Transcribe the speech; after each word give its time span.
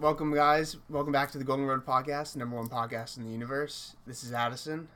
welcome, 0.00 0.34
guys. 0.34 0.76
Welcome 0.88 1.12
back 1.12 1.30
to 1.32 1.38
the 1.38 1.44
GoaldenRoad 1.44 1.84
Podcast, 1.84 2.36
number 2.36 2.56
one 2.56 2.68
podcast 2.68 3.16
in 3.16 3.24
the 3.24 3.30
universe. 3.30 3.96
This 4.06 4.24
is 4.24 4.32
Addison, 4.32 4.88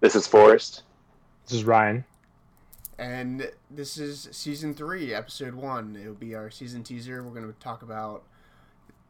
This 0.00 0.14
is 0.14 0.26
Forrest. 0.26 0.82
This 1.46 1.58
is 1.58 1.64
Ryan. 1.64 2.04
and 2.98 3.50
this 3.70 3.98
is 3.98 4.28
season 4.32 4.74
three, 4.74 5.14
episode 5.14 5.54
one. 5.54 5.96
It'll 6.00 6.14
be 6.14 6.34
our 6.34 6.50
season 6.50 6.82
teaser. 6.82 7.22
We're 7.22 7.38
going 7.38 7.52
to 7.52 7.58
talk 7.60 7.82
about 7.82 8.22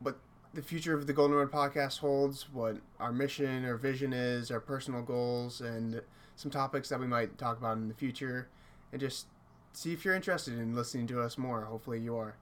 what 0.01 0.17
the 0.55 0.63
future 0.63 0.95
of 0.95 1.07
the 1.07 1.15
GoaldenRoad 1.15 1.51
Podcast 1.51 1.99
holds, 1.99 2.47
what 2.53 2.79
our 2.99 3.13
mission 3.13 3.65
or 3.65 3.77
vision 3.77 4.13
is, 4.13 4.51
our 4.51 4.61
personal 4.61 5.03
goals, 5.03 5.61
and 5.61 6.03
some 6.37 6.51
topics 6.51 6.89
that 6.89 6.99
we 7.01 7.07
might 7.07 7.39
talk 7.39 7.59
about 7.59 7.77
in 7.77 7.89
the 7.89 7.95
future, 7.95 8.49
and 8.93 9.01
just 9.01 9.27
see 9.73 9.93
if 9.93 10.05
you're 10.05 10.15
interested 10.15 10.59
in 10.59 10.75
listening 10.75 11.07
to 11.09 11.21
us 11.21 11.39
more. 11.39 11.63
Hopefully, 11.63 12.01
you 12.01 12.17
are. 12.17 12.35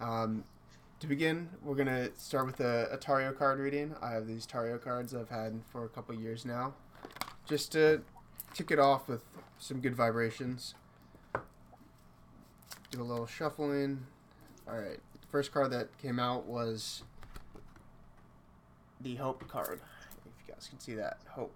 Um, 0.00 0.44
to 1.00 1.06
begin, 1.06 1.48
we're 1.62 1.74
gonna 1.74 2.08
start 2.16 2.46
with 2.46 2.60
a, 2.60 2.88
a 2.90 2.96
Tarot 2.96 3.32
card 3.32 3.58
reading. 3.58 3.94
I 4.00 4.10
have 4.12 4.26
these 4.26 4.46
Tarot 4.46 4.78
cards 4.78 5.14
I've 5.14 5.28
had 5.28 5.60
for 5.70 5.84
a 5.84 5.88
couple 5.88 6.14
years 6.14 6.44
now, 6.44 6.74
just 7.46 7.72
to 7.72 8.02
kick 8.54 8.70
it 8.70 8.78
off 8.78 9.08
with 9.08 9.22
some 9.58 9.80
good 9.80 9.94
vibrations. 9.94 10.74
Do 12.90 13.02
a 13.02 13.04
little 13.04 13.26
shuffling. 13.26 14.06
All 14.68 14.76
right, 14.76 15.00
the 15.20 15.26
first 15.30 15.52
card 15.52 15.70
that 15.72 15.96
came 15.98 16.18
out 16.18 16.46
was 16.46 17.02
the 19.00 19.16
Hope 19.16 19.46
card. 19.48 19.80
If 20.24 20.46
you 20.46 20.54
guys 20.54 20.68
can 20.68 20.80
see 20.80 20.94
that, 20.94 21.18
Hope. 21.28 21.54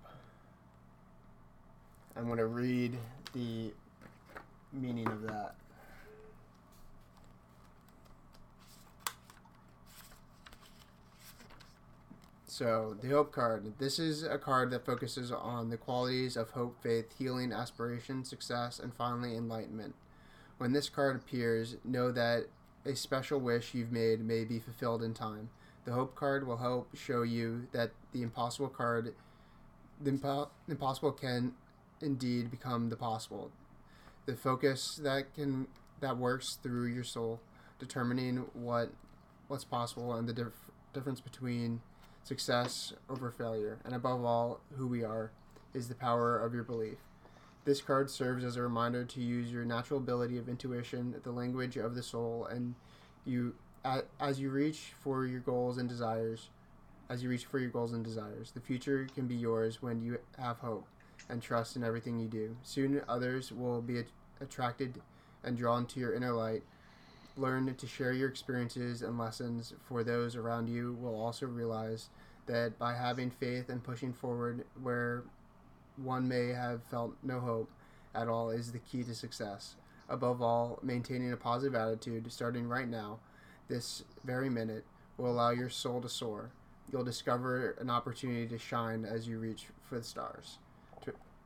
I'm 2.16 2.28
gonna 2.28 2.46
read 2.46 2.98
the 3.32 3.72
meaning 4.72 5.06
of 5.06 5.22
that. 5.22 5.54
So, 12.58 12.96
the 13.00 13.10
Hope 13.10 13.30
card. 13.30 13.74
This 13.78 14.00
is 14.00 14.24
a 14.24 14.36
card 14.36 14.72
that 14.72 14.84
focuses 14.84 15.30
on 15.30 15.70
the 15.70 15.76
qualities 15.76 16.36
of 16.36 16.50
hope, 16.50 16.82
faith, 16.82 17.14
healing, 17.16 17.52
aspiration, 17.52 18.24
success, 18.24 18.80
and 18.80 18.92
finally 18.92 19.36
enlightenment. 19.36 19.94
When 20.56 20.72
this 20.72 20.88
card 20.88 21.14
appears, 21.14 21.76
know 21.84 22.10
that 22.10 22.46
a 22.84 22.96
special 22.96 23.38
wish 23.38 23.74
you've 23.74 23.92
made 23.92 24.18
may 24.18 24.42
be 24.42 24.58
fulfilled 24.58 25.04
in 25.04 25.14
time. 25.14 25.50
The 25.84 25.92
Hope 25.92 26.16
card 26.16 26.48
will 26.48 26.56
help 26.56 26.96
show 26.96 27.22
you 27.22 27.68
that 27.70 27.92
the 28.10 28.22
impossible 28.22 28.70
card, 28.70 29.14
the 30.02 30.10
impo- 30.10 30.48
impossible 30.66 31.12
can 31.12 31.54
indeed 32.02 32.50
become 32.50 32.88
the 32.88 32.96
possible. 32.96 33.52
The 34.26 34.34
focus 34.34 34.98
that 35.04 35.32
can 35.32 35.68
that 36.00 36.16
works 36.16 36.58
through 36.60 36.86
your 36.86 37.04
soul, 37.04 37.38
determining 37.78 38.46
what 38.52 38.90
what's 39.46 39.62
possible 39.62 40.12
and 40.14 40.28
the 40.28 40.32
dif- 40.32 40.72
difference 40.92 41.20
between 41.20 41.82
success 42.28 42.92
over 43.08 43.30
failure, 43.30 43.78
and 43.86 43.94
above 43.94 44.22
all, 44.22 44.60
who 44.76 44.86
we 44.86 45.02
are, 45.02 45.30
is 45.72 45.88
the 45.88 45.94
power 45.94 46.38
of 46.38 46.52
your 46.52 46.62
belief. 46.62 46.98
This 47.64 47.80
card 47.80 48.10
serves 48.10 48.44
as 48.44 48.56
a 48.56 48.62
reminder 48.62 49.04
to 49.04 49.20
use 49.20 49.50
your 49.50 49.64
natural 49.64 49.98
ability 49.98 50.36
of 50.36 50.48
intuition, 50.48 51.14
the 51.22 51.32
language 51.32 51.78
of 51.78 51.94
the 51.94 52.02
soul, 52.02 52.46
and 52.46 52.74
you 53.24 53.54
as 54.20 54.38
you 54.38 54.50
reach 54.50 54.92
for 55.00 55.24
your 55.24 55.40
goals 55.40 55.78
and 55.78 55.88
desires. 55.88 56.50
As 57.08 57.22
you 57.22 57.30
reach 57.30 57.46
for 57.46 57.58
your 57.58 57.70
goals 57.70 57.94
and 57.94 58.04
desires, 58.04 58.50
the 58.50 58.60
future 58.60 59.08
can 59.14 59.26
be 59.26 59.34
yours 59.34 59.80
when 59.80 60.02
you 60.02 60.18
have 60.38 60.58
hope 60.58 60.86
and 61.30 61.40
trust 61.40 61.76
in 61.76 61.82
everything 61.82 62.18
you 62.18 62.28
do. 62.28 62.54
Soon, 62.62 63.00
others 63.08 63.50
will 63.50 63.80
be 63.80 64.04
attracted 64.42 65.00
and 65.42 65.56
drawn 65.56 65.86
to 65.86 66.00
your 66.00 66.12
inner 66.12 66.32
light. 66.32 66.62
Learn 67.38 67.72
to 67.72 67.86
share 67.86 68.12
your 68.12 68.28
experiences 68.28 69.02
and 69.02 69.16
lessons 69.16 69.72
for 69.88 70.02
those 70.02 70.34
around 70.34 70.68
you 70.68 70.98
will 71.00 71.14
also 71.14 71.46
realize 71.46 72.10
that 72.46 72.76
by 72.80 72.94
having 72.94 73.30
faith 73.30 73.68
and 73.68 73.82
pushing 73.82 74.12
forward 74.12 74.64
where 74.82 75.22
one 75.96 76.26
may 76.26 76.48
have 76.48 76.82
felt 76.90 77.14
no 77.22 77.38
hope 77.38 77.70
at 78.12 78.26
all 78.26 78.50
is 78.50 78.72
the 78.72 78.80
key 78.80 79.04
to 79.04 79.14
success. 79.14 79.76
Above 80.08 80.42
all, 80.42 80.80
maintaining 80.82 81.32
a 81.32 81.36
positive 81.36 81.76
attitude 81.76 82.30
starting 82.32 82.66
right 82.66 82.88
now, 82.88 83.20
this 83.68 84.02
very 84.24 84.50
minute, 84.50 84.84
will 85.16 85.30
allow 85.30 85.50
your 85.50 85.68
soul 85.68 86.00
to 86.00 86.08
soar. 86.08 86.50
You'll 86.90 87.04
discover 87.04 87.76
an 87.80 87.88
opportunity 87.88 88.48
to 88.48 88.58
shine 88.58 89.04
as 89.04 89.28
you 89.28 89.38
reach 89.38 89.66
for 89.88 89.98
the 89.98 90.04
stars. 90.04 90.58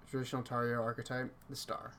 Traditional 0.09 0.43
Tarot 0.43 0.81
archetype, 0.81 1.33
the 1.51 1.57
star. 1.57 1.93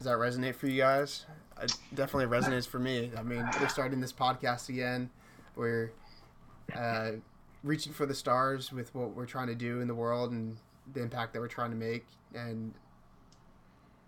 Does 0.00 0.06
that 0.06 0.16
resonate 0.16 0.54
for 0.54 0.66
you 0.66 0.80
guys? 0.80 1.26
It 1.60 1.76
definitely 1.94 2.34
resonates 2.34 2.66
for 2.66 2.78
me. 2.78 3.10
I 3.18 3.22
mean, 3.22 3.46
we're 3.60 3.68
starting 3.68 4.00
this 4.00 4.14
podcast 4.14 4.70
again. 4.70 5.10
We're 5.56 5.92
uh, 6.74 7.10
reaching 7.62 7.92
for 7.92 8.06
the 8.06 8.14
stars 8.14 8.72
with 8.72 8.94
what 8.94 9.14
we're 9.14 9.26
trying 9.26 9.48
to 9.48 9.54
do 9.54 9.82
in 9.82 9.88
the 9.88 9.94
world 9.94 10.32
and 10.32 10.56
the 10.94 11.02
impact 11.02 11.34
that 11.34 11.40
we're 11.40 11.48
trying 11.48 11.68
to 11.72 11.76
make. 11.76 12.06
And 12.34 12.72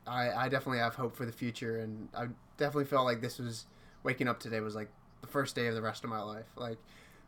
I, 0.07 0.31
I 0.31 0.49
definitely 0.49 0.79
have 0.79 0.95
hope 0.95 1.15
for 1.15 1.27
the 1.27 1.33
future. 1.33 1.81
And 1.81 2.09
I 2.17 2.29
definitely 2.57 2.87
felt 2.87 3.05
like 3.05 3.21
this 3.21 3.39
was 3.39 3.67
waking 4.03 4.29
up 4.29 4.41
today 4.41 4.61
was 4.61 4.75
like 4.75 4.89
the 5.21 5.29
first 5.29 5.55
day 5.55 5.67
of 5.67 5.75
the 5.75 5.83
rest 5.83 6.05
of 6.05 6.09
my 6.09 6.23
life. 6.23 6.47
Like 6.57 6.79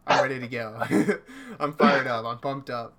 I'm 0.06 0.22
ready 0.22 0.40
to 0.40 0.48
go. 0.48 0.82
I'm 1.60 1.74
fired 1.74 2.06
up. 2.06 2.24
I'm 2.24 2.38
pumped 2.38 2.70
up. 2.70 2.94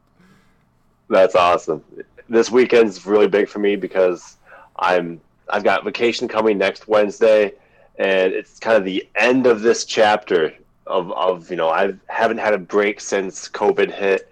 That's 1.09 1.34
awesome. 1.34 1.84
This 2.30 2.52
weekend's 2.52 3.03
really 3.03 3.28
big 3.28 3.50
for 3.50 3.58
me 3.58 3.76
because 3.76 4.38
I'm 4.76 5.22
I've 5.50 5.63
got 5.63 5.83
vacation 5.83 6.28
coming 6.28 6.57
next 6.57 6.88
Wednesday, 6.88 7.53
and 7.97 8.33
it's 8.33 8.59
kind 8.59 8.78
of 8.78 8.83
the 8.83 9.07
end 9.16 9.47
of 9.47 9.61
this 9.61 9.85
chapter 9.85 10.53
of, 10.88 11.11
of 11.11 11.50
you 11.50 11.56
know 11.57 11.69
I 11.69 11.94
haven't 12.07 12.38
had 12.38 12.53
a 12.53 12.57
break 12.57 13.00
since 13.00 13.50
COVID 13.50 13.94
hit, 13.94 14.29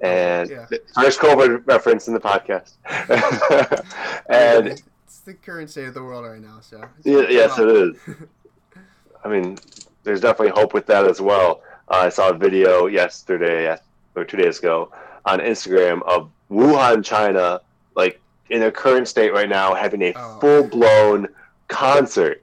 and 0.00 0.50
Yeah. 0.50 0.66
first 0.94 1.20
COVID 1.20 1.66
reference 1.66 2.08
in 2.08 2.14
the 2.14 2.20
podcast, 2.20 2.74
and 4.28 4.68
it's 4.68 5.20
the 5.24 5.34
current 5.34 5.70
state 5.70 5.88
of 5.88 5.94
the 5.94 6.02
world 6.02 6.24
right 6.26 6.40
now. 6.40 6.60
So 6.60 6.82
Yeah, 7.04 7.26
yes, 7.28 7.58
it 7.58 7.68
is. 7.68 7.96
I 9.24 9.28
mean, 9.28 9.58
there's 10.04 10.20
definitely 10.20 10.52
hope 10.60 10.72
with 10.74 10.86
that 10.86 11.04
as 11.06 11.20
well. 11.20 11.62
Uh, 11.88 12.02
I 12.06 12.08
saw 12.08 12.30
a 12.30 12.34
video 12.34 12.86
yesterday 12.86 13.76
or 14.14 14.24
two 14.24 14.36
days 14.36 14.58
ago 14.58 14.92
on 15.24 15.40
Instagram 15.40 16.02
of 16.02 16.30
Wuhan, 16.50 17.04
China, 17.04 17.60
like 17.96 18.20
in 18.50 18.60
their 18.60 18.70
current 18.70 19.08
state 19.08 19.32
right 19.32 19.48
now, 19.48 19.74
having 19.74 20.02
a 20.02 20.12
Oh. 20.16 20.38
full 20.40 20.62
blown 20.64 21.28
concert. 21.68 22.42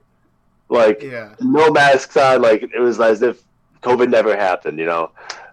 Like, 0.68 1.02
yeah. 1.02 1.34
no 1.40 1.70
masks 1.70 2.16
on. 2.16 2.42
Like, 2.42 2.62
it 2.62 2.80
was 2.80 3.00
as 3.00 3.22
if 3.22 3.42
COVID 3.82 4.08
never 4.10 4.36
happened, 4.36 4.78
you 4.78 4.86
know? 4.86 5.10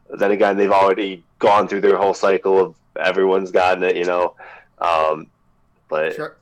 Then 0.10 0.32
again, 0.32 0.58
they've 0.58 0.72
already 0.72 1.24
gone 1.40 1.68
through 1.68 1.82
their 1.82 1.98
whole 1.98 2.14
cycle 2.14 2.60
of 2.60 2.76
everyone's 3.00 3.52
gotten 3.52 3.84
it, 3.84 3.96
you 3.96 4.06
know? 4.06 4.36
Um, 4.80 5.28
but 5.90 6.16
Sure. 6.16 6.36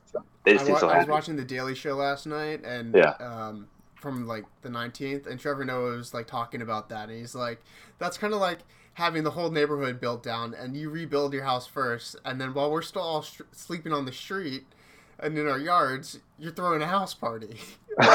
they 0.44 0.58
I, 0.58 0.62
wa- 0.64 0.78
so 0.78 0.88
I 0.88 0.98
was 0.98 1.06
watching 1.08 1.36
the 1.36 1.44
Daily 1.44 1.74
Show 1.74 1.94
last 1.94 2.26
night, 2.26 2.64
and 2.64 2.94
Yeah. 2.94 3.10
um, 3.20 3.66
from 3.96 4.26
like 4.26 4.44
the 4.62 4.68
19th, 4.70 5.26
and 5.26 5.38
Trevor 5.38 5.64
Noah 5.64 5.96
was 5.96 6.14
like 6.14 6.26
talking 6.26 6.62
about 6.62 6.88
that, 6.88 7.08
and 7.10 7.18
he's 7.18 7.34
like, 7.34 7.60
"That's 7.98 8.16
kind 8.16 8.32
of 8.32 8.40
like 8.40 8.60
having 9.00 9.24
the 9.24 9.32
whole 9.32 9.50
neighborhood 9.50 10.00
built 10.00 10.22
down, 10.22 10.54
and 10.54 10.76
you 10.76 10.90
rebuild 10.90 11.32
your 11.32 11.42
house 11.42 11.66
first, 11.66 12.14
and 12.24 12.40
then 12.40 12.54
while 12.54 12.70
we're 12.70 12.82
still 12.82 13.02
all 13.02 13.22
sh- 13.22 13.40
sleeping 13.50 13.92
on 13.92 14.04
the 14.04 14.12
street 14.12 14.64
and 15.18 15.36
in 15.36 15.48
our 15.48 15.58
yards, 15.58 16.20
you're 16.38 16.52
throwing 16.52 16.82
a 16.82 16.86
house 16.86 17.14
party." 17.14 17.56
hey, 18.00 18.06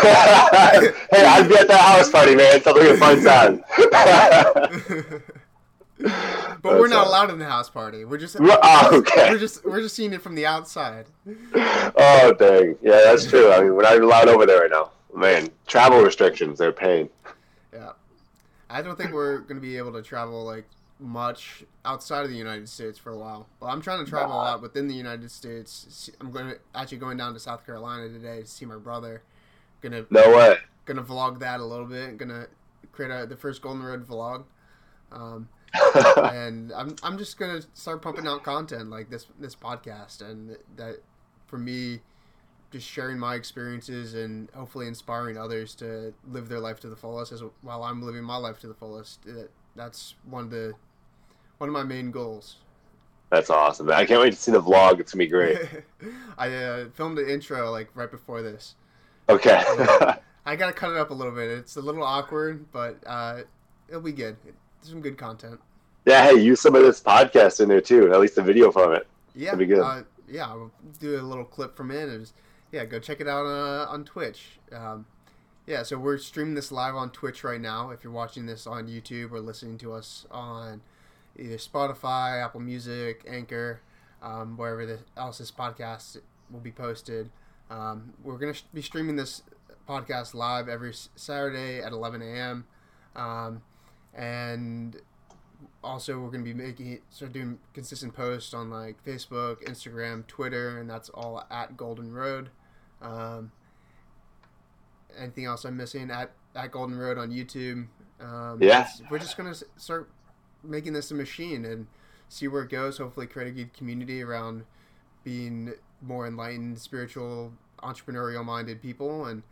I'd 1.26 1.48
be 1.50 1.58
at 1.58 1.68
that 1.68 1.82
house 1.82 2.10
party, 2.10 2.36
man. 2.36 2.62
Sounds 2.62 2.78
like 2.78 2.90
a 2.90 2.98
fun 2.98 3.22
time. 3.24 3.64
but 6.62 6.80
we're 6.80 6.88
not 6.88 7.08
allowed 7.08 7.30
in 7.32 7.40
the 7.40 7.46
house 7.46 7.70
party. 7.70 8.06
We're 8.06 8.18
just 8.18 8.38
Oh, 8.40 8.90
okay. 8.94 9.32
we're 9.32 9.40
just 9.40 9.66
we're 9.66 9.82
just 9.82 9.96
seeing 9.96 10.14
it 10.14 10.22
from 10.22 10.36
the 10.36 10.46
outside. 10.46 11.08
oh, 11.56 12.34
dang. 12.38 12.76
Yeah, 12.82 13.02
that's 13.06 13.26
true. 13.26 13.52
I 13.52 13.62
mean, 13.62 13.74
we're 13.76 13.84
not 13.84 14.00
allowed 14.00 14.28
over 14.28 14.46
there 14.46 14.62
right 14.62 14.72
now. 14.72 14.92
Man, 15.16 15.50
travel 15.68 16.02
restrictions, 16.02 16.60
they're 16.60 16.72
pain. 16.72 17.10
I 18.76 18.82
don't 18.82 18.98
think 18.98 19.14
we're 19.14 19.38
going 19.40 19.56
to 19.56 19.62
be 19.62 19.78
able 19.78 19.94
to 19.94 20.02
travel 20.02 20.44
like 20.44 20.66
much 21.00 21.64
outside 21.86 22.26
of 22.26 22.30
the 22.30 22.36
United 22.36 22.68
States 22.68 23.00
for 23.00 23.12
a 23.12 23.18
while. 23.18 23.48
Well, 23.62 23.70
I'm 23.72 23.82
trying 23.82 24.04
to 24.04 24.10
travel 24.10 24.36
a 24.36 24.36
lot 24.36 24.62
within 24.62 24.90
the 24.90 24.94
United 24.94 25.32
States. 25.32 26.10
I'm 26.20 26.30
going 26.30 26.50
to 26.50 26.58
actually 26.74 26.98
going 26.98 27.16
down 27.16 27.34
to 27.34 27.40
South 27.40 27.66
Carolina 27.66 28.10
today 28.10 28.42
to 28.42 28.48
see 28.48 28.66
my 28.66 28.76
brother. 28.76 29.24
Gonna 29.80 30.06
No 30.10 30.36
way. 30.36 30.58
gonna 30.86 31.04
vlog 31.04 31.40
that 31.40 31.62
a 31.62 31.64
little 31.64 31.86
bit. 31.86 32.18
Gonna 32.18 32.48
create 32.92 33.12
a, 33.12 33.26
the 33.26 33.38
first 33.38 33.62
GoaldenRoad 33.62 34.06
vlog. 34.06 34.44
Um, 35.12 35.48
and 36.34 36.74
I'm 36.74 36.96
I'm 37.04 37.18
just 37.18 37.38
gonna 37.38 37.62
start 37.74 38.02
pumping 38.02 38.28
out 38.28 38.44
content 38.44 38.90
like 38.90 39.10
this 39.10 39.28
this 39.40 39.56
podcast 39.56 40.22
and 40.22 40.58
that 40.76 41.02
for 41.46 41.58
me 41.58 42.02
just 42.76 42.88
sharing 42.88 43.18
my 43.18 43.36
experiences 43.36 44.16
and 44.16 44.50
hopefully 44.54 44.88
inspiring 44.88 45.38
others 45.38 45.76
to 45.76 46.14
live 46.32 46.50
their 46.50 46.60
life 46.60 46.80
to 46.82 46.88
the 46.88 46.96
fullest 46.96 47.32
as 47.32 47.42
while 47.62 47.84
I'm 47.84 48.02
living 48.02 48.24
my 48.24 48.38
life 48.38 48.60
to 48.60 48.68
the 48.68 48.74
fullest 48.74 49.24
that, 49.24 49.50
that's 49.76 50.16
one 50.26 50.44
of 50.44 50.50
the 50.50 50.74
one 51.58 51.70
of 51.70 51.74
my 51.74 51.84
main 51.84 52.12
goals 52.12 52.58
that's 53.32 53.50
awesome. 53.50 53.92
I 53.92 54.06
can't 54.06 54.22
wait 54.22 54.32
to 54.34 54.38
see 54.38 54.52
the 54.52 54.62
vlog. 54.62 55.00
It's 55.00 55.12
to 55.12 55.18
be 55.18 55.26
great. 55.26 55.58
I 56.38 56.54
uh, 56.54 56.86
filmed 56.94 57.18
the 57.18 57.34
intro 57.34 57.72
like 57.72 57.90
right 57.96 58.10
before 58.10 58.44
this 58.44 58.76
Okay. 59.30 59.64
Uh, 59.68 60.16
I 60.46 60.56
gotta 60.56 60.74
cut 60.74 60.92
it 60.92 60.98
up 60.98 61.10
a 61.10 61.14
little 61.14 61.34
bit. 61.34 61.50
It's 61.50 61.76
a 61.76 61.82
little 61.82 62.04
awkward, 62.04 62.72
but 62.72 62.98
uh, 63.06 63.42
it'll 63.90 64.02
be 64.02 64.12
good. 64.12 64.38
some 64.82 65.02
good 65.02 65.18
content. 65.18 65.60
Yeah, 66.06 66.24
hey, 66.24 66.40
use 66.40 66.62
some 66.62 66.76
of 66.76 66.84
this 66.84 67.02
podcast 67.02 67.62
in 67.62 67.70
there 67.70 67.82
too. 67.82 68.14
At 68.14 68.20
least 68.20 68.36
the 68.36 68.44
video 68.44 68.72
from 68.72 68.94
it. 68.94 69.08
Yeah, 69.34 69.52
That'd 69.52 69.68
be 69.68 69.74
good. 69.74 69.82
Uh, 69.82 70.04
yeah, 70.28 70.48
I'll 70.48 70.72
do 71.00 71.20
a 71.20 71.24
little 71.24 71.44
clip 71.44 71.76
from 71.76 71.90
it. 71.90 72.10
And 72.10 72.22
just, 72.22 72.36
yeah, 72.72 72.86
go 72.86 73.00
check 73.00 73.22
it 73.22 73.28
out 73.28 73.46
uh, 73.46 73.86
on 73.90 74.04
Twitch. 74.04 74.60
Um, 74.72 75.06
yeah, 75.66 75.84
so 75.84 75.98
we're 75.98 76.18
streaming 76.18 76.54
this 76.54 76.72
live 76.72 76.96
on 76.96 77.10
Twitch 77.10 77.44
right 77.44 77.60
now. 77.60 77.90
If 77.90 78.04
you're 78.04 78.14
watching 78.14 78.46
this 78.46 78.68
on 78.68 78.88
YouTube 78.88 79.32
or 79.32 79.40
listening 79.40 79.78
to 79.80 79.94
us 79.94 80.26
on 80.30 80.82
either 81.38 81.58
Spotify, 81.58 82.44
Apple 82.44 82.60
Music, 82.60 83.24
Anchor, 83.28 83.82
um, 84.22 84.58
wherever 84.58 84.86
the, 84.86 85.00
else 85.18 85.40
this 85.40 85.52
podcast 85.52 86.18
will 86.52 86.60
be 86.60 86.72
posted. 86.72 87.30
Um, 87.70 88.14
we're 88.24 88.38
going 88.38 88.54
to 88.54 88.64
be 88.74 88.82
streaming 88.82 89.16
this 89.16 89.42
podcast 89.90 90.34
live 90.34 90.70
every 90.70 90.94
Saturday 91.16 91.80
at 91.80 91.92
11 91.92 92.22
a.m. 92.22 92.66
Um, 93.16 93.62
and 94.14 95.02
also 95.86 96.20
we're 96.20 96.32
going 96.32 96.44
to 96.44 96.54
be 96.54 96.54
making 96.54 97.00
start 97.10 97.32
doing 97.32 97.60
consistent 97.74 98.14
posts 98.14 98.54
on 98.54 98.70
like 98.70 99.04
Facebook, 99.06 99.64
Instagram, 99.64 100.26
Twitter, 100.28 100.80
and 100.80 100.90
that's 100.90 101.10
all 101.10 101.46
at 101.50 101.78
GoaldenRoad. 101.78 102.48
Um, 103.02 103.52
anything 105.18 105.46
else 105.46 105.64
I'm 105.64 105.78
missing 105.78 106.10
at 106.12 106.32
at 106.56 106.72
GoaldenRoad 106.72 107.18
on 107.18 107.32
YouTube? 107.32 107.88
Um, 108.20 108.62
yeah, 108.62 108.88
we're 109.10 109.20
just 109.20 109.38
gonna 109.38 109.56
start 109.78 110.10
making 110.64 110.94
this 110.94 111.12
a 111.12 111.16
machine 111.16 111.64
and 111.66 111.88
see 112.28 112.48
where 112.48 112.64
it 112.64 112.70
goes. 112.70 112.98
Hopefully, 112.98 113.28
create 113.28 113.50
a 113.50 113.52
good 113.52 113.74
community 113.74 114.24
around 114.24 114.66
being 115.24 115.74
more 116.02 116.28
enlightened, 116.28 116.80
spiritual, 116.80 117.54
entrepreneurial 117.84 118.44
minded 118.44 118.82
people, 118.82 119.26
and 119.26 119.44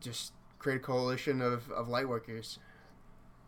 just 0.00 0.32
create 0.58 0.76
a 0.76 0.80
coalition 0.80 1.40
of, 1.42 1.70
of 1.70 1.88
light 1.88 2.08
workers. 2.08 2.58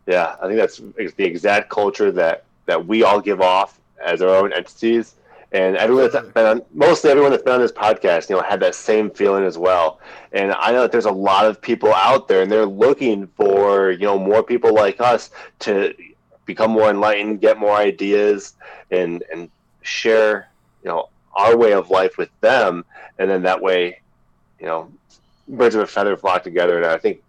Yeah, 0.07 0.37
I 0.41 0.47
think 0.47 0.57
that's 0.57 0.77
the 1.17 1.25
exact 1.25 1.69
culture 1.69 2.11
that 2.13 2.45
that 2.65 2.85
we 2.87 3.03
all 3.03 3.21
give 3.21 3.41
off 3.41 3.79
as 4.03 4.21
our 4.21 4.29
own 4.29 4.53
entities. 4.53 5.15
And 5.51 5.77
everyone 5.77 6.09
that's 6.11 6.27
been 6.29 6.45
on, 6.45 6.61
mostly 6.73 7.09
everyone 7.09 7.31
that's 7.31 7.43
been 7.43 7.53
on 7.53 7.61
this 7.61 7.71
podcast, 7.71 8.29
you 8.29 8.35
know, 8.35 8.41
had 8.41 8.59
that 8.61 8.75
same 8.75 9.09
feeling 9.09 9.45
as 9.45 9.57
well. 9.57 9.99
And 10.33 10.51
I 10.53 10.71
know 10.71 10.81
that 10.81 10.91
there's 10.91 11.05
a 11.05 11.11
lot 11.11 11.45
of 11.45 11.61
people 11.61 11.93
out 11.93 12.27
there, 12.27 12.41
and 12.41 12.51
they're 12.51 12.65
looking 12.65 13.27
for 13.27 13.91
you 13.91 14.05
know 14.05 14.17
more 14.17 14.43
people 14.43 14.73
like 14.73 14.99
us 15.01 15.29
to 15.59 15.93
become 16.45 16.71
more 16.71 16.89
enlightened, 16.89 17.41
get 17.41 17.57
more 17.59 17.75
ideas, 17.75 18.55
and 18.91 19.23
and 19.31 19.49
share 19.81 20.49
you 20.83 20.89
know 20.89 21.09
our 21.35 21.55
way 21.57 21.73
of 21.73 21.89
life 21.89 22.17
with 22.17 22.29
them, 22.41 22.85
and 23.19 23.29
then 23.29 23.43
that 23.43 23.61
way, 23.61 23.99
you 24.59 24.65
know, 24.65 24.91
birds 25.47 25.75
of 25.75 25.81
a 25.81 25.87
feather 25.87 26.17
flock 26.17 26.43
together. 26.43 26.77
And 26.77 26.85
I 26.85 26.97
think 26.97 27.21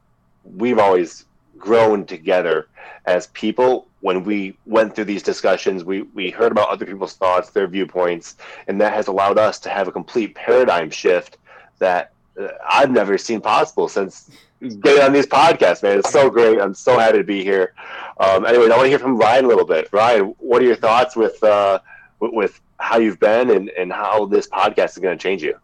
we've 0.56 0.78
always 0.78 1.25
grown 1.58 2.06
together 2.06 2.69
as 3.06 3.26
people. 3.28 3.87
When 4.00 4.22
we 4.22 4.56
went 4.64 4.94
through 4.94 5.06
these 5.06 5.25
discussions 5.25 5.82
we, 5.82 6.02
we 6.02 6.31
heard 6.31 6.52
about 6.52 6.69
other 6.69 6.87
people's 6.87 7.14
thoughts 7.14 7.50
their 7.50 7.66
viewpoints 7.66 8.37
and 8.69 8.81
that 8.81 8.93
has 8.93 9.08
allowed 9.08 9.38
us 9.38 9.58
to 9.60 9.70
have 9.70 9.88
a 9.88 9.93
complete 9.93 10.37
paradigm 10.37 10.88
shift 10.88 11.37
that 11.81 12.12
uh, 12.40 12.49
i've 12.70 12.93
never 12.93 13.19
seen 13.19 13.40
possible 13.40 13.88
since 13.88 14.31
getting 14.60 15.02
on 15.02 15.12
these 15.12 15.26
podcasts 15.26 15.82
man. 15.82 15.99
It's 15.99 16.10
so 16.10 16.31
great. 16.31 16.60
I'm 16.60 16.75
so 16.75 16.99
happy 16.99 17.19
to 17.19 17.25
be 17.25 17.43
here. 17.43 17.75
Um, 18.19 18.46
anyway 18.46 18.66
i 18.66 18.69
want 18.70 18.82
to 18.82 18.88
hear 18.88 18.99
from 19.00 19.16
ryan 19.16 19.44
a 19.44 19.49
little 19.49 19.66
bit. 19.66 19.88
Ryan 19.93 20.34
what 20.38 20.62
are 20.62 20.66
your 20.66 20.76
thoughts 20.76 21.16
with 21.16 21.43
uh, 21.43 21.81
with 22.20 22.61
how 22.78 22.99
you've 22.99 23.19
been 23.19 23.50
and, 23.50 23.69
and 23.70 23.93
how 23.93 24.26
this 24.26 24.49
podcast 24.49 24.90
is 24.90 24.99
going 24.99 25.19
to 25.19 25.22
change 25.22 25.43
you? 25.43 25.58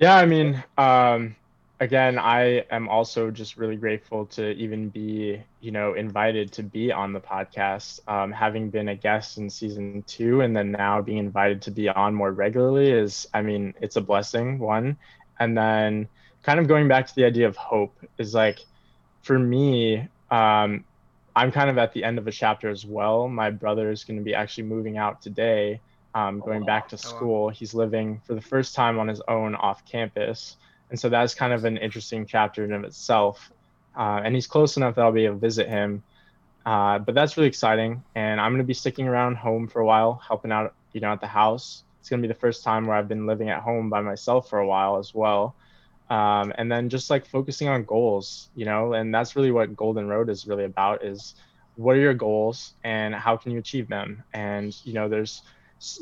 Yeah 0.00 0.16
i 0.16 0.26
mean 0.26 0.62
um, 0.78 1.36
again, 1.80 2.18
I 2.18 2.64
am 2.70 2.88
also 2.88 3.30
just 3.30 3.56
really 3.56 3.76
grateful 3.76 4.26
to 4.26 4.50
even 4.52 4.88
be, 4.88 5.42
you 5.60 5.70
know, 5.70 5.94
invited 5.94 6.52
to 6.52 6.62
be 6.62 6.90
on 6.92 7.12
the 7.12 7.20
podcast. 7.20 8.00
Um, 8.08 8.32
having 8.32 8.70
been 8.70 8.88
a 8.88 8.96
guest 8.96 9.38
in 9.38 9.50
season 9.50 10.02
two 10.06 10.40
and 10.40 10.56
then 10.56 10.72
now 10.72 11.02
being 11.02 11.18
invited 11.18 11.62
to 11.62 11.70
be 11.70 11.88
on 11.88 12.14
more 12.14 12.32
regularly 12.32 12.90
is, 12.90 13.26
I 13.34 13.42
mean, 13.42 13.74
it's 13.80 13.96
a 13.96 14.00
blessing, 14.00 14.58
one. 14.58 14.96
And 15.38 15.56
then 15.56 16.08
kind 16.42 16.58
of 16.60 16.66
going 16.66 16.88
back 16.88 17.06
to 17.08 17.14
the 17.14 17.24
idea 17.24 17.46
of 17.46 17.56
hope 17.56 17.94
is 18.16 18.32
like, 18.32 18.60
for 19.22 19.38
me, 19.38 20.08
um, 20.30 20.84
I'm 21.34 21.52
kind 21.52 21.68
of 21.68 21.76
at 21.76 21.92
the 21.92 22.04
end 22.04 22.16
of 22.16 22.26
a 22.26 22.32
chapter 22.32 22.70
as 22.70 22.86
well. 22.86 23.28
My 23.28 23.50
brother 23.50 23.90
is 23.90 24.04
going 24.04 24.18
to 24.18 24.24
be 24.24 24.34
actually 24.34 24.64
moving 24.64 24.96
out 24.96 25.20
today, 25.20 25.80
um, 26.14 26.40
going 26.40 26.64
back 26.64 26.88
to 26.88 26.96
school. 26.96 27.50
He's 27.50 27.74
living 27.74 28.22
for 28.24 28.34
the 28.34 28.40
first 28.40 28.74
time 28.74 28.98
on 28.98 29.08
his 29.08 29.20
own 29.28 29.54
off 29.54 29.84
campus 29.84 30.56
and 30.90 30.98
so 30.98 31.08
that's 31.08 31.34
kind 31.34 31.52
of 31.52 31.64
an 31.64 31.76
interesting 31.76 32.26
chapter 32.26 32.64
in 32.64 32.72
of 32.72 32.84
itself. 32.84 33.52
Uh, 33.96 34.20
and 34.24 34.34
he's 34.34 34.46
close 34.46 34.76
enough 34.76 34.94
that 34.94 35.02
I'll 35.02 35.12
be 35.12 35.24
able 35.24 35.36
to 35.36 35.40
visit 35.40 35.68
him. 35.68 36.02
Uh, 36.64 36.98
but 36.98 37.14
that's 37.14 37.36
really 37.36 37.48
exciting, 37.48 38.02
and 38.16 38.40
I'm 38.40 38.50
going 38.50 38.62
to 38.62 38.66
be 38.66 38.74
sticking 38.74 39.06
around 39.06 39.36
home 39.36 39.68
for 39.68 39.80
a 39.80 39.86
while, 39.86 40.20
helping 40.26 40.50
out, 40.50 40.74
you 40.92 41.00
know, 41.00 41.12
at 41.12 41.20
the 41.20 41.26
house. 41.28 41.84
It's 42.00 42.08
going 42.08 42.20
to 42.20 42.26
be 42.26 42.32
the 42.32 42.38
first 42.38 42.64
time 42.64 42.86
where 42.86 42.96
I've 42.96 43.08
been 43.08 43.26
living 43.26 43.50
at 43.50 43.62
home 43.62 43.88
by 43.88 44.00
myself 44.00 44.50
for 44.50 44.58
a 44.58 44.66
while 44.66 44.98
as 44.98 45.14
well. 45.14 45.54
Um, 46.10 46.52
and 46.58 46.70
then 46.70 46.88
just 46.88 47.08
like 47.08 47.26
focusing 47.26 47.68
on 47.68 47.84
goals, 47.84 48.48
you 48.56 48.64
know, 48.64 48.94
and 48.94 49.14
that's 49.14 49.36
really 49.36 49.52
what 49.52 49.76
GoaldenRoad 49.76 50.28
is 50.28 50.46
really 50.46 50.64
about: 50.64 51.04
is 51.04 51.34
what 51.76 51.96
are 51.96 52.00
your 52.00 52.14
goals 52.14 52.74
and 52.84 53.14
how 53.14 53.36
can 53.36 53.52
you 53.52 53.58
achieve 53.58 53.88
them? 53.88 54.22
And 54.32 54.76
you 54.84 54.92
know, 54.92 55.08
there's 55.08 55.42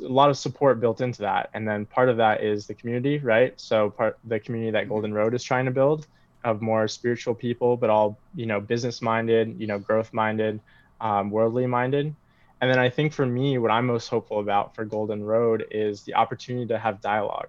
a 0.03 0.09
lot 0.09 0.31
of 0.31 0.39
support 0.39 0.81
built 0.81 1.01
into 1.01 1.23
that. 1.23 1.51
And 1.55 1.67
then 1.67 1.87
part 1.87 2.09
of 2.09 2.17
that 2.19 2.43
is 2.43 2.67
the 2.67 2.75
community 2.75 3.19
right? 3.19 3.59
So 3.61 3.91
part 3.91 4.19
the 4.25 4.39
community 4.41 4.71
that 4.73 4.89
golden 4.89 5.13
road 5.13 5.35
is 5.35 5.43
trying 5.43 5.65
to 5.67 5.71
build 5.71 6.07
of 6.45 6.61
more 6.61 6.87
spiritual 6.87 7.35
people 7.35 7.77
but 7.77 7.91
all 7.91 8.19
you 8.35 8.47
know 8.47 8.61
business 8.61 9.01
minded 9.01 9.59
you 9.59 9.67
know 9.67 9.79
growth 9.79 10.13
minded 10.13 10.61
um, 11.01 11.31
worldly 11.31 11.67
minded 11.67 12.15
and 12.61 12.71
then 12.71 12.79
i 12.79 12.89
think 12.89 13.13
for 13.13 13.27
me 13.27 13.59
what 13.59 13.71
i'm 13.71 13.87
most 13.87 14.09
hopeful 14.09 14.41
about 14.41 14.75
for 14.75 14.85
golden 14.85 15.25
road 15.25 15.65
is 15.71 16.03
the 16.03 16.15
opportunity 16.15 16.67
to 16.67 16.79
have 16.79 17.01
dialogue 17.01 17.49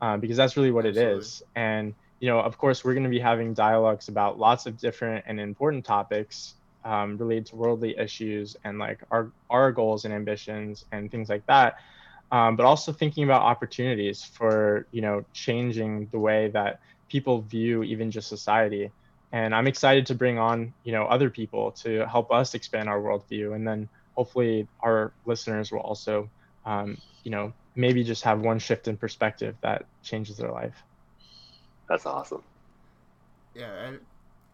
uh, 0.00 0.16
because 0.16 0.36
that's 0.36 0.56
really 0.56 0.70
what 0.70 0.86
Absolutely. 0.86 1.14
it 1.14 1.18
is. 1.18 1.42
And 1.54 1.94
you 2.18 2.28
know 2.28 2.40
of 2.40 2.58
course 2.58 2.84
we're 2.84 2.94
going 2.94 3.04
to 3.04 3.10
be 3.10 3.20
having 3.20 3.54
dialogues 3.54 4.08
about 4.08 4.38
lots 4.38 4.66
of 4.66 4.78
different 4.78 5.24
and 5.28 5.38
important 5.38 5.84
topics 5.84 6.54
um, 6.84 7.16
related 7.18 7.46
to 7.46 7.56
worldly 7.56 7.96
issues 7.98 8.56
and 8.64 8.78
like 8.78 9.00
our 9.10 9.32
our 9.50 9.72
goals 9.72 10.04
and 10.04 10.14
ambitions 10.14 10.84
and 10.92 11.10
things 11.10 11.28
like 11.28 11.44
that 11.46 11.76
um, 12.32 12.56
but 12.56 12.64
also 12.64 12.92
thinking 12.92 13.24
about 13.24 13.42
opportunities 13.42 14.22
for 14.22 14.86
you 14.92 15.02
know 15.02 15.24
changing 15.32 16.08
the 16.12 16.18
way 16.18 16.48
that 16.48 16.80
people 17.08 17.42
view 17.42 17.82
even 17.82 18.10
just 18.10 18.28
society. 18.28 18.90
And 19.32 19.54
i'm 19.54 19.66
excited 19.68 20.06
to 20.06 20.14
bring 20.14 20.38
on 20.38 20.72
you 20.84 20.92
know 20.92 21.04
other 21.04 21.30
people 21.30 21.72
to 21.82 22.06
help 22.06 22.32
us 22.32 22.54
expand 22.54 22.88
our 22.88 23.00
worldview. 23.00 23.54
And 23.54 23.66
then 23.66 23.88
hopefully 24.16 24.68
our 24.80 25.12
listeners 25.24 25.72
will 25.72 25.80
also 25.80 26.30
um, 26.64 26.98
you 27.24 27.30
know 27.30 27.52
maybe 27.74 28.04
just 28.04 28.24
have 28.24 28.40
one 28.40 28.58
shift 28.58 28.88
in 28.88 28.96
perspective 28.96 29.56
that 29.62 29.84
changes 30.02 30.36
their 30.36 30.50
life. 30.52 30.76
That's 31.88 32.06
awesome. 32.06 32.42
Yeah 33.54 33.92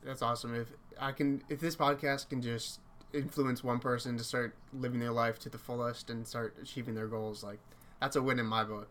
that's 0.04 0.22
awesome. 0.22 0.54
If 0.54 0.68
I 1.00 1.12
can 1.12 1.42
if 1.48 1.60
this 1.60 1.76
podcast 1.76 2.28
can 2.28 2.42
just 2.42 2.80
influence 3.12 3.62
one 3.64 3.78
person 3.78 4.18
to 4.18 4.24
start 4.24 4.54
living 4.72 5.00
their 5.00 5.12
life 5.12 5.38
to 5.40 5.48
the 5.48 5.58
fullest 5.58 6.10
and 6.10 6.26
start 6.26 6.54
achieving 6.60 6.94
their 6.94 7.06
goals, 7.06 7.42
like 7.42 7.58
that's 8.00 8.16
a 8.16 8.22
win 8.22 8.38
in 8.38 8.46
my 8.46 8.64
book. 8.64 8.88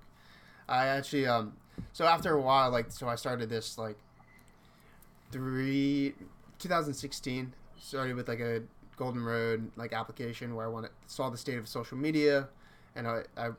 I 0.67 0.88
actually 0.88 1.27
um 1.27 1.53
so 1.93 2.05
after 2.05 2.33
a 2.33 2.41
while 2.41 2.71
like 2.71 2.91
so 2.91 3.07
I 3.07 3.15
started 3.15 3.50
this 3.50 3.77
like 3.77 3.97
three 5.31 6.13
2016 6.59 7.53
started 7.79 8.15
with 8.15 8.27
like 8.27 8.39
a 8.39 8.62
golden 8.97 9.24
road 9.24 9.69
like 9.75 9.93
application 9.93 10.55
where 10.55 10.65
I 10.65 10.69
wanted 10.69 10.91
saw 11.07 11.29
the 11.29 11.38
state 11.38 11.57
of 11.57 11.67
social 11.67 11.97
media 11.97 12.47
and 12.95 13.07
I, 13.07 13.24
I 13.38 13.50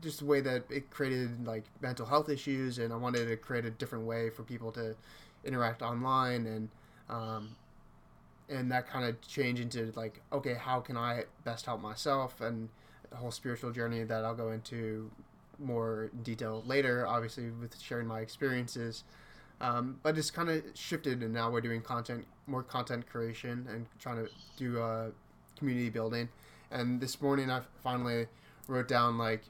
just 0.00 0.20
the 0.20 0.26
way 0.26 0.40
that 0.40 0.64
it 0.70 0.90
created 0.90 1.46
like 1.46 1.64
mental 1.80 2.06
health 2.06 2.28
issues 2.28 2.78
and 2.78 2.92
I 2.92 2.96
wanted 2.96 3.28
to 3.28 3.36
create 3.36 3.64
a 3.64 3.70
different 3.70 4.06
way 4.06 4.30
for 4.30 4.42
people 4.42 4.70
to 4.72 4.94
interact 5.44 5.82
online 5.82 6.46
and 6.46 6.68
um, 7.08 7.56
and 8.52 8.70
that 8.70 8.88
kind 8.88 9.04
of 9.04 9.20
change 9.26 9.60
into 9.60 9.92
like 9.96 10.20
okay 10.32 10.54
how 10.54 10.80
can 10.80 10.96
i 10.96 11.24
best 11.44 11.66
help 11.66 11.80
myself? 11.80 12.40
And 12.40 12.68
the 13.10 13.16
whole 13.16 13.30
spiritual 13.30 13.70
journey 13.72 14.04
that 14.04 14.24
i'll 14.24 14.34
go 14.34 14.52
into 14.52 15.10
more 15.58 16.10
detail 16.22 16.62
later 16.66 17.06
obviously 17.06 17.50
with 17.50 17.78
sharing 17.80 18.06
my 18.06 18.20
experiences. 18.20 19.04
Um, 19.60 20.00
but 20.02 20.18
it's 20.18 20.30
kind 20.30 20.50
of 20.50 20.64
shifted 20.74 21.22
and 21.22 21.32
now 21.32 21.50
we're 21.50 21.60
doing 21.60 21.82
content 21.82 22.26
more 22.46 22.62
content 22.62 23.08
creation 23.08 23.66
and 23.70 23.86
trying 24.00 24.16
to 24.16 24.28
do 24.56 24.80
uh, 24.80 25.10
community 25.56 25.88
building. 25.88 26.28
And 26.70 27.00
this 27.00 27.20
morning 27.20 27.50
i 27.50 27.60
finally 27.82 28.26
wrote 28.66 28.88
down 28.88 29.18
like 29.18 29.42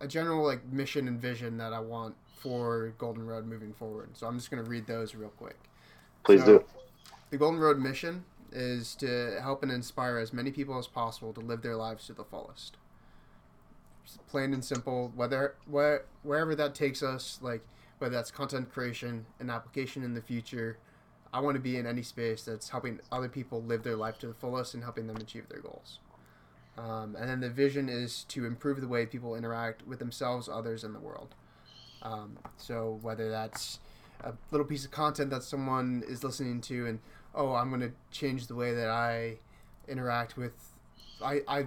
a 0.00 0.06
general 0.06 0.44
like 0.44 0.64
mission 0.66 1.08
and 1.08 1.20
vision 1.20 1.56
that 1.56 1.72
i 1.72 1.80
want 1.80 2.14
for 2.36 2.92
golden 2.98 3.26
road 3.26 3.46
moving 3.46 3.72
forward. 3.72 4.10
So 4.14 4.26
i'm 4.26 4.36
just 4.36 4.50
going 4.50 4.62
to 4.62 4.70
read 4.70 4.86
those 4.86 5.14
real 5.14 5.30
quick. 5.30 5.56
Please 6.22 6.40
so, 6.40 6.58
do 6.58 6.64
the 7.36 7.44
GoaldenRoad 7.44 7.78
mission 7.78 8.24
is 8.50 8.94
to 8.96 9.38
help 9.42 9.62
and 9.62 9.70
inspire 9.70 10.18
as 10.18 10.32
many 10.32 10.50
people 10.50 10.78
as 10.78 10.86
possible 10.86 11.32
to 11.34 11.40
live 11.40 11.62
their 11.62 11.76
lives 11.76 12.06
to 12.06 12.14
the 12.14 12.24
fullest. 12.24 12.76
Plain 14.28 14.54
and 14.54 14.64
simple. 14.64 15.12
Whether 15.14 15.56
where, 15.66 16.04
wherever 16.22 16.54
that 16.54 16.74
takes 16.74 17.02
us, 17.02 17.38
like 17.42 17.62
whether 17.98 18.14
that's 18.14 18.30
content 18.30 18.72
creation, 18.72 19.26
an 19.40 19.50
application 19.50 20.02
in 20.02 20.14
the 20.14 20.22
future. 20.22 20.78
I 21.32 21.40
want 21.40 21.56
to 21.56 21.60
be 21.60 21.76
in 21.76 21.86
any 21.86 22.02
space 22.02 22.44
that's 22.44 22.70
helping 22.70 23.00
other 23.12 23.28
people 23.28 23.62
live 23.62 23.82
their 23.82 23.96
life 23.96 24.18
to 24.20 24.28
the 24.28 24.34
fullest 24.34 24.74
and 24.74 24.82
helping 24.82 25.06
them 25.06 25.16
achieve 25.16 25.48
their 25.48 25.60
goals. 25.60 25.98
Um, 26.78 27.16
and 27.18 27.28
then 27.28 27.40
the 27.40 27.50
vision 27.50 27.88
is 27.88 28.24
to 28.28 28.46
improve 28.46 28.80
the 28.80 28.88
way 28.88 29.04
people 29.04 29.34
interact 29.34 29.86
with 29.86 29.98
themselves, 29.98 30.48
others, 30.48 30.84
and 30.84 30.94
the 30.94 31.00
world. 31.00 31.34
Um, 32.02 32.38
so 32.56 32.98
whether 33.02 33.28
that's 33.28 33.80
a 34.20 34.32
little 34.50 34.66
piece 34.66 34.84
of 34.84 34.90
content 34.90 35.30
that 35.30 35.42
someone 35.42 36.02
is 36.06 36.24
listening 36.24 36.60
to, 36.62 36.86
and 36.86 37.00
oh, 37.36 37.54
I'm 37.54 37.68
going 37.68 37.82
to 37.82 37.92
change 38.10 38.46
the 38.46 38.54
way 38.54 38.74
that 38.74 38.88
I 38.88 39.36
interact 39.86 40.36
with, 40.36 40.54
I, 41.22 41.42
I 41.46 41.66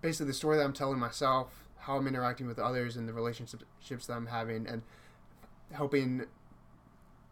basically 0.00 0.26
the 0.26 0.34
story 0.34 0.58
that 0.58 0.64
I'm 0.64 0.72
telling 0.72 0.98
myself, 0.98 1.68
how 1.78 1.96
I'm 1.96 2.06
interacting 2.06 2.46
with 2.46 2.58
others, 2.58 2.96
and 2.96 3.08
the 3.08 3.12
relationships 3.12 4.06
that 4.06 4.12
I'm 4.12 4.26
having, 4.26 4.66
and 4.66 4.82
helping 5.72 6.26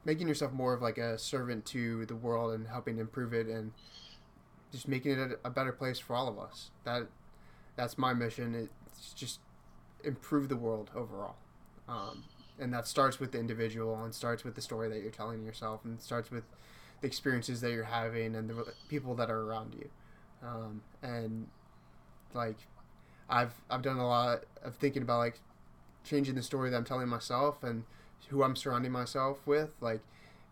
making 0.05 0.29
yourself 0.29 0.53
more 0.53 0.73
of 0.73 0.81
like 0.81 0.99
a 0.99 1.19
servant 1.19 1.67
to 1.67 2.07
the 2.07 2.15
world 2.15 2.55
and 2.55 2.69
helping 2.69 2.99
improve 2.99 3.35
it 3.35 3.49
and 3.49 3.73
just 4.71 4.87
making 4.87 5.19
it 5.19 5.41
a, 5.45 5.51
better 5.51 5.73
place 5.73 5.99
for 5.99 6.15
all 6.15 6.29
of 6.29 6.39
us. 6.39 6.71
That 6.85 7.09
that's 7.75 7.99
my 7.99 8.15
mission. 8.15 8.69
It's 8.87 9.13
just 9.13 9.41
improve 10.05 10.49
the 10.49 10.57
world 10.57 10.91
overall, 10.95 11.37
um, 11.89 12.25
and 12.59 12.73
that 12.73 12.87
starts 12.87 13.21
with 13.21 13.33
the 13.33 13.39
individual 13.39 14.03
and 14.03 14.15
starts 14.15 14.45
with 14.45 14.55
the 14.55 14.63
story 14.63 14.89
that 14.89 15.03
you're 15.03 15.11
telling 15.11 15.45
yourself 15.45 15.85
and 15.85 16.01
starts 16.01 16.31
with 16.31 16.45
the 17.01 17.07
experiences 17.07 17.61
that 17.61 17.73
you're 17.73 17.85
having 17.85 18.35
and 18.35 18.49
the 18.49 18.73
people 18.89 19.15
that 19.17 19.31
are 19.31 19.41
around 19.43 19.75
you. 19.75 19.89
Um, 20.43 20.83
and 21.03 21.47
like, 22.35 22.57
I've 23.29 23.55
I've 23.71 23.83
done 23.83 23.99
a 23.99 24.07
lot 24.07 24.45
of 24.63 24.77
thinking 24.77 25.03
about 25.03 25.19
like 25.19 25.41
changing 26.05 26.35
the 26.35 26.43
story 26.43 26.71
that 26.71 26.77
I'm 26.77 26.85
telling 26.85 27.09
myself 27.09 27.63
and 27.63 27.85
who 28.29 28.43
I'm 28.43 28.57
surrounding 28.57 28.93
myself 28.93 29.39
with. 29.47 29.71
Like, 29.81 30.01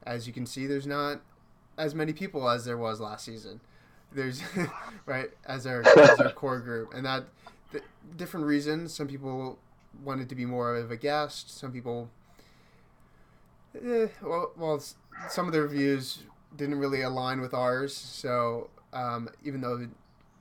as 0.04 0.26
you 0.26 0.32
can 0.32 0.46
see, 0.46 0.66
there's 0.66 0.86
not 0.86 1.20
as 1.76 1.94
many 1.94 2.12
people 2.12 2.48
as 2.48 2.64
there 2.64 2.78
was 2.78 3.00
last 3.00 3.24
season 3.24 3.60
there's 4.14 4.42
right 5.06 5.30
as 5.44 5.66
our 5.66 5.86
as 5.98 6.20
our 6.20 6.30
core 6.30 6.60
group, 6.60 6.94
and 6.94 7.04
that 7.04 7.24
different 8.16 8.46
reasons. 8.46 8.94
Some 8.94 9.08
people 9.08 9.58
wanted 10.02 10.28
to 10.28 10.34
be 10.34 10.46
more 10.46 10.76
of 10.76 10.90
a 10.90 10.96
guest. 10.96 11.56
Some 11.58 11.72
people, 11.72 12.08
eh, 13.74 14.06
well, 14.22 14.52
well, 14.56 14.82
some 15.28 15.46
of 15.46 15.52
the 15.52 15.62
reviews 15.62 16.20
didn't 16.56 16.78
really 16.78 17.02
align 17.02 17.40
with 17.40 17.54
ours. 17.54 17.94
So 17.94 18.70
um, 18.92 19.28
even 19.44 19.60
though 19.60 19.88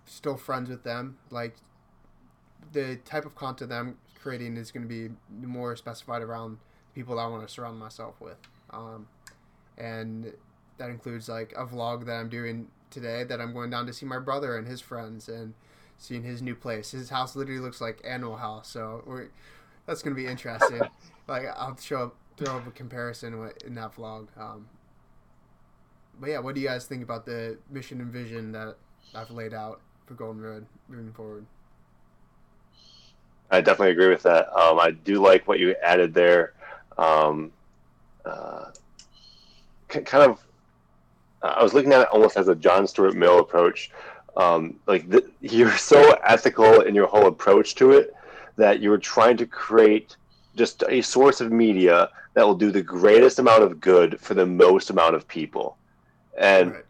still 0.05 0.37
friends 0.37 0.69
with 0.69 0.83
them, 0.83 1.17
like 1.29 1.55
the 2.71 2.97
type 3.05 3.25
of 3.25 3.35
content 3.35 3.69
that 3.69 3.79
I'm 3.79 3.97
creating 4.21 4.57
is 4.57 4.71
going 4.71 4.87
to 4.87 4.89
be 4.89 5.13
more 5.45 5.75
specified 5.75 6.21
around 6.21 6.57
people 6.95 7.15
that 7.15 7.21
I 7.23 7.27
want 7.27 7.47
to 7.47 7.53
surround 7.53 7.79
myself 7.79 8.19
with. 8.21 8.37
Um, 8.69 9.07
and 9.77 10.33
that 10.77 10.89
includes 10.89 11.29
like 11.29 11.53
a 11.57 11.65
vlog 11.65 12.05
that 12.05 12.13
I'm 12.13 12.29
doing 12.29 12.67
today 12.89 13.23
that 13.23 13.41
I'm 13.41 13.53
going 13.53 13.69
down 13.69 13.85
to 13.87 13.93
see 13.93 14.05
my 14.05 14.19
brother 14.19 14.57
and 14.57 14.67
his 14.67 14.81
friends 14.81 15.27
and 15.27 15.53
seeing 15.97 16.23
his 16.23 16.41
new 16.41 16.55
place. 16.55 16.91
His 16.91 17.09
house 17.09 17.35
literally 17.35 17.59
looks 17.59 17.81
like 17.81 18.01
Animal 18.03 18.37
House, 18.37 18.69
so 18.69 19.03
we're, 19.05 19.29
that's 19.85 20.01
gonna 20.01 20.15
be 20.15 20.27
interesting. 20.27 20.81
like 21.27 21.45
I'll 21.55 21.77
show 21.77 22.03
up, 22.03 22.15
throw 22.37 22.57
up 22.57 22.67
a 22.67 22.71
comparison 22.71 23.51
in 23.65 23.75
that 23.75 23.95
vlog. 23.95 24.27
Um, 24.37 24.67
but 26.19 26.29
yeah, 26.29 26.39
what 26.39 26.55
do 26.55 26.61
you 26.61 26.67
guys 26.67 26.85
think 26.85 27.03
about 27.03 27.25
the 27.25 27.57
mission 27.69 28.01
and 28.01 28.11
vision 28.11 28.51
that 28.51 28.75
I've 29.15 29.31
laid 29.31 29.53
out 29.53 29.81
for 30.05 30.15
GoaldenRoad 30.15 30.65
moving 30.89 31.13
forward? 31.13 31.45
I 33.51 33.61
definitely 33.61 33.91
agree 33.91 34.09
with 34.09 34.23
that. 34.23 34.51
Um, 34.57 34.79
I 34.79 34.91
do 34.91 35.21
like 35.21 35.47
what 35.47 35.59
you 35.59 35.75
added 35.83 36.13
there. 36.13 36.53
Um, 36.97 37.51
uh, 38.25 38.65
kind 39.87 40.31
of 40.31 40.43
I 41.43 41.61
was 41.61 41.73
looking 41.73 41.91
at 41.91 42.01
it 42.01 42.07
almost 42.07 42.37
as 42.37 42.47
a 42.47 42.55
John 42.55 42.87
Stuart 42.87 43.15
Mill 43.15 43.39
approach. 43.39 43.91
Um, 44.37 44.79
like 44.87 45.09
the, 45.09 45.29
you're 45.41 45.77
so 45.77 46.17
ethical 46.23 46.81
in 46.81 46.95
your 46.95 47.07
whole 47.07 47.27
approach 47.27 47.75
to 47.75 47.91
it 47.91 48.13
that 48.55 48.81
you're 48.81 48.97
trying 48.97 49.37
to 49.37 49.45
create 49.45 50.15
just 50.55 50.83
a 50.87 51.01
source 51.01 51.41
of 51.41 51.51
media 51.51 52.09
that 52.33 52.45
will 52.45 52.55
do 52.55 52.71
the 52.71 52.81
greatest 52.81 53.39
amount 53.39 53.63
of 53.63 53.79
good 53.79 54.19
for 54.19 54.33
the 54.33 54.45
most 54.45 54.89
amount 54.89 55.15
of 55.15 55.27
people, 55.27 55.77
and 56.37 56.71
right. 56.71 56.83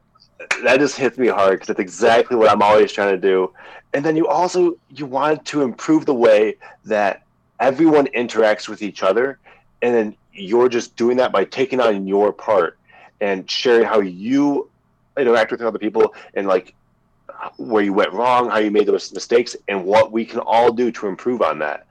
that 0.64 0.80
just 0.80 0.96
hits 0.96 1.18
me 1.18 1.28
hard 1.28 1.54
because 1.54 1.68
that's 1.68 1.80
exactly 1.80 2.38
what 2.38 2.50
I'm 2.50 2.62
always 2.62 2.92
trying 2.92 3.12
to 3.12 3.18
do. 3.18 3.54
And 3.94 4.04
then 4.04 4.16
you 4.16 4.28
also 4.28 4.78
you 4.90 5.06
want 5.06 5.46
to 5.48 5.62
improve 5.62 6.06
the 6.06 6.14
way 6.14 6.56
that 6.86 7.24
everyone 7.60 8.08
interacts 8.08 8.68
with 8.68 8.82
each 8.82 9.04
other, 9.04 9.40
and 9.82 9.94
then 9.94 10.16
you're 10.34 10.70
just 10.70 10.96
doing 10.96 11.18
that 11.18 11.32
by 11.32 11.46
taking 11.46 11.80
on 11.80 12.08
your 12.08 12.34
part 12.34 12.78
and 13.22 13.50
sharing 13.50 13.86
how 13.86 14.00
you 14.00 14.70
interact 15.18 15.52
with 15.52 15.62
other 15.62 15.80
people 15.80 16.14
and 16.34 16.48
like 16.48 16.74
where 17.58 17.84
you 17.84 17.94
went 17.94 18.12
wrong, 18.14 18.50
how 18.50 18.58
you 18.58 18.72
made 18.72 18.88
those 18.88 19.14
mistakes, 19.14 19.56
and 19.68 19.86
what 19.86 20.12
we 20.12 20.26
can 20.26 20.40
all 20.40 20.72
do 20.72 20.92
to 20.92 21.08
improve 21.08 21.42
on 21.42 21.60
that. 21.60 21.86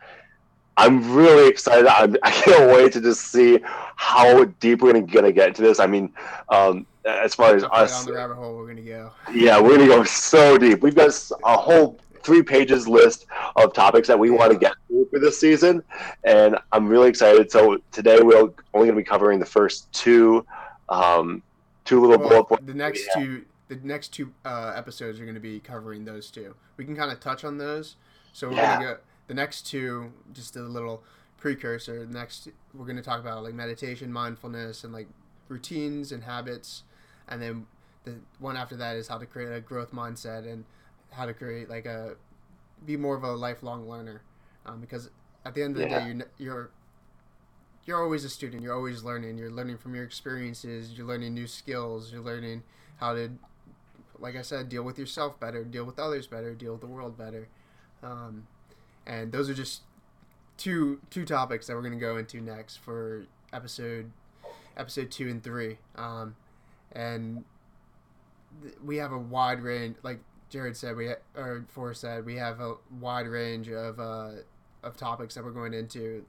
I'm 0.76 1.14
really 1.14 1.48
excited. 1.48 1.86
I'm, 1.86 2.16
I 2.22 2.30
can't 2.30 2.74
wait 2.74 2.92
to 2.92 3.00
just 3.00 3.30
see 3.30 3.60
how 3.96 4.44
deep 4.44 4.82
we're 4.82 4.92
gonna, 4.92 5.06
gonna 5.06 5.32
get 5.32 5.48
into 5.48 5.62
this. 5.62 5.78
I 5.78 5.86
mean, 5.86 6.12
um, 6.48 6.86
as 7.04 7.34
far 7.34 7.54
as 7.54 7.64
us, 7.64 8.00
on 8.00 8.06
the 8.06 8.12
rabbit 8.12 8.34
hole, 8.36 8.56
we're 8.56 8.68
gonna 8.68 8.82
go. 8.82 9.10
Yeah, 9.32 9.60
we're 9.60 9.76
gonna 9.76 9.86
go 9.86 10.04
so 10.04 10.58
deep. 10.58 10.82
We've 10.82 10.94
got 10.94 11.10
a 11.44 11.56
whole 11.56 11.98
three 12.22 12.42
pages 12.42 12.86
list 12.86 13.26
of 13.56 13.72
topics 13.72 14.06
that 14.08 14.18
we 14.18 14.30
yeah. 14.30 14.36
want 14.36 14.52
to 14.52 14.58
get 14.58 14.74
through 14.86 15.08
for 15.10 15.18
this 15.18 15.38
season, 15.38 15.82
and 16.24 16.56
I'm 16.70 16.86
really 16.86 17.08
excited. 17.08 17.50
So 17.50 17.78
today 17.90 18.20
we're 18.20 18.50
only 18.74 18.88
gonna 18.88 18.94
be 18.94 19.04
covering 19.04 19.38
the 19.38 19.46
first 19.46 19.92
two 19.92 20.46
um, 20.88 21.42
two 21.84 22.00
little 22.00 22.18
well, 22.18 22.28
bullet 22.28 22.44
points. 22.44 22.66
The 22.66 22.74
next 22.74 23.08
two, 23.14 23.44
the 23.68 23.76
next 23.82 24.08
two 24.08 24.32
uh, 24.44 24.72
episodes 24.76 25.18
are 25.20 25.24
going 25.24 25.34
to 25.34 25.40
be 25.40 25.60
covering 25.60 26.04
those 26.04 26.30
two. 26.30 26.54
We 26.76 26.84
can 26.84 26.96
kind 26.96 27.10
of 27.10 27.20
touch 27.20 27.44
on 27.44 27.58
those. 27.58 27.96
So 28.32 28.48
we're 28.48 28.56
yeah. 28.56 28.76
going 28.76 28.88
to 28.88 28.94
go 28.94 29.00
the 29.28 29.34
next 29.34 29.66
two, 29.66 30.12
just 30.32 30.56
a 30.56 30.60
little 30.62 31.02
precursor. 31.38 32.06
Next, 32.06 32.48
we're 32.74 32.84
going 32.84 32.96
to 32.96 33.02
talk 33.02 33.20
about 33.20 33.42
like 33.42 33.54
meditation, 33.54 34.12
mindfulness, 34.12 34.84
and 34.84 34.92
like 34.92 35.08
routines 35.48 36.12
and 36.12 36.22
habits, 36.22 36.82
and 37.32 37.42
then 37.42 37.66
the 38.04 38.14
one 38.38 38.56
after 38.56 38.76
that 38.76 38.96
is 38.96 39.08
how 39.08 39.18
to 39.18 39.26
create 39.26 39.52
a 39.52 39.60
growth 39.60 39.92
mindset 39.92 40.50
and 40.50 40.64
how 41.10 41.26
to 41.26 41.34
create 41.34 41.68
like 41.68 41.86
a 41.86 42.14
be 42.84 42.96
more 42.96 43.16
of 43.16 43.22
a 43.22 43.32
lifelong 43.32 43.88
learner. 43.88 44.22
Um, 44.66 44.80
because 44.80 45.10
at 45.44 45.54
the 45.54 45.62
end 45.62 45.76
of 45.76 45.82
the 45.82 45.88
yeah. 45.88 45.98
day, 46.00 46.06
you're, 46.06 46.26
you're 46.38 46.70
you're 47.84 48.02
always 48.02 48.24
a 48.24 48.28
student. 48.28 48.62
You're 48.62 48.74
always 48.74 49.02
learning. 49.02 49.38
You're 49.38 49.50
learning 49.50 49.78
from 49.78 49.94
your 49.94 50.04
experiences. 50.04 50.92
You're 50.92 51.06
learning 51.06 51.34
new 51.34 51.46
skills. 51.46 52.12
You're 52.12 52.22
learning 52.22 52.62
how 52.96 53.14
to, 53.14 53.30
like 54.20 54.36
I 54.36 54.42
said, 54.42 54.68
deal 54.68 54.84
with 54.84 54.98
yourself 54.98 55.40
better, 55.40 55.64
deal 55.64 55.84
with 55.84 55.98
others 55.98 56.28
better, 56.28 56.54
deal 56.54 56.72
with 56.72 56.80
the 56.80 56.86
world 56.86 57.18
better. 57.18 57.48
Um, 58.02 58.46
and 59.04 59.32
those 59.32 59.50
are 59.50 59.54
just 59.54 59.82
two 60.58 61.00
two 61.10 61.24
topics 61.24 61.66
that 61.66 61.74
we're 61.74 61.82
going 61.82 61.94
to 61.94 61.98
go 61.98 62.16
into 62.16 62.40
next 62.40 62.76
for 62.76 63.24
episode 63.52 64.10
episode 64.76 65.10
two 65.10 65.28
and 65.28 65.42
three. 65.42 65.78
Um, 65.96 66.36
and 66.92 67.44
th- 68.62 68.74
we 68.84 68.96
have 68.96 69.12
a 69.12 69.18
wide 69.18 69.62
range, 69.62 69.96
like 70.02 70.20
Jared 70.50 70.76
said, 70.76 70.96
we 70.96 71.08
ha- 71.08 71.22
or 71.40 71.64
Forrest 71.68 72.02
said, 72.02 72.24
we 72.24 72.36
have 72.36 72.60
a 72.60 72.74
wide 73.00 73.26
range 73.26 73.68
of 73.68 73.98
uh, 74.00 74.30
of 74.82 74.96
topics 74.96 75.34
that 75.34 75.44
we're 75.44 75.50
going 75.50 75.74
into 75.74 76.24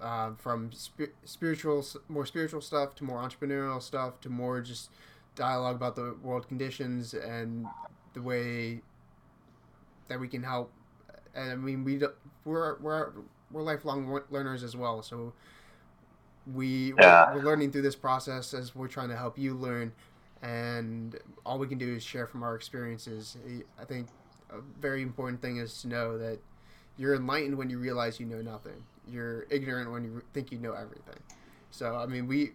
uh, 0.00 0.32
from 0.36 0.70
sp- 0.72 1.14
spiritual, 1.24 1.84
more 2.08 2.26
spiritual 2.26 2.60
stuff 2.60 2.94
to 2.96 3.04
more 3.04 3.20
entrepreneurial 3.22 3.82
stuff 3.82 4.20
to 4.22 4.28
more 4.30 4.60
just 4.60 4.90
dialogue 5.34 5.76
about 5.76 5.96
the 5.96 6.16
world 6.22 6.48
conditions 6.48 7.14
and 7.14 7.66
the 8.14 8.22
way 8.22 8.80
that 10.08 10.20
we 10.20 10.28
can 10.28 10.42
help. 10.42 10.72
And 11.34 11.52
I 11.52 11.56
mean, 11.56 11.84
we 11.84 12.00
we're 12.44 12.78
we're 12.78 13.10
we're 13.50 13.62
lifelong 13.62 14.20
learners 14.30 14.62
as 14.62 14.76
well, 14.76 15.02
so 15.02 15.32
we 16.54 16.94
yeah. 16.98 17.32
we're, 17.32 17.38
we're 17.38 17.44
learning 17.44 17.72
through 17.72 17.82
this 17.82 17.96
process 17.96 18.54
as 18.54 18.74
we're 18.74 18.88
trying 18.88 19.08
to 19.08 19.16
help 19.16 19.38
you 19.38 19.54
learn. 19.54 19.92
And 20.42 21.18
all 21.44 21.58
we 21.58 21.66
can 21.66 21.78
do 21.78 21.94
is 21.94 22.04
share 22.04 22.26
from 22.26 22.42
our 22.42 22.54
experiences. 22.54 23.36
I 23.80 23.84
think 23.84 24.08
a 24.50 24.60
very 24.80 25.02
important 25.02 25.40
thing 25.40 25.56
is 25.56 25.80
to 25.82 25.88
know 25.88 26.18
that 26.18 26.38
you're 26.98 27.14
enlightened 27.14 27.56
when 27.56 27.70
you 27.70 27.78
realize 27.78 28.20
you 28.20 28.26
know 28.26 28.42
nothing 28.42 28.84
you're 29.08 29.46
ignorant 29.50 29.90
when 29.90 30.04
you 30.04 30.22
think 30.32 30.52
you 30.52 30.58
know 30.58 30.72
everything. 30.72 31.18
So 31.70 31.96
I 31.96 32.06
mean, 32.06 32.26
we, 32.26 32.52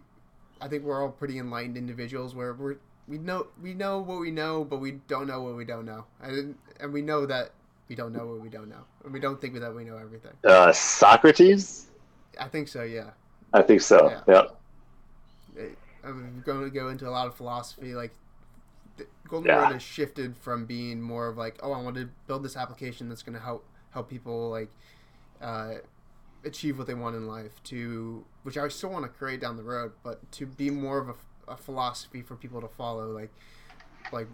I 0.60 0.68
think 0.68 0.84
we're 0.84 1.02
all 1.02 1.10
pretty 1.10 1.38
enlightened 1.38 1.76
individuals 1.76 2.34
where 2.34 2.54
we're 2.54 2.76
we 3.08 3.18
know 3.18 3.48
we 3.60 3.74
know 3.74 4.00
what 4.00 4.20
we 4.20 4.30
know, 4.30 4.64
but 4.64 4.78
we 4.78 4.92
don't 5.08 5.26
know 5.26 5.42
what 5.42 5.56
we 5.56 5.64
don't 5.64 5.84
know, 5.84 6.04
and 6.20 6.54
and 6.80 6.92
we 6.92 7.02
know 7.02 7.26
that 7.26 7.50
we 7.88 7.96
don't 7.96 8.12
know 8.12 8.26
what 8.26 8.40
we 8.40 8.48
don't 8.48 8.68
know, 8.68 8.84
and 9.04 9.12
we 9.12 9.20
don't 9.20 9.40
think 9.40 9.58
that 9.58 9.74
we 9.74 9.84
know 9.84 9.96
everything. 9.96 10.32
Uh, 10.44 10.72
Socrates. 10.72 11.88
I 12.40 12.48
think 12.48 12.68
so. 12.68 12.82
Yeah. 12.82 13.10
I 13.52 13.62
think 13.62 13.80
so. 13.80 14.08
Yeah. 14.28 14.42
yeah. 15.56 15.64
I'm 16.04 16.42
going 16.44 16.64
to 16.64 16.70
go 16.70 16.88
into 16.88 17.08
a 17.08 17.10
lot 17.10 17.26
of 17.26 17.34
philosophy, 17.34 17.94
like 17.94 18.12
Golden 19.28 19.48
yeah. 19.48 19.62
Road 19.62 19.72
has 19.72 19.82
shifted 19.82 20.36
from 20.36 20.66
being 20.66 21.00
more 21.00 21.28
of 21.28 21.36
like, 21.36 21.58
oh, 21.62 21.72
I 21.72 21.80
want 21.80 21.96
to 21.96 22.08
build 22.26 22.42
this 22.42 22.56
application 22.56 23.08
that's 23.08 23.22
going 23.22 23.34
to 23.34 23.42
help 23.42 23.64
help 23.90 24.10
people 24.10 24.50
like 24.50 24.70
uh, 25.40 25.74
achieve 26.44 26.76
what 26.76 26.86
they 26.86 26.94
want 26.94 27.16
in 27.16 27.26
life, 27.26 27.62
to 27.64 28.24
which 28.42 28.58
I 28.58 28.68
still 28.68 28.90
want 28.90 29.04
to 29.04 29.08
create 29.08 29.40
down 29.40 29.56
the 29.56 29.62
road, 29.62 29.92
but 30.02 30.30
to 30.32 30.46
be 30.46 30.70
more 30.70 30.98
of 30.98 31.08
a, 31.08 31.52
a 31.52 31.56
philosophy 31.56 32.20
for 32.20 32.36
people 32.36 32.60
to 32.60 32.68
follow, 32.68 33.10
like 33.10 33.30
like 34.12 34.28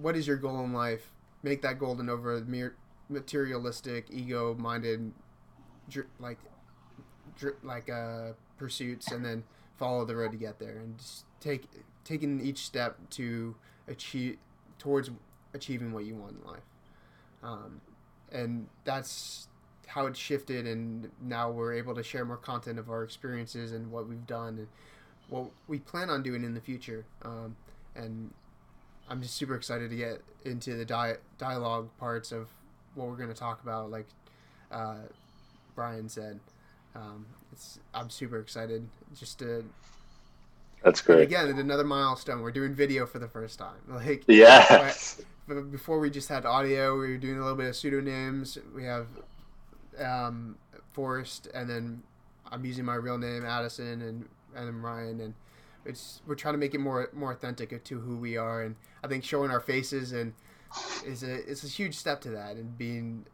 what 0.00 0.16
is 0.16 0.26
your 0.26 0.36
goal 0.36 0.62
in 0.64 0.72
life? 0.72 1.12
Make 1.42 1.62
that 1.62 1.78
golden 1.78 2.10
over 2.10 2.40
mere 2.46 2.74
materialistic, 3.08 4.06
ego-minded, 4.10 5.12
like 6.18 6.38
like 7.62 7.90
uh, 7.90 8.32
pursuits, 8.58 9.10
and 9.12 9.24
then 9.24 9.44
follow 9.78 10.04
the 10.04 10.16
road 10.16 10.32
to 10.32 10.38
get 10.38 10.58
there, 10.58 10.78
and 10.78 10.98
just 10.98 11.24
take 11.40 11.64
taking 12.04 12.40
each 12.40 12.58
step 12.58 12.96
to 13.10 13.54
achieve 13.88 14.38
towards 14.78 15.10
achieving 15.54 15.92
what 15.92 16.04
you 16.04 16.14
want 16.14 16.36
in 16.40 16.46
life. 16.46 16.62
Um, 17.42 17.80
and 18.32 18.66
that's 18.84 19.48
how 19.86 20.06
it 20.06 20.16
shifted, 20.16 20.66
and 20.66 21.10
now 21.22 21.50
we're 21.50 21.72
able 21.74 21.94
to 21.94 22.02
share 22.02 22.24
more 22.24 22.36
content 22.36 22.78
of 22.78 22.90
our 22.90 23.02
experiences 23.02 23.72
and 23.72 23.90
what 23.90 24.08
we've 24.08 24.26
done 24.26 24.58
and 24.58 24.68
what 25.28 25.50
we 25.68 25.78
plan 25.78 26.10
on 26.10 26.22
doing 26.22 26.44
in 26.44 26.54
the 26.54 26.60
future. 26.60 27.04
Um, 27.22 27.56
and 27.94 28.32
I'm 29.08 29.22
just 29.22 29.34
super 29.34 29.54
excited 29.54 29.90
to 29.90 29.96
get 29.96 30.20
into 30.44 30.76
the 30.76 30.84
di- 30.84 31.16
dialogue 31.38 31.88
parts 31.98 32.32
of 32.32 32.48
what 32.94 33.08
we're 33.08 33.16
going 33.16 33.28
to 33.28 33.34
talk 33.34 33.62
about. 33.62 33.90
Like 33.90 34.06
uh, 34.70 34.96
Brian 35.74 36.08
said, 36.08 36.40
um, 36.96 37.26
it's 37.52 37.78
I'm 37.94 38.10
super 38.10 38.38
excited 38.38 38.88
just 39.18 39.38
to. 39.40 39.64
That's 40.82 41.00
great. 41.00 41.22
Again, 41.22 41.48
another 41.48 41.84
milestone. 41.84 42.42
We're 42.42 42.52
doing 42.52 42.74
video 42.74 43.06
for 43.06 43.18
the 43.18 43.28
first 43.28 43.58
time. 43.58 43.76
Like 43.88 44.24
yes. 44.28 45.20
Before 45.46 46.00
we 46.00 46.10
just 46.10 46.28
had 46.28 46.44
audio. 46.44 46.94
We 46.98 47.10
were 47.10 47.16
doing 47.18 47.38
a 47.38 47.40
little 47.40 47.56
bit 47.56 47.68
of 47.68 47.76
pseudonyms. 47.76 48.58
We 48.74 48.84
have 48.84 49.06
um, 49.98 50.56
Forrest, 50.92 51.48
and 51.54 51.68
then 51.68 52.02
I'm 52.50 52.64
using 52.64 52.84
my 52.84 52.94
real 52.94 53.18
name, 53.18 53.44
Addison, 53.44 54.02
and 54.02 54.28
and 54.54 54.68
then 54.68 54.82
Ryan, 54.82 55.20
and 55.20 55.34
it's 55.84 56.20
we're 56.26 56.34
trying 56.34 56.54
to 56.54 56.58
make 56.58 56.74
it 56.74 56.80
more 56.80 57.10
more 57.12 57.32
authentic 57.32 57.84
to 57.84 58.00
who 58.00 58.16
we 58.16 58.36
are, 58.36 58.62
and 58.62 58.76
I 59.04 59.08
think 59.08 59.24
showing 59.24 59.50
our 59.50 59.60
faces 59.60 60.12
and 60.12 60.32
is 61.04 61.22
a 61.22 61.34
it's 61.50 61.64
a 61.64 61.68
huge 61.68 61.94
step 61.94 62.20
to 62.22 62.30
that, 62.30 62.56
and 62.56 62.76
being 62.76 63.26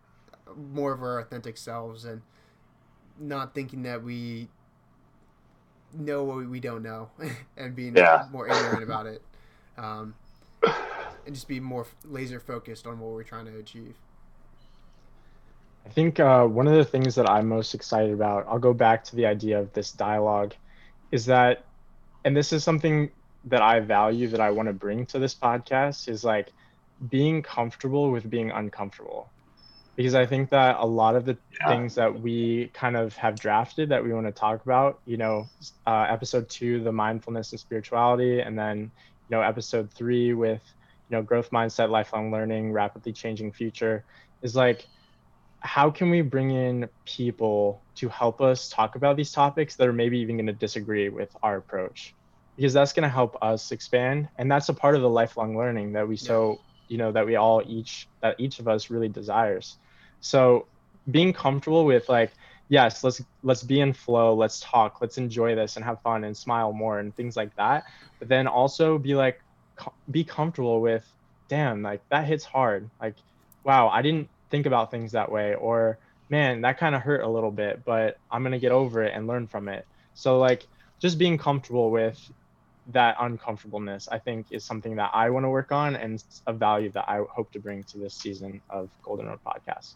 more 0.57 0.93
of 0.93 1.03
our 1.03 1.21
authentic 1.21 1.57
selves, 1.57 2.05
and 2.05 2.23
not 3.23 3.55
thinking 3.55 3.83
that 3.85 4.03
we 4.03 4.49
know 5.95 6.25
what 6.25 6.47
we 6.49 6.61
don't 6.61 6.83
know, 6.83 7.11
and 7.57 7.75
being 7.75 7.97
yeah. 7.97 8.27
more 8.31 8.49
ignorant 8.49 8.83
about 8.83 9.07
it, 9.07 9.23
um, 9.79 10.15
and 11.27 11.35
just 11.35 11.49
be 11.49 11.61
more 11.61 11.87
laser 12.05 12.41
focused 12.41 12.87
on 12.87 12.99
what 12.99 13.13
we're 13.13 13.23
trying 13.23 13.47
to 13.47 13.57
achieve. 13.59 13.95
I 15.85 15.89
think 15.89 16.21
uh, 16.21 16.45
one 16.47 16.69
of 16.69 16.75
the 16.75 16.85
things 16.85 17.15
that 17.17 17.29
I'm 17.29 17.49
most 17.49 17.75
excited 17.75 18.13
about, 18.13 18.47
I'll 18.49 18.59
go 18.59 18.73
back 18.73 19.05
to 19.05 19.17
the 19.17 19.27
idea 19.27 19.59
of 19.59 19.73
this 19.73 19.91
dialogue, 19.93 20.55
is 21.11 21.27
that, 21.27 21.65
and 22.25 22.37
this 22.37 22.53
is 22.53 22.63
something 22.63 23.11
that 23.47 23.63
I 23.63 23.81
value 23.81 24.29
that 24.29 24.41
I 24.41 24.51
want 24.51 24.69
to 24.69 24.73
bring 24.73 25.07
to 25.07 25.19
this 25.19 25.35
podcast, 25.35 26.09
is 26.09 26.23
like 26.23 26.53
being 27.11 27.43
comfortable 27.43 28.11
with 28.13 28.29
being 28.31 28.51
uncomfortable. 28.51 29.29
Because 29.97 30.15
I 30.15 30.25
think 30.25 30.51
that 30.51 30.77
a 30.79 30.87
lot 30.87 31.17
of 31.17 31.27
the 31.27 31.37
yeah. 31.61 31.69
things 31.69 31.95
that 31.97 32.21
we 32.21 32.71
kind 32.73 32.97
of 32.97 33.15
have 33.17 33.39
drafted 33.39 33.91
that 33.91 34.03
we 34.03 34.13
want 34.13 34.27
to 34.27 34.33
talk 34.33 34.65
about, 34.65 35.01
you 35.05 35.19
know, 35.19 35.47
uh, 35.87 36.07
episode 36.09 36.49
two, 36.49 36.83
the 36.83 36.93
mindfulness 36.93 37.53
and 37.53 37.61
spirituality, 37.61 38.41
and 38.41 38.59
then, 38.59 38.79
you 38.79 39.37
know, 39.37 39.43
episode 39.43 39.91
three 39.93 40.33
with, 40.33 40.63
you 41.11 41.17
know, 41.17 41.23
growth 41.23 41.51
mindset, 41.51 41.91
lifelong 41.91 42.33
learning, 42.33 42.73
rapidly 42.73 43.13
changing 43.13 43.53
future, 43.53 44.03
is 44.41 44.57
like, 44.57 44.87
how 45.61 45.91
can 45.91 46.11
we 46.11 46.23
bring 46.23 46.51
in 46.51 46.89
people 47.05 47.81
to 47.95 48.09
help 48.09 48.41
us 48.41 48.69
talk 48.69 48.97
about 48.97 49.17
these 49.17 49.31
topics 49.31 49.77
that 49.77 49.87
are 49.87 49.93
maybe 49.93 50.19
even 50.19 50.37
going 50.37 50.47
to 50.47 50.53
disagree 50.53 51.09
with 51.09 51.35
our 51.43 51.57
approach 51.57 52.15
because 52.57 52.73
that's 52.73 52.93
going 52.93 53.05
to 53.05 53.09
help 53.09 53.37
us 53.43 53.73
expand 53.73 54.29
and 54.39 54.51
that's 54.51 54.69
a 54.69 54.75
part 54.75 54.97
of 54.97 55.03
the 55.03 55.09
lifelong 55.09 55.57
learning 55.57 55.93
that 55.93 56.07
we 56.07 56.17
yeah. 56.17 56.29
You 56.89 56.99
know 56.99 57.13
that 57.13 57.27
we 57.27 57.37
all 57.37 57.63
each 57.67 58.09
that 58.21 58.37
each 58.39 58.59
of 58.59 58.69
us 58.69 58.91
really 58.91 59.09
desires. 59.09 59.77
So 60.21 60.67
being 61.11 61.33
comfortable 61.33 61.85
with 61.85 62.09
like 62.09 62.33
yes 62.69 63.03
let's 63.03 63.21
let's 63.43 63.63
be 63.63 63.81
in 63.81 63.93
flow 63.93 64.35
let's 64.35 64.61
talk 64.61 65.01
let's 65.01 65.19
enjoy 65.19 65.55
this 65.55 65.77
and 65.77 65.85
have 65.85 66.01
fun 66.03 66.25
and 66.25 66.37
smile 66.37 66.73
more 66.73 66.99
and 66.99 67.15
things 67.15 67.37
like 67.37 67.55
that. 67.57 67.85
But 68.19 68.29
then 68.29 68.47
also 68.47 68.99
be 68.99 69.15
like 69.15 69.41
be 70.11 70.25
comfortable 70.25 70.81
with 70.81 71.05
damn 71.49 71.83
like 71.83 72.01
that 72.09 72.27
hits 72.27 72.45
hard. 72.45 72.89
Like 73.01 73.17
wow 73.65 73.89
i 73.89 74.03
didn't 74.03 74.29
think 74.51 74.67
about 74.67 74.91
things 74.91 75.13
that 75.13 75.31
way 75.31 75.55
or 75.55 75.97
man 76.29 76.61
that 76.63 76.79
kind 76.79 76.95
of 76.95 77.01
hurt 77.01 77.23
a 77.23 77.29
little 77.29 77.51
bit 77.51 77.85
but 77.85 78.19
i'm 78.31 78.43
going 78.43 78.53
to 78.53 78.59
get 78.59 78.73
over 78.73 79.03
it 79.03 79.13
and 79.15 79.27
learn 79.27 79.47
from 79.47 79.69
it. 79.69 79.87
So 80.15 80.39
like 80.39 80.67
just 80.99 81.19
being 81.19 81.39
comfortable 81.39 81.91
with 81.91 82.19
that 82.89 83.17
uncomfortableness 83.21 84.09
i 84.11 84.19
think 84.19 84.47
is 84.51 84.65
something 84.65 84.97
that 84.97 85.11
i 85.15 85.31
want 85.31 85.45
to 85.45 85.49
work 85.49 85.71
on 85.71 85.95
and 85.97 86.25
a 86.47 86.53
value 86.53 86.91
that 86.91 87.05
i 87.09 87.21
hope 87.31 87.51
to 87.53 87.61
bring 87.61 87.83
to 87.85 87.99
this 87.99 88.15
season 88.15 88.61
of 88.71 88.91
golden 89.03 89.27
road 89.27 89.39
podcast. 89.47 89.95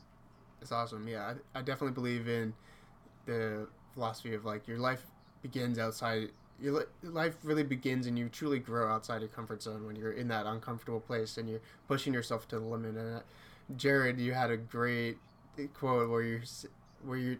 It's 0.62 0.72
awesome. 0.72 1.06
Yeah 1.08 1.34
I, 1.54 1.58
I 1.58 1.62
definitely 1.62 1.94
believe 1.94 2.28
in 2.28 2.54
the 3.26 3.66
philosophy 3.94 4.34
of 4.34 4.44
like 4.44 4.68
your 4.68 4.78
life 4.78 5.02
begins 5.42 5.78
outside 5.78 6.30
your 6.60 6.86
life 7.02 7.36
really 7.42 7.62
begins 7.62 8.06
and 8.06 8.18
you 8.18 8.28
truly 8.28 8.58
grow 8.58 8.90
outside 8.90 9.20
your 9.20 9.28
comfort 9.28 9.62
zone 9.62 9.86
when 9.86 9.96
you're 9.96 10.12
in 10.12 10.28
that 10.28 10.46
uncomfortable 10.46 11.00
place 11.00 11.36
and 11.36 11.48
you're 11.48 11.60
pushing 11.86 12.14
yourself 12.14 12.48
to 12.48 12.58
the 12.58 12.64
limit. 12.64 12.96
And 12.96 13.22
Jared, 13.76 14.18
you 14.18 14.32
had 14.32 14.50
a 14.50 14.56
great 14.56 15.18
quote 15.74 16.08
where 16.08 16.22
you 16.22 16.40
where 17.04 17.18
you 17.18 17.38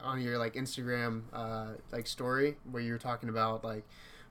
on 0.00 0.20
your 0.20 0.38
like 0.38 0.54
Instagram 0.54 1.22
uh, 1.32 1.68
like 1.92 2.06
story 2.06 2.56
where 2.70 2.82
you're 2.82 2.98
talking 2.98 3.28
about 3.28 3.64
like 3.64 3.84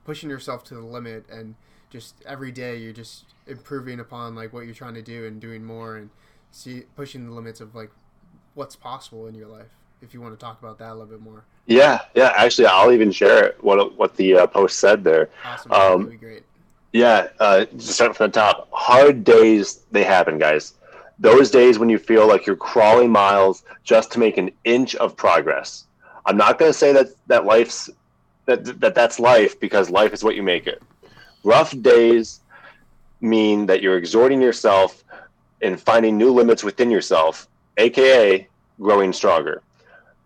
pushing 0.06 0.30
yourself 0.30 0.64
to 0.64 0.74
the 0.74 0.80
limit 0.80 1.28
and 1.28 1.54
just 1.90 2.14
every 2.24 2.52
day 2.52 2.76
you're 2.76 2.92
just 2.92 3.24
improving 3.46 4.00
upon 4.00 4.34
like 4.34 4.52
what 4.52 4.64
you're 4.64 4.74
trying 4.74 4.94
to 4.94 5.02
do 5.02 5.26
and 5.26 5.40
doing 5.40 5.62
more 5.62 5.96
and 5.96 6.08
see 6.52 6.84
pushing 6.94 7.26
the 7.26 7.32
limits 7.32 7.60
of 7.60 7.74
like 7.74 7.90
what's 8.54 8.76
possible 8.76 9.26
in 9.26 9.34
your 9.34 9.48
life. 9.48 9.66
If 10.00 10.14
you 10.14 10.20
want 10.20 10.38
to 10.38 10.42
talk 10.42 10.58
about 10.60 10.78
that 10.78 10.90
a 10.90 10.94
little 10.94 11.06
bit 11.06 11.20
more. 11.20 11.44
Yeah, 11.66 12.00
yeah. 12.14 12.32
Actually, 12.36 12.66
I'll 12.66 12.92
even 12.92 13.10
share 13.10 13.46
it, 13.46 13.64
what 13.64 13.96
what 13.98 14.14
the 14.16 14.38
uh, 14.38 14.46
post 14.46 14.78
said 14.78 15.02
there. 15.02 15.30
Awesome. 15.44 15.72
Um, 15.72 16.16
great. 16.18 16.44
Yeah, 16.92 17.28
uh, 17.40 17.64
just 17.76 17.94
start 17.94 18.16
from 18.16 18.28
the 18.30 18.32
top. 18.32 18.68
Hard 18.70 19.24
days 19.24 19.80
they 19.90 20.04
happen, 20.04 20.38
guys 20.38 20.74
those 21.18 21.50
days 21.50 21.78
when 21.78 21.88
you 21.88 21.98
feel 21.98 22.26
like 22.26 22.46
you're 22.46 22.56
crawling 22.56 23.10
miles 23.10 23.62
just 23.84 24.12
to 24.12 24.18
make 24.18 24.36
an 24.36 24.50
inch 24.64 24.94
of 24.96 25.16
progress. 25.16 25.86
I'm 26.26 26.36
not 26.36 26.58
going 26.58 26.70
to 26.70 26.76
say 26.76 26.92
that 26.92 27.08
that 27.28 27.44
life's 27.44 27.88
that, 28.46 28.80
that 28.80 28.94
that's 28.94 29.20
life 29.20 29.58
because 29.60 29.90
life 29.90 30.12
is 30.12 30.24
what 30.24 30.36
you 30.36 30.42
make 30.42 30.66
it. 30.66 30.82
Rough 31.44 31.80
days 31.82 32.40
mean 33.20 33.66
that 33.66 33.82
you're 33.82 33.96
exhorting 33.96 34.40
yourself 34.40 35.04
and 35.62 35.80
finding 35.80 36.16
new 36.16 36.30
limits 36.30 36.62
within 36.64 36.90
yourself, 36.90 37.48
aka 37.76 38.46
growing 38.80 39.12
stronger. 39.12 39.62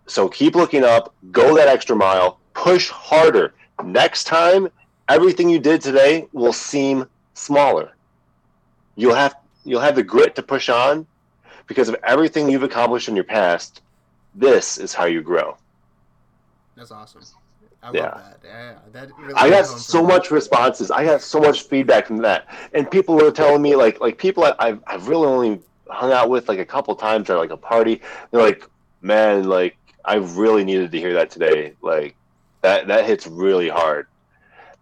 So 0.06 0.28
keep 0.28 0.54
looking 0.54 0.84
up, 0.84 1.14
go 1.30 1.56
that 1.56 1.68
extra 1.68 1.96
mile, 1.96 2.40
push 2.54 2.88
harder. 2.88 3.54
Next 3.84 4.24
time, 4.24 4.68
everything 5.08 5.48
you 5.48 5.58
did 5.58 5.80
today 5.80 6.26
will 6.32 6.52
seem 6.52 7.06
smaller. 7.34 7.92
You'll 8.96 9.14
have 9.14 9.34
you'll 9.64 9.80
have 9.80 9.94
the 9.94 10.02
grit 10.02 10.34
to 10.36 10.42
push 10.42 10.68
on 10.68 11.06
because 11.66 11.88
of 11.88 11.96
everything 12.02 12.50
you've 12.50 12.62
accomplished 12.62 13.08
in 13.08 13.14
your 13.14 13.24
past. 13.24 13.82
This 14.34 14.78
is 14.78 14.94
how 14.94 15.04
you 15.04 15.22
grow. 15.22 15.56
That's 16.76 16.90
awesome. 16.90 17.22
I 17.82 17.92
yeah. 17.92 18.02
love 18.02 18.14
that. 18.14 18.40
Yeah, 18.44 18.74
that 18.92 19.10
really 19.18 19.34
I 19.34 19.48
got 19.48 19.64
so 19.64 20.02
much 20.02 20.30
responses. 20.30 20.90
I 20.90 21.04
got 21.04 21.22
so 21.22 21.40
much 21.40 21.62
feedback 21.62 22.06
from 22.06 22.18
that, 22.18 22.46
and 22.74 22.90
people 22.90 23.16
were 23.16 23.30
telling 23.30 23.62
me 23.62 23.76
like 23.76 24.00
like 24.00 24.18
people 24.18 24.44
I, 24.44 24.54
I've 24.58 24.80
I've 24.86 25.08
really 25.08 25.26
only 25.26 25.60
hung 25.88 26.12
out 26.12 26.28
with 26.30 26.48
like 26.48 26.58
a 26.58 26.64
couple 26.64 26.94
times 26.94 27.30
at 27.30 27.36
like 27.36 27.50
a 27.50 27.56
party. 27.56 28.00
They're 28.30 28.42
like, 28.42 28.68
man, 29.00 29.44
like 29.44 29.76
I 30.04 30.16
really 30.16 30.64
needed 30.64 30.92
to 30.92 30.98
hear 30.98 31.14
that 31.14 31.30
today. 31.30 31.74
Like 31.80 32.16
that 32.62 32.86
that 32.88 33.06
hits 33.06 33.26
really 33.26 33.68
hard. 33.68 34.06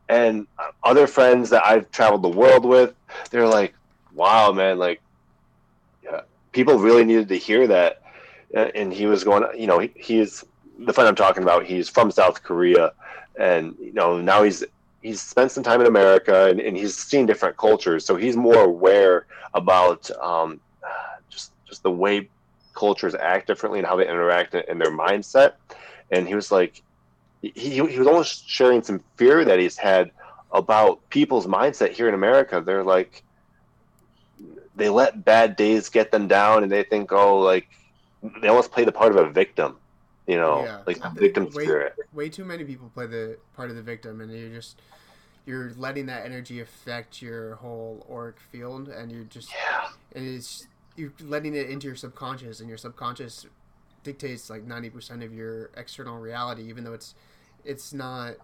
And 0.09 0.47
other 0.83 1.07
friends 1.07 1.51
that 1.51 1.67
I've 1.67 1.91
traveled 1.91 2.23
the 2.23 2.29
world 2.31 2.65
with, 2.65 2.95
they're 3.31 3.47
like, 3.47 3.75
wow, 4.15 4.53
man, 4.53 4.79
like, 4.79 5.03
yeah, 6.03 6.23
people 6.53 6.79
really 6.79 7.05
needed 7.05 7.29
to 7.29 7.37
hear 7.37 7.67
that. 7.67 8.03
And 8.55 8.91
he 8.91 9.05
was 9.05 9.23
going, 9.23 9.45
you 9.61 9.67
know, 9.67 9.79
he, 9.79 9.93
he's 9.95 10.45
the 10.79 10.93
friend 10.93 11.09
I'm 11.09 11.15
talking 11.15 11.43
about. 11.43 11.65
He's 11.65 11.89
from 11.89 12.11
South 12.11 12.43
Korea, 12.43 12.93
and 13.39 13.75
you 13.81 13.93
know 13.93 14.21
now 14.21 14.43
he's 14.43 14.65
he's 15.03 15.21
spent 15.21 15.53
some 15.53 15.63
time 15.63 15.81
in 15.81 15.87
America 15.87 16.47
and, 16.47 16.61
and 16.61 16.77
he's 16.77 16.97
seen 16.97 17.27
different 17.27 17.57
cultures, 17.57 18.05
so 18.05 18.17
he's 18.17 18.37
more 18.37 18.65
aware 18.65 19.27
about 19.55 20.11
um, 20.21 20.61
just 21.29 21.53
just 21.67 21.83
the 21.83 21.91
way 21.91 22.29
cultures 22.75 23.15
act 23.15 23.47
differently 23.47 23.81
and 23.81 23.89
how 23.89 23.97
they 23.97 24.09
interact 24.09 24.55
in 24.55 24.79
their 24.79 24.91
mindset. 24.91 25.55
And 26.11 26.27
he 26.29 26.35
was 26.35 26.53
like, 26.53 26.83
he, 27.43 27.51
he 27.53 27.81
was 27.81 28.07
almost 28.07 28.49
sharing 28.49 28.83
some 28.83 29.01
fear 29.17 29.45
that 29.45 29.59
he's 29.59 29.77
had 29.77 30.13
about 30.53 31.07
people's 31.11 31.47
mindset 31.47 31.91
here 31.91 32.09
in 32.09 32.15
America. 32.15 32.63
They're 32.65 32.85
like, 32.85 33.23
they 34.79 34.89
let 34.89 35.25
bad 35.25 35.57
days 35.57 35.89
get 35.89 36.11
them 36.13 36.29
down 36.29 36.63
and 36.63 36.73
they 36.73 36.85
think 36.85 37.13
oh 37.13 37.41
like 37.41 37.69
they 38.41 38.49
almost 38.49 38.73
play 38.73 38.85
the 38.85 38.93
part 38.93 39.15
of 39.15 39.17
a 39.17 39.31
victim 39.31 39.77
You 40.29 40.37
know, 40.37 40.63
Yeah. 40.63 40.83
like 40.87 41.01
the 41.01 41.09
victim 41.09 41.45
Way- 41.53 41.65
spirit. 41.65 41.95
way 42.13 42.29
too 42.29 42.45
many 42.45 42.63
people 42.63 42.91
play 42.91 43.07
the 43.07 43.39
part 43.57 43.71
of 43.71 43.77
the 43.77 43.83
victim 43.83 44.21
and 44.21 44.31
you're 44.31 44.51
just 44.51 44.81
you're 45.47 45.73
letting 45.79 46.05
that 46.07 46.27
energy 46.27 46.61
affect 46.61 47.23
your 47.23 47.55
whole 47.55 48.07
auric 48.11 48.39
field 48.39 48.91
and 48.91 49.11
you're 49.11 49.25
just 49.25 49.51
Yeah. 49.51 49.89
and 50.15 50.27
it's 50.29 50.67
you're 50.97 51.15
letting 51.21 51.55
it 51.55 51.71
into 51.71 51.87
your 51.87 51.97
subconscious 51.97 52.61
and 52.61 52.69
your 52.69 52.77
subconscious 52.77 53.47
dictates 54.03 54.51
like 54.51 54.67
90% 54.67 55.25
of 55.25 55.33
your 55.33 55.71
external 55.79 56.19
reality 56.19 56.69
even 56.69 56.85
though 56.85 56.93
it's 56.93 57.15
it's 57.65 57.95
not 57.95 58.35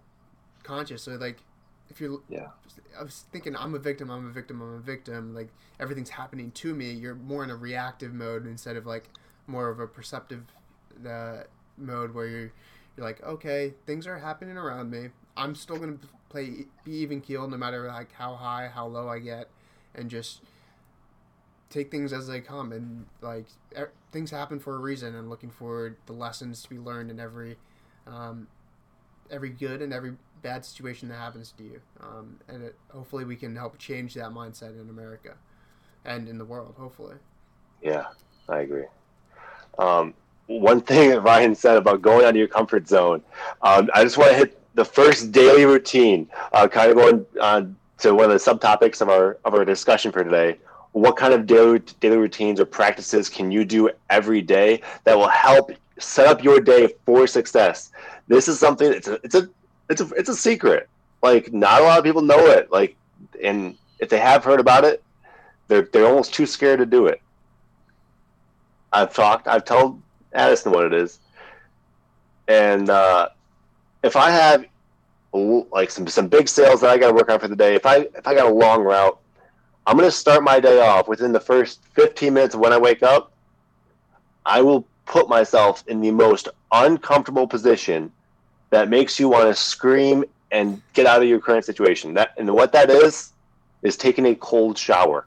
conscious 0.63 1.03
so 1.03 1.13
like 1.17 1.43
if 1.91 2.01
you're 2.01 2.23
Yeah. 2.31 2.49
i 2.99 3.03
was 3.03 3.27
thinking 3.31 3.55
i'm 3.57 3.75
a 3.75 3.79
victim 3.79 4.11
i'm 4.11 4.27
a 4.27 4.31
victim 4.31 4.63
i'm 4.63 4.75
a 4.77 4.81
victim 4.81 5.35
like 5.35 5.51
everything's 5.79 6.09
happening 6.11 6.51
to 6.53 6.75
me 6.75 6.91
you're 6.93 7.15
more 7.15 7.45
in 7.45 7.51
a 7.51 7.57
reactive 7.57 8.15
mode 8.15 8.47
instead 8.47 8.77
of 8.77 8.87
like 8.87 9.11
more 9.47 9.69
of 9.69 9.81
a 9.81 9.87
perceptive 9.87 10.45
uh, 11.07 11.43
mode 11.77 12.15
where 12.15 12.27
you're 12.27 12.53
you're 12.97 13.07
like 13.07 13.23
okay 13.23 13.75
things 13.87 14.07
are 14.07 14.19
happening 14.19 14.57
around 14.57 14.91
me. 14.91 15.09
I'm 15.37 15.55
still 15.55 15.77
gonna 15.77 15.99
play 16.29 16.67
be 16.85 16.93
even 16.93 17.21
keeled 17.21 17.51
no 17.51 17.57
matter 17.57 17.87
like 17.87 18.13
how 18.13 18.35
high 18.35 18.69
how 18.73 18.87
low 18.87 19.09
i 19.09 19.19
get 19.19 19.49
and 19.95 20.11
just 20.11 20.41
take 21.75 21.91
things 21.91 22.13
as 22.13 22.29
they 22.29 22.41
come. 22.41 22.73
And 22.73 23.07
like 23.21 23.47
er, 23.77 23.93
things 24.13 24.31
happen 24.31 24.61
for 24.61 24.77
a 24.77 24.79
reason 24.79 25.15
and 25.15 25.29
looking 25.29 25.51
for 25.51 25.97
the 26.07 26.13
lessons 26.13 26.63
to 26.63 26.71
be 26.71 26.79
learned 26.79 27.11
in 27.11 27.19
every 27.19 27.57
um, 28.07 28.47
every 29.31 29.51
good 29.51 29.83
and 29.83 29.93
every 29.93 30.15
bad 30.43 30.65
situation 30.65 31.09
that 31.09 31.17
happens 31.17 31.53
to 31.59 31.65
you. 31.65 31.81
Um, 32.01 32.39
and 32.49 32.63
it, 32.63 32.77
hopefully 32.91 33.25
we 33.25 33.37
can 33.37 33.57
help 33.57 33.79
change 33.79 34.15
that 34.15 34.31
mindset 34.31 34.81
in 34.81 34.89
america 34.91 35.35
and 36.05 36.29
in 36.29 36.39
the 36.39 36.45
world 36.45 36.75
hopefully. 36.79 37.17
Yeah, 37.83 38.05
I 38.49 38.61
agree. 38.61 38.87
Um, 39.79 40.15
one 40.47 40.81
thing 40.81 41.11
that 41.11 41.23
Ryan 41.23 41.55
said 41.55 41.77
about 41.77 42.03
going 42.03 42.25
out 42.25 42.31
of 42.31 42.37
your 42.37 42.49
comfort 42.49 42.89
zone, 42.89 43.23
um, 43.63 43.89
I 43.95 44.05
just 44.05 44.19
want 44.19 44.31
to 44.33 44.37
hit 44.37 44.61
the 44.75 44.85
first 44.85 45.33
daily 45.33 45.65
routine, 45.65 46.29
uh, 46.53 46.69
kind 46.69 46.91
of 46.91 46.97
going 46.97 47.27
on 47.41 47.77
to 47.99 48.15
one 48.15 48.31
of 48.31 48.31
the 48.31 48.37
subtopics 48.37 49.01
of 49.01 49.09
our 49.09 49.39
of 49.45 49.55
our 49.55 49.65
discussion 49.65 50.13
for 50.13 50.25
today. 50.25 50.59
What 50.93 51.17
kind 51.17 51.33
of 51.33 51.47
daily 51.47 51.81
daily 52.01 52.19
routines 52.19 52.61
or 52.61 52.67
practices 52.67 53.29
can 53.29 53.51
you 53.51 53.65
do 53.65 53.91
every 54.11 54.43
day 54.43 54.83
that 55.05 55.17
will 55.17 55.29
help 55.29 55.71
set 55.99 56.27
up 56.27 56.43
your 56.43 56.61
day 56.61 56.95
for 57.07 57.27
success? 57.27 57.91
This 58.29 58.49
is 58.49 58.59
something. 58.59 58.93
It's 58.93 59.09
a 59.09 59.19
it's 59.25 59.35
a 59.35 59.49
it's 59.89 60.01
a 60.01 60.09
it's 60.15 60.29
a 60.29 60.37
secret. 60.37 60.89
Like 61.23 61.53
not 61.53 61.81
a 61.81 61.85
lot 61.85 61.99
of 61.99 62.05
people 62.05 62.23
know 62.23 62.47
it. 62.47 62.71
Like, 62.71 62.97
and 63.43 63.77
if 63.99 64.09
they 64.09 64.19
have 64.19 64.45
heard 64.45 64.61
about 64.61 64.85
it, 64.85 65.03
they're 65.69 65.89
they're 65.93 66.07
almost 66.07 66.35
too 66.35 66.47
scared 66.47 66.81
to 66.81 66.87
do 66.87 67.07
it. 67.07 67.21
I've 68.93 69.13
talked. 69.13 69.49
I've 69.49 69.65
told 69.65 70.01
Addison 70.35 70.73
what 70.73 70.85
it 70.85 70.95
is, 70.95 71.21
and 72.49 72.91
uh, 72.91 73.29
if 74.03 74.17
I 74.17 74.31
have 74.31 74.67
like 75.33 75.91
some 75.91 76.07
some 76.07 76.29
big 76.29 76.49
sales 76.49 76.81
that 76.81 76.91
I 76.91 76.99
got 76.99 77.09
to 77.09 77.15
work 77.15 77.31
on 77.31 77.41
for 77.41 77.49
the 77.49 77.57
day, 77.57 77.75
if 77.75 77.87
I 77.87 78.07
if 78.17 78.27
I 78.27 78.35
got 78.35 78.47
a 78.47 78.55
long 78.55 78.83
route, 78.83 79.19
I'm 79.87 79.97
gonna 79.97 80.11
start 80.11 80.43
my 80.45 80.61
day 80.61 80.81
off 80.81 81.09
within 81.09 81.33
the 81.33 81.41
first 81.41 81.81
15 81.95 82.33
minutes 82.33 82.55
of 82.55 82.61
when 82.61 82.73
I 82.73 82.79
wake 82.79 83.03
up. 83.03 83.33
I 84.47 84.61
will 84.61 84.87
put 85.07 85.29
myself 85.29 85.85
in 85.87 86.01
the 86.01 86.11
most 86.11 86.49
uncomfortable 86.73 87.47
position 87.47 88.13
that 88.71 88.89
makes 88.89 89.19
you 89.19 89.29
want 89.29 89.45
to 89.49 89.55
scream 89.55 90.25
and 90.51 90.81
get 90.93 91.07
out 91.07 91.23
of 91.23 91.29
your 91.29 91.41
current 91.41 91.65
situation. 91.65 92.15
That 92.15 92.33
and 92.37 92.53
what 92.53 92.73
that 92.73 92.91
is 92.91 93.33
is 93.83 93.97
taking 93.97 94.27
a 94.27 94.35
cold 94.35 94.79
shower. 94.79 95.27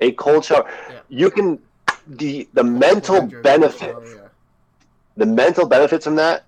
A 0.00 0.12
cold 0.12 0.44
shower. 0.44 0.70
Yeah. 0.90 1.00
You 1.08 1.30
can 1.30 1.58
the 2.08 2.48
the 2.54 2.64
mental 2.64 3.20
Hydro- 3.20 3.42
benefits 3.42 3.94
oh, 3.94 4.14
yeah. 4.16 4.28
the 5.16 5.26
mental 5.26 5.66
benefits 5.66 6.04
from 6.04 6.16
that 6.16 6.44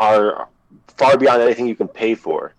are 0.00 0.48
far 0.96 1.16
beyond 1.16 1.42
anything 1.42 1.66
you 1.66 1.76
can 1.76 1.88
pay 1.88 2.14
for. 2.14 2.54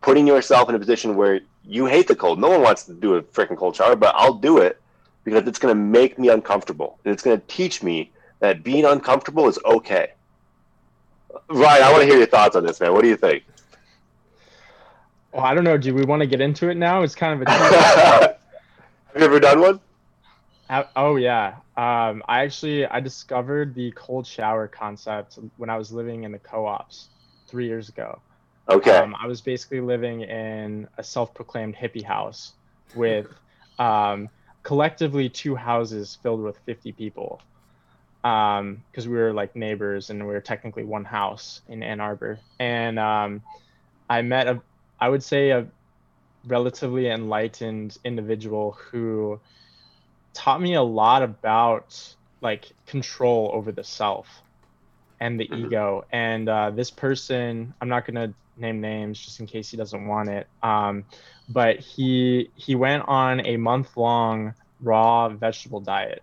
Putting 0.00 0.26
yourself 0.26 0.68
in 0.68 0.74
a 0.74 0.78
position 0.78 1.14
where 1.16 1.40
you 1.64 1.86
hate 1.86 2.08
the 2.08 2.16
cold. 2.16 2.40
No 2.40 2.50
one 2.50 2.62
wants 2.62 2.84
to 2.84 2.92
do 2.92 3.14
a 3.14 3.22
freaking 3.22 3.56
cold 3.56 3.76
shower, 3.76 3.94
but 3.94 4.14
I'll 4.16 4.34
do 4.34 4.58
it 4.58 4.80
because 5.22 5.46
it's 5.46 5.60
going 5.60 5.72
to 5.72 5.80
make 5.80 6.18
me 6.18 6.28
uncomfortable. 6.28 6.98
And 7.04 7.12
it's 7.12 7.22
going 7.22 7.40
to 7.40 7.46
teach 7.46 7.84
me 7.84 8.10
that 8.40 8.64
being 8.64 8.84
uncomfortable 8.84 9.46
is 9.46 9.60
okay. 9.64 10.12
Ryan, 11.48 11.82
I 11.84 11.92
want 11.92 12.02
to 12.02 12.06
hear 12.06 12.18
your 12.18 12.26
thoughts 12.26 12.56
on 12.56 12.66
this, 12.66 12.80
man. 12.80 12.92
What 12.92 13.02
do 13.02 13.08
you 13.08 13.16
think? 13.16 13.44
Well, 15.32 15.44
I 15.44 15.54
don't 15.54 15.64
know. 15.64 15.78
Do 15.78 15.94
we 15.94 16.04
want 16.04 16.20
to 16.20 16.26
get 16.26 16.40
into 16.40 16.68
it 16.68 16.76
now? 16.76 17.02
It's 17.02 17.14
kind 17.14 17.40
of 17.40 17.46
a. 17.46 17.50
Have 17.52 18.38
you 19.16 19.22
ever 19.24 19.38
done 19.38 19.60
one? 19.60 19.80
Uh, 20.72 20.84
Oh 20.96 21.16
yeah. 21.16 21.56
Um, 21.76 22.22
I 22.26 22.40
actually 22.44 22.86
I 22.86 23.00
discovered 23.00 23.74
the 23.74 23.92
cold 23.92 24.26
shower 24.26 24.66
concept 24.66 25.38
when 25.58 25.68
I 25.68 25.76
was 25.76 25.92
living 25.92 26.24
in 26.24 26.32
the 26.32 26.38
co-ops 26.38 27.08
three 27.46 27.66
years 27.66 27.90
ago. 27.90 28.18
Okay. 28.70 28.96
Um, 28.96 29.14
I 29.20 29.26
was 29.26 29.42
basically 29.42 29.80
living 29.80 30.22
in 30.22 30.88
a 30.96 31.02
self-proclaimed 31.02 31.76
hippie 31.76 32.04
house 32.04 32.54
with 32.94 33.26
um, 33.78 34.30
collectively 34.62 35.28
two 35.28 35.54
houses 35.54 36.16
filled 36.22 36.40
with 36.40 36.56
50 36.64 36.92
people 36.92 37.42
because 38.22 39.06
we 39.06 39.16
were 39.16 39.32
like 39.32 39.54
neighbors 39.54 40.08
and 40.08 40.20
we 40.26 40.32
were 40.32 40.40
technically 40.40 40.84
one 40.84 41.04
house 41.04 41.60
in 41.68 41.82
Ann 41.82 42.00
Arbor. 42.00 42.38
And 42.58 42.98
um, 42.98 43.42
I 44.08 44.22
met 44.22 44.46
a, 44.46 44.62
I 44.98 45.10
would 45.10 45.22
say 45.22 45.50
a 45.50 45.66
relatively 46.46 47.08
enlightened 47.08 47.98
individual 48.04 48.78
who 48.90 49.38
taught 50.34 50.60
me 50.60 50.74
a 50.74 50.82
lot 50.82 51.22
about 51.22 51.96
like 52.40 52.72
control 52.86 53.50
over 53.54 53.72
the 53.72 53.84
self 53.84 54.28
and 55.20 55.38
the 55.40 55.48
Mhm. 55.48 55.66
ego. 55.66 56.02
And 56.12 56.48
uh, 56.48 56.70
this 56.70 56.90
person, 56.90 57.74
I'm 57.80 57.88
not 57.88 58.06
gonna 58.06 58.34
name 58.56 58.80
names 58.80 59.18
just 59.20 59.40
in 59.40 59.46
case 59.46 59.70
he 59.70 59.76
doesn't 59.76 60.06
want 60.06 60.28
it. 60.30 60.48
Um, 60.62 61.06
but 61.48 61.80
he 61.80 62.50
he 62.56 62.74
went 62.74 63.04
on 63.08 63.46
a 63.46 63.56
month 63.56 63.96
long 63.96 64.54
raw 64.80 65.28
vegetable 65.28 65.80
diet, 65.80 66.22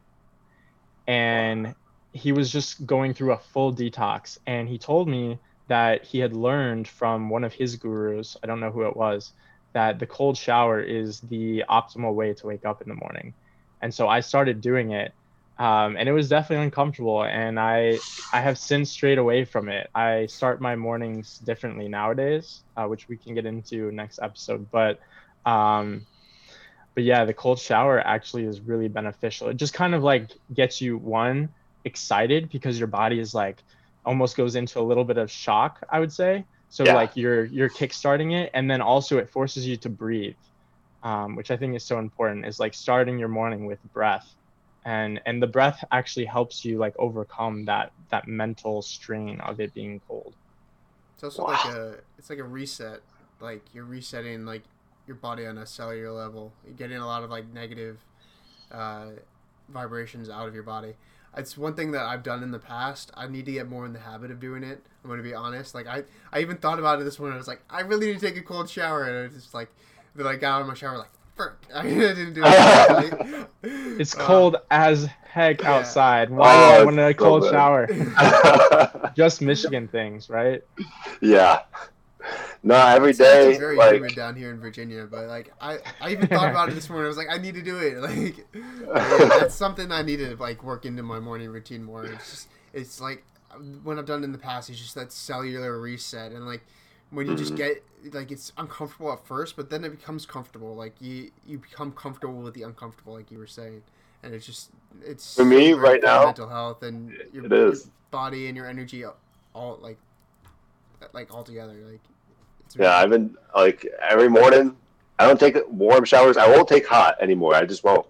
and 1.07 1.75
he 2.11 2.31
was 2.31 2.51
just 2.51 2.85
going 2.85 3.13
through 3.13 3.33
a 3.33 3.37
full 3.39 3.73
detox. 3.73 4.37
And 4.45 4.67
he 4.67 4.77
told 4.77 5.07
me 5.07 5.39
that 5.67 6.05
he 6.05 6.19
had 6.19 6.33
learned 6.35 6.87
from 6.87 7.29
one 7.29 7.43
of 7.43 7.53
his 7.53 7.75
gurus. 7.77 8.35
I 8.43 8.47
don't 8.47 8.59
know 8.59 8.71
who 8.71 8.83
it 8.87 8.95
was. 8.95 9.33
That 9.73 9.99
the 9.99 10.07
cold 10.07 10.37
shower 10.37 10.81
is 10.81 11.21
the 11.21 11.63
optimal 11.69 12.13
way 12.15 12.33
to 12.33 12.47
wake 12.47 12.65
up 12.65 12.81
in 12.81 12.89
the 12.89 12.95
morning, 12.95 13.35
and 13.81 13.93
so 13.93 14.07
I 14.07 14.21
started 14.21 14.61
doing 14.61 14.91
it, 14.91 15.13
um, 15.57 15.97
and 15.97 16.07
it 16.09 16.13
was 16.13 16.29
definitely 16.29 16.65
uncomfortable. 16.65 17.23
And 17.23 17.59
I 17.59 17.99
I 18.33 18.41
have 18.41 18.57
since 18.57 18.91
strayed 18.91 19.17
away 19.17 19.45
from 19.45 19.69
it. 19.69 19.89
I 19.95 20.27
start 20.27 20.61
my 20.61 20.75
mornings 20.75 21.37
differently 21.37 21.87
nowadays, 21.89 22.63
uh, 22.75 22.85
which 22.85 23.07
we 23.09 23.17
can 23.17 23.35
get 23.35 23.45
into 23.45 23.91
next 23.91 24.19
episode. 24.21 24.69
But 24.71 24.99
um, 25.45 26.07
but 26.95 27.03
yeah, 27.03 27.25
the 27.25 27.33
cold 27.33 27.59
shower 27.59 27.99
actually 27.99 28.45
is 28.45 28.61
really 28.61 28.87
beneficial. 28.87 29.49
It 29.49 29.57
just 29.57 29.73
kind 29.73 29.95
of 29.95 30.03
like 30.03 30.31
gets 30.53 30.81
you 30.81 30.97
one 30.97 31.49
excited 31.85 32.49
because 32.49 32.77
your 32.79 32.87
body 32.87 33.19
is 33.19 33.33
like 33.33 33.63
almost 34.05 34.35
goes 34.37 34.55
into 34.55 34.79
a 34.79 34.81
little 34.83 35.05
bit 35.05 35.17
of 35.17 35.31
shock, 35.31 35.79
I 35.91 35.99
would 35.99 36.11
say. 36.13 36.45
So 36.69 36.87
Yeah. 36.87 36.91
like 36.91 37.15
you're 37.15 37.45
you're 37.45 37.69
kickstarting 37.69 38.33
it, 38.33 38.51
and 38.53 38.69
then 38.69 38.81
also 38.81 39.17
it 39.17 39.29
forces 39.29 39.67
you 39.67 39.77
to 39.77 39.89
breathe, 39.89 40.37
um, 41.03 41.35
which 41.35 41.51
I 41.51 41.57
think 41.57 41.75
is 41.75 41.83
so 41.83 41.99
important. 41.99 42.45
Is 42.45 42.59
like 42.59 42.73
starting 42.73 43.17
your 43.17 43.29
morning 43.29 43.65
with 43.65 43.79
breath, 43.93 44.35
and 44.85 45.21
and 45.25 45.41
the 45.41 45.47
breath 45.47 45.83
actually 45.91 46.25
helps 46.25 46.65
you 46.65 46.77
like 46.77 46.95
overcome 46.99 47.65
that 47.65 47.91
that 48.09 48.27
mental 48.27 48.81
strain 48.81 49.39
of 49.41 49.59
it 49.59 49.73
being 49.73 50.01
cold. 50.07 50.33
It's 51.15 51.23
also 51.23 51.43
like 51.43 51.65
a 51.65 51.95
it's 52.17 52.29
like 52.29 52.39
a 52.39 52.43
reset. 52.43 53.01
Like 53.39 53.63
you're 53.73 53.85
resetting 53.85 54.45
like 54.45 54.63
your 55.07 55.15
body 55.15 55.45
on 55.45 55.57
a 55.57 55.65
cellular 55.65 56.11
level. 56.11 56.53
You're 56.65 56.75
getting 56.75 56.97
a 56.97 57.05
lot 57.05 57.23
of 57.23 57.29
like 57.29 57.51
negative 57.53 57.99
uh, 58.71 59.07
vibrations 59.67 60.29
out 60.29 60.47
of 60.47 60.53
your 60.53 60.63
body. 60.63 60.93
It's 61.35 61.57
one 61.57 61.75
thing 61.75 61.91
that 61.91 62.03
I've 62.03 62.23
done 62.23 62.41
in 62.41 62.51
the 62.51 62.59
past. 62.59 63.11
I 63.15 63.27
need 63.27 63.45
to 63.45 63.51
get 63.51 63.69
more 63.69 63.85
in 63.85 63.93
the 63.93 63.99
habit 63.99 64.31
of 64.31 64.39
doing 64.39 64.63
it. 64.63 64.83
I'm 65.03 65.09
gonna 65.09 65.23
be 65.23 65.33
honest. 65.33 65.75
Like 65.75 65.87
I, 65.87 66.03
I 66.31 66.39
even 66.39 66.57
thought 66.57 66.79
about 66.79 66.99
it 67.01 67.03
this 67.03 67.19
morning. 67.19 67.35
I 67.35 67.37
was 67.37 67.47
like, 67.47 67.61
I 67.69 67.81
really 67.81 68.07
need 68.07 68.19
to 68.19 68.25
take 68.25 68.37
a 68.37 68.41
cold 68.41 68.69
shower, 68.69 69.03
and 69.03 69.17
I 69.17 69.21
was 69.23 69.33
just 69.33 69.53
like, 69.53 69.69
then 70.15 70.27
I 70.27 70.35
got 70.35 70.55
out 70.55 70.61
of 70.61 70.67
my 70.67 70.73
shower 70.73 70.97
like, 70.97 71.09
frick, 71.35 71.53
I 71.73 71.83
didn't 71.83 72.33
do 72.33 72.41
it. 72.45 73.47
It's 73.63 74.15
Uh, 74.15 74.19
cold 74.19 74.55
as 74.71 75.07
heck 75.23 75.61
yeah. 75.61 75.73
outside. 75.75 76.29
Why 76.29 76.53
Oh, 76.53 76.71
do 76.71 76.81
I 76.81 76.83
want 76.83 76.99
a 76.99 77.13
so 77.13 77.13
cold 77.13 77.43
bad. 77.43 77.51
shower? 77.51 79.11
Just 79.15 79.41
Michigan 79.41 79.87
things, 79.87 80.29
right? 80.29 80.63
yeah. 81.21 81.61
No, 82.61 82.75
every 82.75 83.11
It's 83.11 83.21
actually 83.21 83.53
day, 83.53 83.57
very 83.57 83.77
like 83.77 83.93
humid 83.95 84.15
down 84.15 84.35
here 84.35 84.51
in 84.51 84.59
Virginia, 84.59 85.07
but 85.09 85.27
like 85.27 85.53
I, 85.61 85.77
I 86.01 86.09
even 86.11 86.27
thought 86.27 86.49
about 86.49 86.67
it 86.69 86.75
this 86.75 86.89
morning. 86.89 87.05
I 87.05 87.07
was 87.07 87.15
like, 87.17 87.29
I 87.29 87.37
need 87.37 87.55
to 87.55 87.61
do 87.61 87.77
it. 87.79 87.97
Like, 88.01 88.45
that's 89.39 89.55
something 89.55 89.91
I 89.91 90.01
need 90.01 90.17
to 90.17 90.35
like 90.35 90.61
work 90.63 90.85
into 90.85 91.01
my 91.01 91.19
morning 91.21 91.49
routine 91.49 91.83
more. 91.83 92.05
It's 92.05 92.29
just, 92.29 92.47
it's 92.73 92.99
like 92.99 93.23
when 93.83 93.97
I've 93.97 94.05
done 94.05 94.21
it 94.21 94.25
in 94.25 94.31
the 94.33 94.37
past, 94.37 94.69
it's 94.69 94.77
just 94.79 94.95
that 94.95 95.13
cellular 95.13 95.79
reset, 95.79 96.33
and 96.33 96.45
like 96.45 96.65
when 97.11 97.27
you 97.27 97.35
just 97.35 97.53
Mhm. 97.53 97.57
get 97.57 97.83
like 98.13 98.31
it's 98.31 98.53
uncomfortable 98.57 99.11
at 99.11 99.25
first, 99.25 99.55
but 99.55 99.69
then 99.69 99.83
it 99.83 99.89
becomes 99.89 100.25
comfortable. 100.25 100.75
Like 100.75 100.95
you, 101.01 101.31
you 101.45 101.57
become 101.57 101.91
comfortable 101.91 102.41
with 102.41 102.53
the 102.53 102.63
uncomfortable, 102.63 103.13
like 103.13 103.29
you 103.31 103.37
were 103.37 103.47
saying, 103.47 103.83
and 104.23 104.33
it's 104.33 104.45
just 104.45 104.69
it's 105.03 105.35
For 105.35 105.45
me, 105.45 105.73
right 105.73 106.01
now, 106.01 106.25
mental 106.25 106.47
health 106.47 106.83
and 106.83 107.11
your, 107.33 107.45
it 107.45 107.53
is. 107.53 107.85
your 107.85 107.91
body 108.11 108.47
and 108.47 108.55
your 108.55 108.67
energy 108.67 109.03
all 109.53 109.79
like 109.81 109.97
like 111.13 111.33
all 111.33 111.43
together. 111.43 111.73
Like 111.89 112.01
it's 112.65 112.75
Yeah, 112.75 112.95
I've 112.95 113.09
been 113.09 113.35
like 113.55 113.85
every 114.01 114.29
morning. 114.29 114.75
I 115.17 115.27
don't 115.27 115.39
take 115.39 115.57
warm 115.69 116.05
showers. 116.05 116.37
I 116.37 116.47
won't 116.47 116.67
take 116.69 116.87
hot 116.87 117.17
anymore. 117.21 117.53
I 117.55 117.65
just 117.65 117.83
won't. 117.83 118.05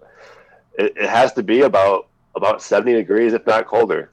It, 0.78 0.94
it 0.96 1.10
has 1.10 1.34
to 1.34 1.44
be 1.44 1.62
about 1.62 2.08
about 2.36 2.62
seventy 2.62 2.94
degrees, 2.94 3.34
if 3.34 3.46
not 3.48 3.66
colder. 3.66 4.12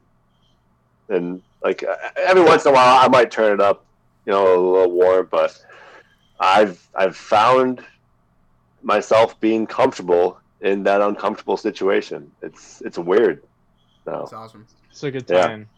And 1.09 1.43
like 1.63 1.85
every 2.17 2.43
once 2.43 2.65
in 2.65 2.71
a 2.71 2.75
while, 2.75 3.05
I 3.05 3.09
might 3.09 3.31
turn 3.31 3.53
it 3.53 3.61
up, 3.61 3.85
you 4.27 4.33
know, 4.33 4.47
a 4.47 4.61
little 4.61 4.93
warm. 4.93 5.29
But 5.31 5.59
I've 6.41 6.89
I've 6.95 7.17
found 7.17 7.85
myself 8.83 9.39
being 9.41 9.67
comfortable 9.67 10.41
in 10.61 10.85
that 10.85 11.03
uncomfortable 11.03 11.57
situation. 11.57 12.33
It's 12.43 12.83
it's 12.83 12.99
weird. 12.99 13.43
So 14.05 14.23
it's 14.23 14.33
awesome. 14.33 14.67
It's 14.91 15.03
a 15.05 15.11
good 15.11 15.29
Yeah. 15.29 15.47
time. 15.47 15.71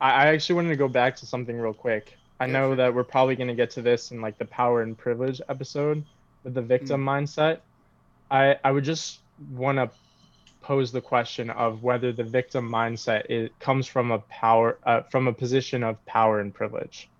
I, 0.00 0.10
I 0.10 0.26
actually 0.28 0.56
wanted 0.56 0.70
to 0.70 0.76
go 0.76 0.88
back 0.88 1.16
to 1.16 1.26
something 1.26 1.56
real 1.58 1.74
quick. 1.74 2.18
I 2.40 2.46
Yeah, 2.46 2.52
know 2.52 2.74
sure. 2.74 2.76
that 2.76 2.94
we're 2.94 3.04
probably 3.04 3.36
going 3.36 3.48
to 3.48 3.54
get 3.54 3.70
to 3.72 3.82
this 3.82 4.10
in 4.10 4.20
like 4.20 4.38
the 4.38 4.46
power 4.46 4.82
and 4.82 4.96
privilege 4.96 5.40
episode 5.48 6.04
with 6.44 6.54
the 6.54 6.62
victim 6.62 7.04
mindset. 7.04 7.60
I 8.30 8.56
I 8.64 8.70
would 8.72 8.84
just 8.84 9.24
want 9.38 9.78
to 9.78 9.92
pose 10.62 10.92
the 10.92 11.00
question 11.00 11.50
of 11.50 11.82
whether 11.82 12.12
the 12.12 12.24
victim 12.24 12.70
mindset 12.70 13.26
it 13.30 13.58
comes 13.60 13.86
from 13.86 14.10
a 14.10 14.18
power 14.20 14.78
uh, 14.84 15.02
from 15.10 15.28
a 15.28 15.32
position 15.32 15.82
of 15.82 16.04
power 16.06 16.40
and 16.40 16.54
privilege 16.54 17.10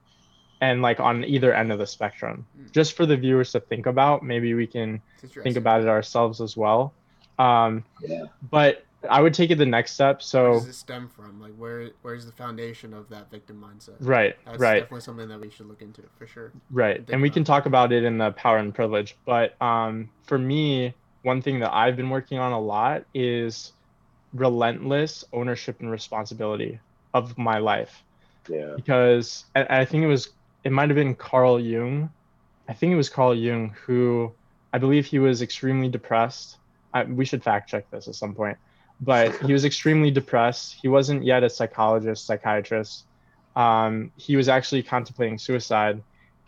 and 0.60 0.82
like 0.82 1.00
on 1.00 1.24
either 1.24 1.52
end 1.54 1.72
of 1.72 1.78
the 1.78 1.86
spectrum 1.86 2.46
Mm. 2.58 2.72
just 2.72 2.94
for 2.96 3.06
the 3.06 3.16
viewers 3.16 3.52
to 3.52 3.60
think 3.60 3.86
about 3.86 4.22
maybe 4.22 4.54
we 4.54 4.66
can 4.66 5.00
think 5.42 5.56
about 5.56 5.80
it 5.82 5.88
ourselves 5.88 6.40
as 6.40 6.56
well 6.56 6.92
um, 7.38 7.84
Yeah. 8.02 8.24
but 8.50 8.84
i 9.08 9.20
would 9.22 9.32
take 9.32 9.50
it 9.50 9.56
the 9.56 9.64
next 9.64 9.92
step 9.94 10.16
Where 10.16 10.20
so 10.20 10.52
does 10.54 10.68
it 10.68 10.74
stem 10.74 11.08
from? 11.08 11.40
Like 11.40 11.54
where 11.56 11.90
where's 12.02 12.26
the 12.26 12.32
foundation 12.32 12.92
of 12.92 13.08
that 13.08 13.30
victim 13.30 13.56
mindset? 13.66 13.96
right 14.00 14.36
That's 14.44 14.58
right 14.58 14.80
definitely 14.80 15.00
something 15.00 15.28
that 15.28 15.40
we 15.40 15.48
should 15.50 15.66
look 15.66 15.80
into 15.80 16.02
for 16.18 16.26
sure. 16.26 16.52
right 16.70 16.96
think 16.98 17.10
and 17.12 17.22
we 17.22 17.28
about 17.28 17.34
can 17.34 17.44
talk 17.44 17.64
about 17.66 17.92
it 17.92 18.04
in 18.04 18.18
the 18.18 18.30
power 18.32 18.58
and 18.58 18.74
privilege 18.74 19.16
but 19.24 19.60
um, 19.62 20.10
for 20.24 20.36
me 20.38 20.94
one 21.22 21.40
thing 21.40 21.60
that 21.60 21.72
i've 21.72 21.96
been 21.96 22.10
working 22.10 22.38
on 22.38 22.52
a 22.52 22.60
lot 22.60 23.04
is 23.14 23.72
relentless 24.34 25.24
ownership 25.32 25.80
and 25.80 25.90
responsibility 25.90 26.78
of 27.14 27.36
my 27.38 27.58
life 27.58 28.04
yeah, 28.48 28.72
because 28.76 29.44
I, 29.54 29.80
I 29.80 29.84
think 29.84 30.02
it 30.02 30.06
was 30.06 30.30
it 30.64 30.72
might 30.72 30.88
have 30.88 30.96
been 30.96 31.14
Carl 31.14 31.60
Jung. 31.60 32.10
I 32.68 32.72
think 32.74 32.92
it 32.92 32.96
was 32.96 33.08
Carl 33.08 33.34
Jung 33.34 33.74
who 33.84 34.32
I 34.72 34.78
believe 34.78 35.06
he 35.06 35.18
was 35.18 35.42
extremely 35.42 35.88
depressed. 35.88 36.58
I, 36.92 37.04
we 37.04 37.24
should 37.24 37.42
fact 37.42 37.70
check 37.70 37.90
this 37.90 38.08
at 38.08 38.14
some 38.14 38.34
point, 38.34 38.58
but 39.00 39.34
he 39.46 39.52
was 39.52 39.64
extremely 39.64 40.10
depressed. 40.10 40.76
He 40.80 40.88
wasn't 40.88 41.24
yet 41.24 41.42
a 41.42 41.50
psychologist, 41.50 42.26
psychiatrist. 42.26 43.04
Um, 43.56 44.12
he 44.16 44.36
was 44.36 44.48
actually 44.48 44.82
contemplating 44.82 45.38
suicide, 45.38 46.02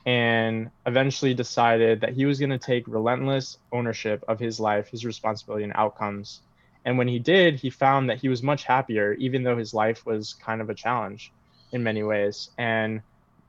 and 0.07 0.70
eventually 0.87 1.35
decided 1.35 2.01
that 2.01 2.12
he 2.12 2.27
was 2.27 2.38
going 2.38 2.51
to 2.51 2.59
take 2.59 2.87
relentless 2.87 3.59
ownership 3.72 4.25
of 4.29 4.38
his 4.38 4.61
life, 4.61 4.88
his 4.88 5.05
responsibility, 5.05 5.64
and 5.64 5.72
outcomes. 5.75 6.40
And 6.85 6.98
when 6.98 7.09
he 7.09 7.18
did, 7.18 7.57
he 7.61 7.70
found 7.70 8.11
that 8.11 8.18
he 8.18 8.29
was 8.29 8.42
much 8.42 8.64
happier, 8.64 9.14
even 9.14 9.42
though 9.42 9.57
his 9.57 9.72
life 9.72 10.05
was 10.05 10.35
kind 10.35 10.61
of 10.61 10.70
a 10.70 10.75
challenge 10.75 11.33
in 11.70 11.83
many 11.83 12.03
ways. 12.03 12.51
And 12.59 13.03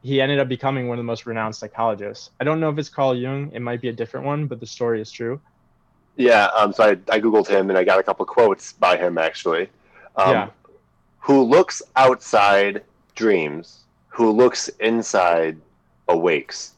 he 0.04 0.22
ended 0.22 0.40
up 0.40 0.50
becoming 0.50 0.88
one 0.88 1.00
of 1.00 1.04
the 1.04 1.08
most 1.08 1.26
renowned 1.26 1.56
psychologists. 1.56 2.30
I 2.40 2.44
don't 2.44 2.60
know 2.60 2.70
if 2.70 2.78
it's 2.78 2.90
Carl 2.90 3.16
Jung, 3.16 3.52
it 3.54 3.62
might 3.62 3.82
be 3.82 3.88
a 3.90 3.94
different 3.94 4.26
one, 4.26 4.48
but 4.48 4.60
the 4.60 4.68
story 4.68 5.02
is 5.02 5.12
true. 5.12 5.40
yeah. 6.18 6.46
Um, 6.58 6.74
so 6.74 6.84
I, 6.84 6.90
I 7.10 7.20
googled 7.20 7.48
him 7.48 7.70
and 7.70 7.78
I 7.78 7.84
got 7.84 8.00
a 8.00 8.04
couple 8.04 8.26
quotes 8.26 8.74
by 8.74 8.98
him 8.98 9.18
actually. 9.18 9.70
Um, 10.16 10.32
Yeah. 10.32 10.50
Who 11.20 11.42
looks 11.44 11.82
outside 11.96 12.84
dreams. 13.16 13.86
Who 14.10 14.30
looks 14.32 14.68
inside 14.80 15.58
awakes. 16.08 16.74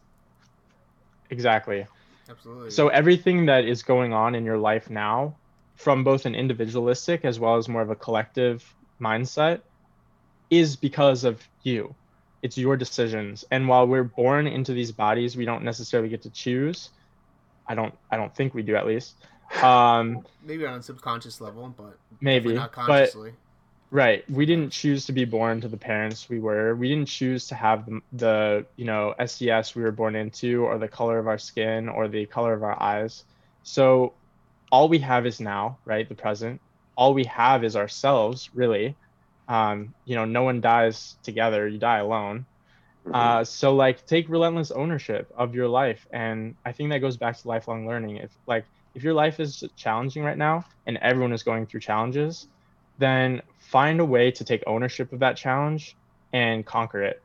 Exactly. 1.31 1.87
Absolutely. 2.29 2.69
So 2.69 2.89
everything 2.89 3.47
that 3.47 3.65
is 3.65 3.83
going 3.83 4.13
on 4.13 4.35
in 4.35 4.45
your 4.45 4.57
life 4.57 4.89
now, 4.89 5.35
from 5.75 6.03
both 6.03 6.25
an 6.25 6.35
individualistic 6.35 7.25
as 7.25 7.39
well 7.39 7.57
as 7.57 7.67
more 7.67 7.81
of 7.81 7.89
a 7.89 7.95
collective 7.95 8.63
mindset, 9.01 9.61
is 10.49 10.75
because 10.75 11.23
of 11.23 11.41
you. 11.63 11.93
It's 12.41 12.57
your 12.57 12.77
decisions. 12.77 13.43
And 13.51 13.67
while 13.67 13.87
we're 13.87 14.03
born 14.03 14.47
into 14.47 14.73
these 14.73 14.91
bodies, 14.91 15.35
we 15.35 15.45
don't 15.45 15.63
necessarily 15.63 16.09
get 16.09 16.21
to 16.23 16.29
choose. 16.29 16.89
I 17.67 17.75
don't 17.75 17.93
I 18.11 18.17
don't 18.17 18.33
think 18.35 18.53
we 18.53 18.61
do 18.61 18.75
at 18.75 18.85
least. 18.85 19.15
Um 19.61 20.25
maybe 20.43 20.65
on 20.65 20.79
a 20.79 20.83
subconscious 20.83 21.41
level, 21.41 21.73
but 21.75 21.97
maybe. 22.21 22.53
not 22.53 22.71
But 22.71 22.85
consciously. 22.85 23.33
Right. 23.91 24.29
We 24.29 24.45
didn't 24.45 24.71
choose 24.71 25.05
to 25.05 25.13
be 25.13 25.25
born 25.25 25.61
to 25.61 25.67
the 25.67 25.77
parents 25.77 26.27
we 26.27 26.39
were. 26.39 26.75
We 26.75 26.89
didn't 26.89 27.07
choose 27.07 27.47
to 27.47 27.55
have 27.55 27.85
the, 27.85 28.01
the, 28.13 28.65
you 28.75 28.85
know, 28.85 29.13
SES 29.23 29.75
we 29.75 29.83
were 29.83 29.91
born 29.91 30.15
into 30.15 30.65
or 30.65 30.77
the 30.77 30.87
color 30.87 31.19
of 31.19 31.27
our 31.27 31.37
skin 31.37 31.87
or 31.87 32.07
the 32.07 32.25
color 32.25 32.53
of 32.53 32.63
our 32.63 32.81
eyes. 32.81 33.23
So 33.63 34.13
all 34.71 34.89
we 34.89 34.99
have 34.99 35.25
is 35.25 35.39
now, 35.39 35.77
right? 35.85 36.09
The 36.09 36.15
present. 36.15 36.59
All 36.97 37.13
we 37.13 37.25
have 37.25 37.63
is 37.63 37.75
ourselves, 37.75 38.49
really. 38.53 38.95
Um, 39.47 39.93
you 40.05 40.15
know, 40.15 40.25
no 40.25 40.43
one 40.43 40.61
dies 40.61 41.17
together, 41.23 41.67
you 41.67 41.79
die 41.79 41.99
alone. 41.99 42.45
Uh, 43.13 43.43
so 43.43 43.75
like 43.75 44.05
take 44.05 44.27
relentless 44.29 44.71
ownership 44.71 45.31
of 45.37 45.55
your 45.55 45.67
life. 45.67 46.05
And 46.11 46.55
I 46.65 46.71
think 46.73 46.89
that 46.91 46.99
goes 46.99 47.17
back 47.17 47.37
to 47.39 47.47
lifelong 47.47 47.87
learning. 47.87 48.17
If 48.17 48.31
like 48.47 48.65
if 48.93 49.03
your 49.03 49.13
life 49.13 49.39
is 49.39 49.63
challenging 49.77 50.23
right 50.23 50.37
now 50.37 50.65
and 50.85 50.97
everyone 50.97 51.33
is 51.33 51.43
going 51.43 51.67
through 51.67 51.81
challenges, 51.81 52.47
then 52.97 53.41
find 53.59 53.99
a 53.99 54.05
way 54.05 54.31
to 54.31 54.43
take 54.43 54.63
ownership 54.67 55.13
of 55.13 55.19
that 55.19 55.37
challenge 55.37 55.95
and 56.33 56.65
conquer 56.65 57.03
it. 57.03 57.17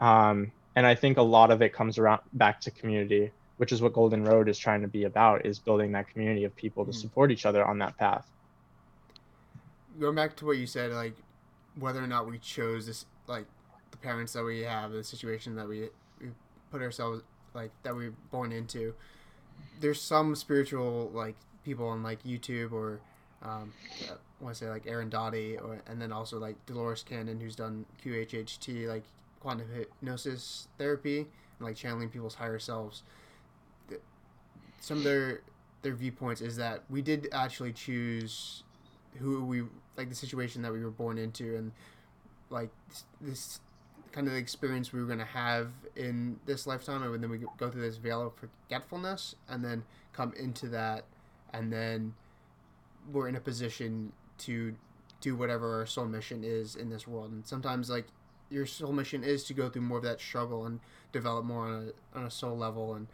Um, 0.00 0.52
and 0.76 0.86
I 0.86 0.94
think 0.94 1.18
a 1.18 1.22
lot 1.22 1.50
of 1.50 1.62
it 1.62 1.72
comes 1.72 1.98
around 1.98 2.20
back 2.32 2.60
to 2.62 2.70
community, 2.70 3.32
which 3.56 3.72
is 3.72 3.82
what 3.82 3.92
GoaldenRoad 3.94 4.48
is 4.48 4.58
trying 4.58 4.82
to 4.82 4.88
be 4.88 5.04
about, 5.04 5.46
is 5.46 5.58
building 5.58 5.92
that 5.92 6.08
community 6.08 6.44
of 6.44 6.54
people 6.56 6.84
to 6.84 6.92
Mhm. 6.92 6.94
support 6.94 7.30
each 7.30 7.46
other 7.46 7.64
on 7.64 7.78
that 7.78 7.96
path. 7.96 8.26
going 9.98 10.14
back 10.14 10.36
to 10.36 10.46
what 10.46 10.56
you 10.56 10.66
said, 10.66 10.92
like 10.92 11.14
whether 11.78 12.02
or 12.02 12.06
not 12.06 12.28
we 12.28 12.38
chose 12.38 12.86
this, 12.86 13.06
like 13.26 13.46
the 13.90 13.96
parents 13.96 14.32
that 14.34 14.44
we 14.44 14.62
have, 14.62 14.92
the 14.92 15.04
situation 15.04 15.54
that 15.56 15.68
we 15.68 15.88
we 16.20 16.28
put 16.70 16.82
ourselves 16.82 17.22
like 17.54 17.70
that 17.82 17.94
we 17.94 18.06
are 18.06 18.14
born 18.30 18.52
into. 18.52 18.94
There's 19.80 20.00
some 20.00 20.34
spiritual 20.34 21.10
like 21.14 21.36
people 21.64 21.88
on 21.88 22.02
like 22.02 22.22
YouTube 22.22 22.72
or 22.72 23.00
um, 23.42 23.72
I 24.10 24.14
want 24.44 24.56
to 24.56 24.64
say 24.64 24.70
like 24.70 24.86
Aaron 24.86 25.08
Doughty 25.08 25.56
or 25.58 25.80
and 25.86 26.00
then 26.00 26.12
also 26.12 26.38
like 26.38 26.64
Dolores 26.66 27.02
Cannon 27.02 27.40
who's 27.40 27.56
done 27.56 27.86
QHHT 28.04 28.88
like 28.88 29.04
quantum 29.40 29.68
hypnosis 29.74 30.68
therapy 30.78 31.18
and 31.20 31.66
like 31.66 31.76
channeling 31.76 32.08
people's 32.08 32.34
higher 32.34 32.58
selves. 32.58 33.02
Some 34.80 34.98
of 34.98 35.04
their 35.04 35.40
their 35.82 35.94
viewpoints 35.94 36.40
is 36.40 36.56
that 36.56 36.82
we 36.90 37.02
did 37.02 37.28
actually 37.32 37.72
choose 37.72 38.64
who 39.16 39.44
we 39.44 39.62
like 39.96 40.08
the 40.08 40.14
situation 40.14 40.62
that 40.62 40.72
we 40.72 40.84
were 40.84 40.90
born 40.90 41.18
into 41.18 41.56
and 41.56 41.72
like 42.50 42.70
this, 42.88 43.04
this 43.20 43.60
kind 44.12 44.26
of 44.26 44.34
experience 44.34 44.92
we 44.92 45.00
were 45.00 45.06
going 45.06 45.18
to 45.18 45.24
have 45.24 45.70
in 45.96 46.38
this 46.46 46.66
lifetime 46.66 47.02
and 47.02 47.22
then 47.22 47.30
we 47.30 47.38
go 47.58 47.70
through 47.70 47.82
this 47.82 47.96
veil 47.96 48.26
of 48.26 48.32
forgetfulness 48.34 49.34
and 49.48 49.64
then 49.64 49.82
come 50.12 50.32
into 50.38 50.66
that 50.68 51.04
and 51.52 51.72
then 51.72 52.14
we're 53.12 53.28
in 53.28 53.36
a 53.36 53.40
position 53.40 54.12
to 54.38 54.74
do 55.20 55.34
whatever 55.34 55.74
our 55.78 55.86
soul 55.86 56.06
mission 56.06 56.42
is 56.44 56.76
in 56.76 56.90
this 56.90 57.06
world. 57.06 57.32
And 57.32 57.46
sometimes 57.46 57.90
like 57.90 58.06
your 58.50 58.66
soul 58.66 58.92
mission 58.92 59.24
is 59.24 59.44
to 59.44 59.54
go 59.54 59.68
through 59.68 59.82
more 59.82 59.98
of 59.98 60.04
that 60.04 60.20
struggle 60.20 60.66
and 60.66 60.80
develop 61.12 61.44
more 61.44 61.66
on 61.66 61.92
a, 62.14 62.18
on 62.18 62.24
a 62.26 62.30
soul 62.30 62.56
level 62.56 62.94
and 62.94 63.08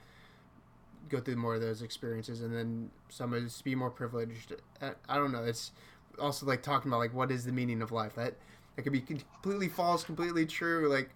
go 1.09 1.21
through 1.21 1.37
more 1.37 1.55
of 1.55 1.61
those 1.61 1.83
experiences 1.83 2.41
and 2.41 2.55
then 2.55 2.91
some 3.09 3.35
is 3.35 3.61
be 3.63 3.75
more 3.75 3.91
privileged 3.91 4.53
I, 4.81 4.93
I 5.09 5.17
don't 5.17 5.33
know 5.33 5.45
it's 5.45 5.73
also 6.19 6.47
like 6.47 6.63
talking 6.63 6.91
about 6.91 6.99
like 6.99 7.15
what 7.15 7.31
is 7.31 7.45
the 7.45 7.53
meaning 7.53 7.83
of 7.83 7.93
life? 7.93 8.15
That 8.15 8.35
that 8.77 8.83
could 8.83 8.93
be 8.93 9.01
completely 9.01 9.69
false 9.69 10.05
completely 10.05 10.47
true 10.47 10.89
like 10.89 11.11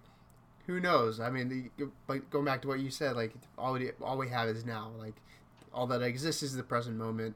who 0.67 0.79
knows? 0.79 1.19
I 1.19 1.29
mean 1.29 1.71
going 2.29 2.45
back 2.45 2.61
to 2.63 2.67
what 2.67 2.79
you 2.79 2.89
said 2.89 3.15
like 3.15 3.33
all 3.57 3.73
we 3.73 3.91
all 4.01 4.17
we 4.17 4.29
have 4.29 4.49
is 4.49 4.65
now 4.65 4.91
like 4.97 5.15
all 5.73 5.87
that 5.87 6.01
exists 6.01 6.43
is 6.43 6.55
the 6.55 6.63
present 6.63 6.97
moment 6.97 7.35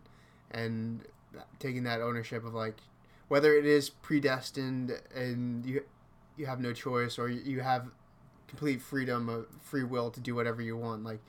and 0.51 1.01
taking 1.59 1.83
that 1.83 2.01
ownership 2.01 2.45
of 2.45 2.53
like 2.53 2.77
whether 3.27 3.53
it 3.55 3.65
is 3.65 3.89
predestined 3.89 4.99
and 5.15 5.65
you 5.65 5.83
you 6.37 6.45
have 6.45 6.59
no 6.59 6.73
choice 6.73 7.17
or 7.17 7.29
you 7.29 7.61
have 7.61 7.87
complete 8.47 8.81
freedom 8.81 9.29
of 9.29 9.47
free 9.61 9.83
will 9.83 10.11
to 10.11 10.19
do 10.19 10.35
whatever 10.35 10.61
you 10.61 10.77
want 10.77 11.03
like 11.03 11.19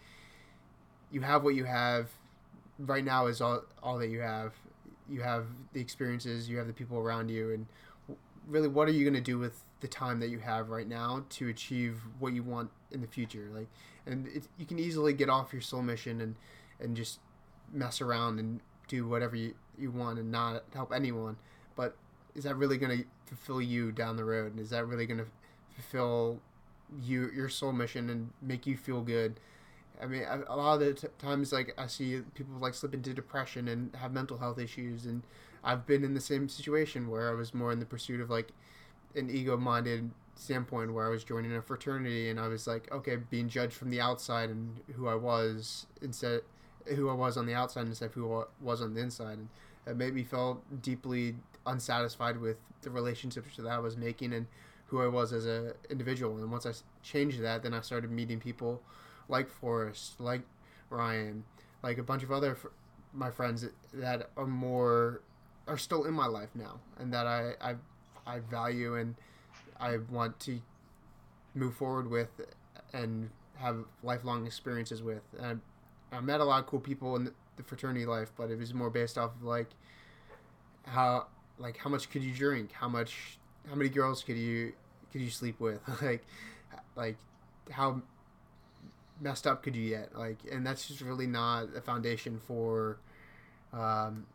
you 1.11 1.21
have 1.21 1.45
what 1.45 1.55
you 1.55 1.65
have 1.65 2.11
right 2.79 3.05
now 3.05 3.27
is 3.27 3.41
all 3.41 3.63
all 3.83 3.99
that 3.99 4.09
you 4.09 4.21
have 4.21 4.53
you 5.09 5.21
have 5.21 5.47
the 5.73 5.81
experiences 5.81 6.49
you 6.49 6.57
have 6.59 6.67
the 6.67 6.73
people 6.73 6.99
around 6.99 7.29
you 7.31 7.53
and 7.53 7.67
really 8.49 8.69
what 8.69 8.89
are 8.89 8.93
you 8.93 9.05
going 9.05 9.15
to 9.15 9.21
do 9.21 9.39
with 9.39 9.63
the 9.81 9.89
time 9.89 10.19
that 10.21 10.29
you 10.29 10.39
have 10.39 10.71
right 10.71 10.89
now 10.89 11.25
to 11.29 11.49
achieve 11.49 12.01
what 12.19 12.33
you 12.33 12.43
want 12.43 12.71
in 12.91 13.01
the 13.01 13.07
future 13.07 13.49
like 13.55 13.69
and 14.07 14.27
it, 14.29 14.45
you 14.59 14.67
can 14.67 14.79
easily 14.79 15.13
get 15.13 15.29
off 15.29 15.53
your 15.53 15.63
soul 15.63 15.83
mission 15.83 16.21
and 16.21 16.35
and 16.81 16.97
just 16.97 17.19
mess 17.73 18.01
around 18.01 18.39
and 18.39 18.61
do 18.89 19.07
whatever 19.07 19.37
you, 19.37 19.55
you 19.79 19.91
want 19.91 20.19
and 20.19 20.31
not 20.31 20.65
help 20.73 20.93
anyone, 20.93 21.37
but 21.77 21.97
is 22.35 22.45
that 22.45 22.57
really 22.57 22.77
going 22.77 22.99
to 22.99 23.05
fulfill 23.27 23.61
you 23.61 23.93
down 23.93 24.17
the 24.17 24.25
road? 24.25 24.53
And 24.53 24.61
is 24.61 24.71
that 24.71 24.87
really 24.87 25.07
going 25.07 25.19
to 25.19 25.27
fulfill 25.75 26.41
you 27.03 27.31
your 27.35 27.49
soul 27.49 27.73
mission 27.73 28.11
and 28.11 28.31
make 28.43 28.67
you 28.67 28.77
feel 28.77 29.01
good? 29.01 29.41
I 30.03 30.07
mean, 30.07 30.25
a 30.25 30.57
lot 30.57 30.75
of 30.75 30.81
the 30.81 30.93
t- 30.95 31.09
times, 31.19 31.53
like 31.53 31.75
I 31.79 31.87
see 31.87 32.21
people 32.35 32.55
like 32.59 32.75
slip 32.75 32.95
into 32.95 33.15
depression 33.15 33.69
and 33.69 33.95
have 33.97 34.13
mental 34.13 34.39
health 34.39 34.59
issues, 34.59 35.07
and 35.07 35.23
I've 35.63 35.87
been 35.87 36.05
in 36.05 36.15
the 36.15 36.21
same 36.21 36.49
situation 36.49 37.09
where 37.09 37.31
I 37.31 37.35
was 37.35 37.55
more 37.55 37.73
in 37.73 37.79
the 37.79 37.87
pursuit 37.87 38.21
of 38.21 38.29
like 38.29 38.49
an 39.15 39.31
ego-minded 39.31 40.11
standpoint, 40.35 40.93
where 40.93 41.07
I 41.07 41.11
was 41.11 41.23
joining 41.23 41.55
a 41.55 41.63
fraternity 41.63 42.29
and 42.29 42.41
I 42.41 42.49
was 42.49 42.67
like, 42.67 42.91
okay, 42.91 43.17
being 43.17 43.49
judged 43.49 43.75
from 43.75 43.91
the 43.91 44.01
outside 44.01 44.51
and 44.51 44.81
who 44.95 45.07
I 45.07 45.15
was 45.15 45.87
instead, 46.03 46.41
who 46.87 47.09
I 47.09 47.15
was 47.15 47.37
on 47.37 47.47
the 47.47 47.55
outside 47.55 47.87
instead 47.87 48.07
of 48.07 48.15
who 48.15 48.35
I 48.35 48.45
was 48.61 48.83
on 48.83 48.95
the 48.95 49.01
inside, 49.01 49.39
and 49.39 49.49
it 49.87 49.97
made 49.97 50.15
me 50.15 50.25
feel 50.25 50.61
deeply 50.83 51.37
unsatisfied 51.67 52.39
with 52.39 52.57
the 52.83 52.91
relationships 52.91 53.57
that 53.57 53.67
I 53.67 53.79
was 53.79 53.97
making 53.97 54.33
and 54.33 54.47
who 54.89 55.01
I 55.01 55.07
was 55.07 55.33
as 55.33 55.47
an 55.47 55.73
individual. 55.89 56.37
And 56.37 56.51
once 56.51 56.67
I 56.67 56.73
changed 57.03 57.41
that, 57.43 57.63
then 57.63 57.73
I 57.73 57.81
started 57.81 58.11
meeting 58.11 58.41
people 58.41 58.83
like 59.29 59.49
Forrest, 59.51 60.21
like 60.21 60.43
Ryan, 60.91 61.45
like 61.83 61.99
a 61.99 62.03
bunch 62.03 62.23
of 62.23 62.33
other 62.33 62.57
my 63.13 63.31
friends 63.31 63.65
that 63.93 64.31
are 64.37 64.47
more 64.47 65.21
are 65.67 65.79
still 65.79 66.05
in 66.05 66.15
my 66.15 66.27
life 66.27 66.51
now, 66.55 66.81
and 66.99 67.13
that 67.13 67.27
I 67.27 67.53
I, 67.61 67.75
I 68.27 68.39
value 68.41 68.97
and 68.97 69.15
I 69.79 69.99
want 70.11 70.39
to 70.41 70.61
move 71.55 71.75
forward 71.75 72.11
with 72.11 72.29
and 72.93 73.31
have 73.57 73.85
lifelong 74.03 74.47
experiences 74.47 75.03
with. 75.03 75.23
And 75.39 75.61
I, 76.13 76.17
I 76.17 76.21
met 76.21 76.41
a 76.41 76.45
lot 76.45 76.61
of 76.61 76.67
cool 76.67 76.81
people 76.81 77.17
in 77.17 77.25
the, 77.25 77.33
the 77.57 77.63
fraternity 77.63 78.07
life, 78.07 78.33
but 78.37 78.51
it 78.51 78.59
was 78.59 78.75
more 78.75 78.91
based 78.91 79.19
off 79.19 79.33
of 79.37 79.43
like 79.43 79.71
how 80.87 81.27
like 81.59 81.77
how 81.77 81.91
much 81.91 82.11
could 82.11 82.23
you 82.23 82.33
drink, 82.33 82.73
how 82.73 82.89
much 82.89 83.39
how 83.69 83.75
many 83.75 83.89
girls 83.89 84.23
could 84.23 84.37
you 84.37 84.73
could 85.13 85.21
you 85.21 85.31
sleep 85.31 85.61
with, 85.61 85.81
like 86.03 86.25
like 86.97 87.17
how 87.71 88.03
messed 89.21 89.47
up 89.47 89.63
could 89.63 89.77
you 89.77 89.89
get? 89.91 90.17
Like, 90.17 90.39
and 90.51 90.67
that's 90.67 90.89
just 90.89 91.01
really 91.01 91.27
not 91.27 91.69
a 91.77 91.81
foundation 91.81 92.41
for, 92.47 92.99
um, 93.73 94.27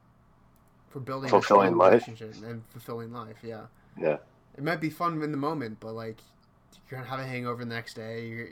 for 0.90 1.00
building 1.00 1.30
fulfilling 1.30 1.78
life 1.78 2.08
and 2.08 2.64
fulfilling 2.70 3.12
life. 3.14 3.38
Yeah. 3.44 3.66
Yeah. 3.98 4.18
It 4.58 4.64
might 4.64 4.82
be 4.82 4.90
fun 4.90 5.22
in 5.22 5.32
the 5.32 5.38
moment, 5.38 5.80
but 5.80 5.94
like, 5.94 6.18
you're 6.90 7.00
gonna 7.00 7.10
have 7.10 7.20
a 7.20 7.28
hangover 7.28 7.64
the 7.64 7.74
next 7.74 7.94
day. 7.94 8.28
You're 8.28 8.50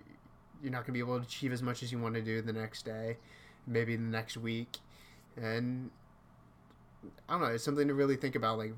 you're 0.61 0.71
not 0.71 0.85
gonna 0.85 0.93
be 0.93 0.99
able 0.99 1.17
to 1.17 1.23
achieve 1.23 1.51
as 1.51 1.61
much 1.61 1.83
as 1.83 1.91
you 1.91 1.99
want 1.99 2.15
to 2.15 2.21
do 2.21 2.41
the 2.41 2.53
next 2.53 2.85
day, 2.85 3.17
maybe 3.65 3.95
the 3.95 4.01
next 4.03 4.37
week, 4.37 4.77
and 5.35 5.89
I 7.27 7.33
don't 7.33 7.41
know. 7.41 7.47
It's 7.47 7.63
something 7.63 7.87
to 7.87 7.93
really 7.93 8.15
think 8.15 8.35
about. 8.35 8.57
Like, 8.57 8.73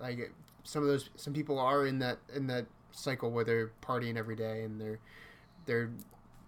like 0.00 0.32
some 0.64 0.82
of 0.82 0.88
those 0.88 1.10
some 1.16 1.32
people 1.32 1.58
are 1.58 1.86
in 1.86 1.98
that 2.00 2.18
in 2.34 2.46
that 2.48 2.66
cycle 2.92 3.30
where 3.30 3.44
they're 3.44 3.70
partying 3.82 4.16
every 4.16 4.36
day 4.36 4.62
and 4.62 4.80
they're 4.80 4.98
they're 5.66 5.90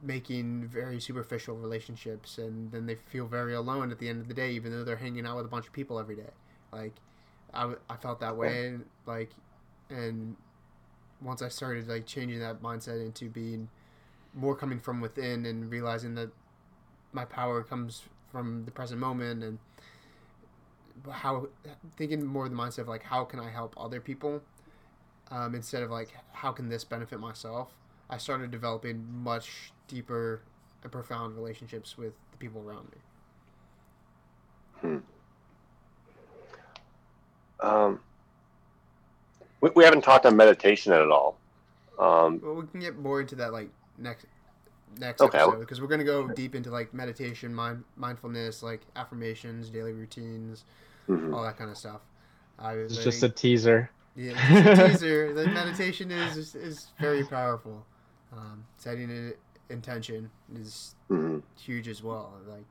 making 0.03 0.67
very 0.69 1.01
superficial 1.01 1.57
relationships 1.57 2.39
and 2.39 2.71
then 2.71 2.87
they 2.87 2.95
feel 2.95 3.27
very 3.27 3.55
alone 3.55 3.91
at 3.91 3.99
the 3.99 4.09
end 4.09 4.21
of 4.21 4.29
the 4.29 4.35
day 4.35 4.53
even 4.53 4.71
though 4.71 4.85
they're 4.85 4.97
hanging 4.97 5.27
out 5.27 5.37
with 5.37 5.47
a 5.47 5.49
bunch 5.49 5.67
of 5.67 5.73
people 5.73 5.99
every 5.99 6.17
day. 6.17 6.31
Like 6.73 6.93
i, 7.57 7.73
I 7.89 7.97
felt 7.97 8.21
that 8.21 8.37
way 8.37 8.67
and 8.67 8.85
like 9.07 9.31
and 9.91 10.37
once 11.21 11.43
i 11.43 11.49
started 11.49 11.89
like 11.89 12.07
changing 12.07 12.41
that 12.41 12.63
mindset 12.63 13.05
into 13.05 13.29
being 13.29 13.69
more 14.35 14.55
coming 14.55 14.79
from 14.79 15.01
within 15.01 15.47
and 15.47 15.71
realizing 15.71 16.15
that 16.17 16.31
my 17.13 17.25
power 17.25 17.63
comes 17.63 18.03
from 18.31 18.65
the 18.65 18.71
present 18.71 19.01
moment 19.01 19.43
and 19.43 19.59
how 21.11 21.49
thinking 21.97 22.25
more 22.25 22.45
of 22.45 22.51
the 22.51 22.57
mindset 22.57 22.81
of 22.81 22.89
like 22.89 23.03
how 23.03 23.25
can 23.25 23.41
i 23.41 23.51
help 23.51 23.75
other 23.79 24.01
people 24.01 24.43
um, 25.31 25.55
instead 25.55 25.83
of 25.83 25.91
like 25.91 26.11
how 26.33 26.53
can 26.53 26.69
this 26.69 26.85
benefit 26.85 27.19
myself 27.19 27.73
i 28.11 28.17
started 28.17 28.51
developing 28.51 29.05
much 29.23 29.73
deeper 29.89 30.43
and 30.87 30.93
profound 30.93 31.35
relationships 31.35 31.99
with 31.99 32.13
the 32.31 32.37
people 32.39 32.63
around 32.63 32.89
me. 32.91 32.99
Hmm. 37.61 37.67
Um, 37.67 38.01
we, 39.61 39.71
we 39.75 39.85
haven't 39.85 40.03
talked 40.03 40.27
on 40.27 40.37
meditation 40.37 40.93
at 40.93 41.09
all. 41.11 41.39
Um, 41.99 42.41
well, 42.43 42.55
we 42.55 42.67
can 42.67 42.81
get 42.81 42.97
more 42.99 43.21
into 43.21 43.35
that 43.37 43.53
like 43.53 43.71
next 43.99 44.27
next 44.99 45.21
okay. 45.21 45.39
episode 45.39 45.61
because 45.61 45.81
we're 45.81 45.89
gonna 45.89 46.05
go 46.05 46.29
deep 46.29 46.55
into 46.55 46.71
like 46.71 46.93
meditation, 46.95 47.55
mind 47.55 47.83
mindfulness, 47.97 48.63
like 48.63 48.83
affirmations, 48.95 49.71
daily 49.71 49.93
routines, 49.93 50.65
mm-hmm. 51.09 51.35
all 51.35 51.43
that 51.43 51.57
kind 51.57 51.71
of 51.71 51.77
stuff. 51.77 52.03
I 52.59 52.75
it's 52.75 53.03
just 53.03 53.23
a 53.23 53.29
teaser. 53.29 53.91
Yeah, 54.15 54.35
a 54.37 54.89
teaser. 54.91 55.33
The 55.35 55.47
meditation 55.51 56.11
is 56.11 56.55
is 56.55 56.89
very 57.01 57.25
powerful. 57.25 57.87
Um, 58.33 58.65
setting 58.77 59.11
it 59.11 59.39
intention 59.71 60.31
is 60.55 60.95
mm-hmm. 61.11 61.39
huge 61.59 61.89
as 61.89 62.03
well. 62.03 62.33
Like, 62.49 62.65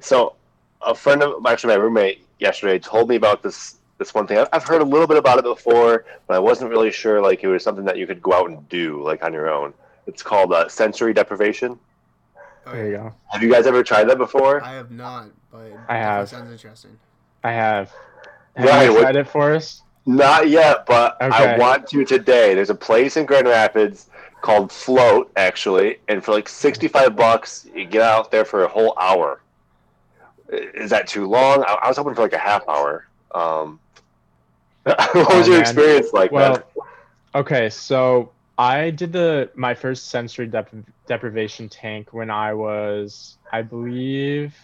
so 0.00 0.34
a 0.82 0.94
friend 0.94 1.22
of 1.22 1.44
actually 1.46 1.76
my 1.76 1.82
roommate 1.82 2.24
yesterday 2.38 2.78
told 2.78 3.08
me 3.08 3.16
about 3.16 3.42
this 3.42 3.76
this 3.98 4.12
one 4.12 4.26
thing. 4.26 4.44
I've 4.52 4.64
heard 4.64 4.82
a 4.82 4.84
little 4.84 5.06
bit 5.06 5.16
about 5.16 5.38
it 5.38 5.44
before, 5.44 6.04
but 6.26 6.34
I 6.34 6.38
wasn't 6.38 6.70
really 6.70 6.90
sure 6.90 7.22
like 7.22 7.44
it 7.44 7.48
was 7.48 7.62
something 7.62 7.84
that 7.84 7.96
you 7.96 8.06
could 8.06 8.22
go 8.22 8.32
out 8.32 8.50
and 8.50 8.68
do 8.68 9.02
like 9.02 9.22
on 9.22 9.32
your 9.32 9.48
own. 9.48 9.72
It's 10.06 10.22
called 10.22 10.52
uh, 10.52 10.68
sensory 10.68 11.14
deprivation. 11.14 11.78
There 12.66 12.86
you 12.88 12.96
go. 12.96 13.14
Have 13.30 13.42
you 13.42 13.50
guys 13.50 13.66
ever 13.66 13.82
tried 13.82 14.04
that 14.04 14.18
before? 14.18 14.62
I 14.62 14.72
have 14.72 14.90
not, 14.90 15.26
but 15.52 15.72
I 15.88 15.96
have. 15.96 16.28
Sounds 16.28 16.50
interesting. 16.50 16.98
I 17.42 17.52
have. 17.52 17.92
Have 18.56 18.68
right, 18.68 18.84
you 18.86 18.92
tried 18.92 19.04
what, 19.04 19.16
it 19.16 19.28
for 19.28 19.54
us? 19.54 19.82
Not 20.06 20.48
yet, 20.48 20.86
but 20.86 21.20
okay. 21.20 21.54
I 21.54 21.58
want 21.58 21.86
to 21.88 22.04
today. 22.04 22.54
There's 22.54 22.70
a 22.70 22.74
place 22.74 23.16
in 23.16 23.26
Grand 23.26 23.46
Rapids 23.46 24.08
called 24.44 24.70
Float, 24.70 25.32
actually, 25.36 26.00
and 26.06 26.22
for 26.22 26.32
like 26.32 26.50
sixty-five 26.50 27.16
bucks, 27.16 27.66
you 27.74 27.86
get 27.86 28.02
out 28.02 28.30
there 28.30 28.44
for 28.44 28.64
a 28.64 28.68
whole 28.68 28.94
hour. 29.00 29.40
Is 30.50 30.90
that 30.90 31.06
too 31.08 31.26
long? 31.26 31.64
I, 31.66 31.78
I 31.82 31.88
was 31.88 31.96
hoping 31.96 32.14
for 32.14 32.20
like 32.20 32.34
a 32.34 32.38
half 32.38 32.68
hour. 32.68 33.06
Um, 33.34 33.80
what 34.82 34.96
oh, 35.14 35.38
was 35.38 35.46
your 35.46 35.56
man. 35.56 35.62
experience 35.62 36.12
like? 36.12 36.30
Well, 36.30 36.62
okay, 37.34 37.70
so 37.70 38.32
I 38.58 38.90
did 38.90 39.14
the 39.14 39.50
my 39.54 39.74
first 39.74 40.08
sensory 40.08 40.46
dep- 40.46 40.74
deprivation 41.06 41.70
tank 41.70 42.12
when 42.12 42.30
I 42.30 42.52
was, 42.52 43.38
I 43.50 43.62
believe, 43.62 44.54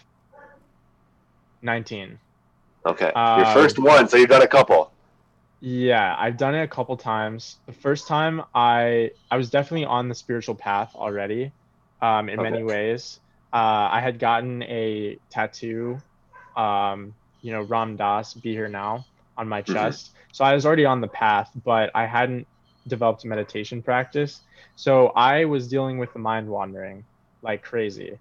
nineteen. 1.63 2.19
Okay, 2.85 3.11
um, 3.13 3.39
your 3.39 3.47
first 3.47 3.79
one. 3.79 4.07
So 4.07 4.17
you've 4.17 4.29
done 4.29 4.43
a 4.43 4.47
couple. 4.47 4.90
Yeah, 5.63 6.15
I've 6.17 6.37
done 6.37 6.55
it 6.55 6.63
a 6.63 6.67
couple 6.67 6.97
times. 6.97 7.57
The 7.67 7.71
first 7.71 8.07
time 8.07 8.41
I 8.53 9.11
I 9.29 9.37
was 9.37 9.51
definitely 9.51 9.85
on 9.85 10.09
the 10.09 10.15
spiritual 10.15 10.55
path 10.55 10.95
already, 10.95 11.51
um, 12.01 12.29
in 12.29 12.39
okay. 12.39 12.49
many 12.49 12.63
ways. 12.63 13.19
Uh, 13.53 13.87
I 13.91 14.01
had 14.01 14.17
gotten 14.17 14.63
a 14.63 15.17
tattoo, 15.29 16.01
um, 16.57 17.13
you 17.41 17.51
know, 17.51 17.61
Ram 17.61 17.95
Dass, 17.95 18.33
be 18.33 18.53
here 18.53 18.69
now, 18.69 19.05
on 19.37 19.47
my 19.47 19.61
mm-hmm. 19.61 19.73
chest. 19.73 20.11
So 20.31 20.43
I 20.43 20.53
was 20.53 20.65
already 20.65 20.85
on 20.85 20.99
the 20.99 21.07
path, 21.07 21.51
but 21.63 21.91
I 21.93 22.07
hadn't 22.07 22.47
developed 22.87 23.23
a 23.23 23.27
meditation 23.27 23.83
practice. 23.83 24.41
So 24.75 25.07
I 25.09 25.45
was 25.45 25.67
dealing 25.67 25.99
with 25.99 26.11
the 26.13 26.19
mind 26.19 26.47
wandering 26.49 27.05
like 27.43 27.61
crazy, 27.61 28.17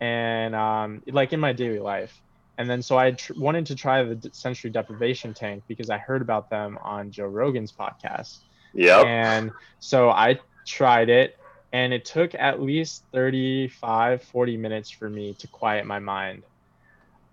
and 0.00 0.54
um, 0.54 1.02
like 1.06 1.32
in 1.32 1.40
my 1.40 1.54
daily 1.54 1.78
life. 1.78 2.20
And 2.62 2.70
then 2.70 2.80
so 2.80 2.96
I 2.96 3.10
tr- 3.10 3.32
wanted 3.36 3.66
to 3.66 3.74
try 3.74 4.04
the 4.04 4.30
sensory 4.32 4.70
deprivation 4.70 5.34
tank 5.34 5.64
because 5.66 5.90
I 5.90 5.98
heard 5.98 6.22
about 6.22 6.48
them 6.48 6.78
on 6.80 7.10
Joe 7.10 7.26
Rogan's 7.26 7.72
podcast. 7.72 8.36
Yeah. 8.72 9.00
And 9.00 9.50
so 9.80 10.10
I 10.10 10.38
tried 10.64 11.08
it 11.08 11.36
and 11.72 11.92
it 11.92 12.04
took 12.04 12.36
at 12.36 12.62
least 12.62 13.02
35 13.10 14.22
40 14.22 14.56
minutes 14.58 14.90
for 14.90 15.10
me 15.10 15.34
to 15.40 15.48
quiet 15.48 15.86
my 15.86 15.98
mind. 15.98 16.44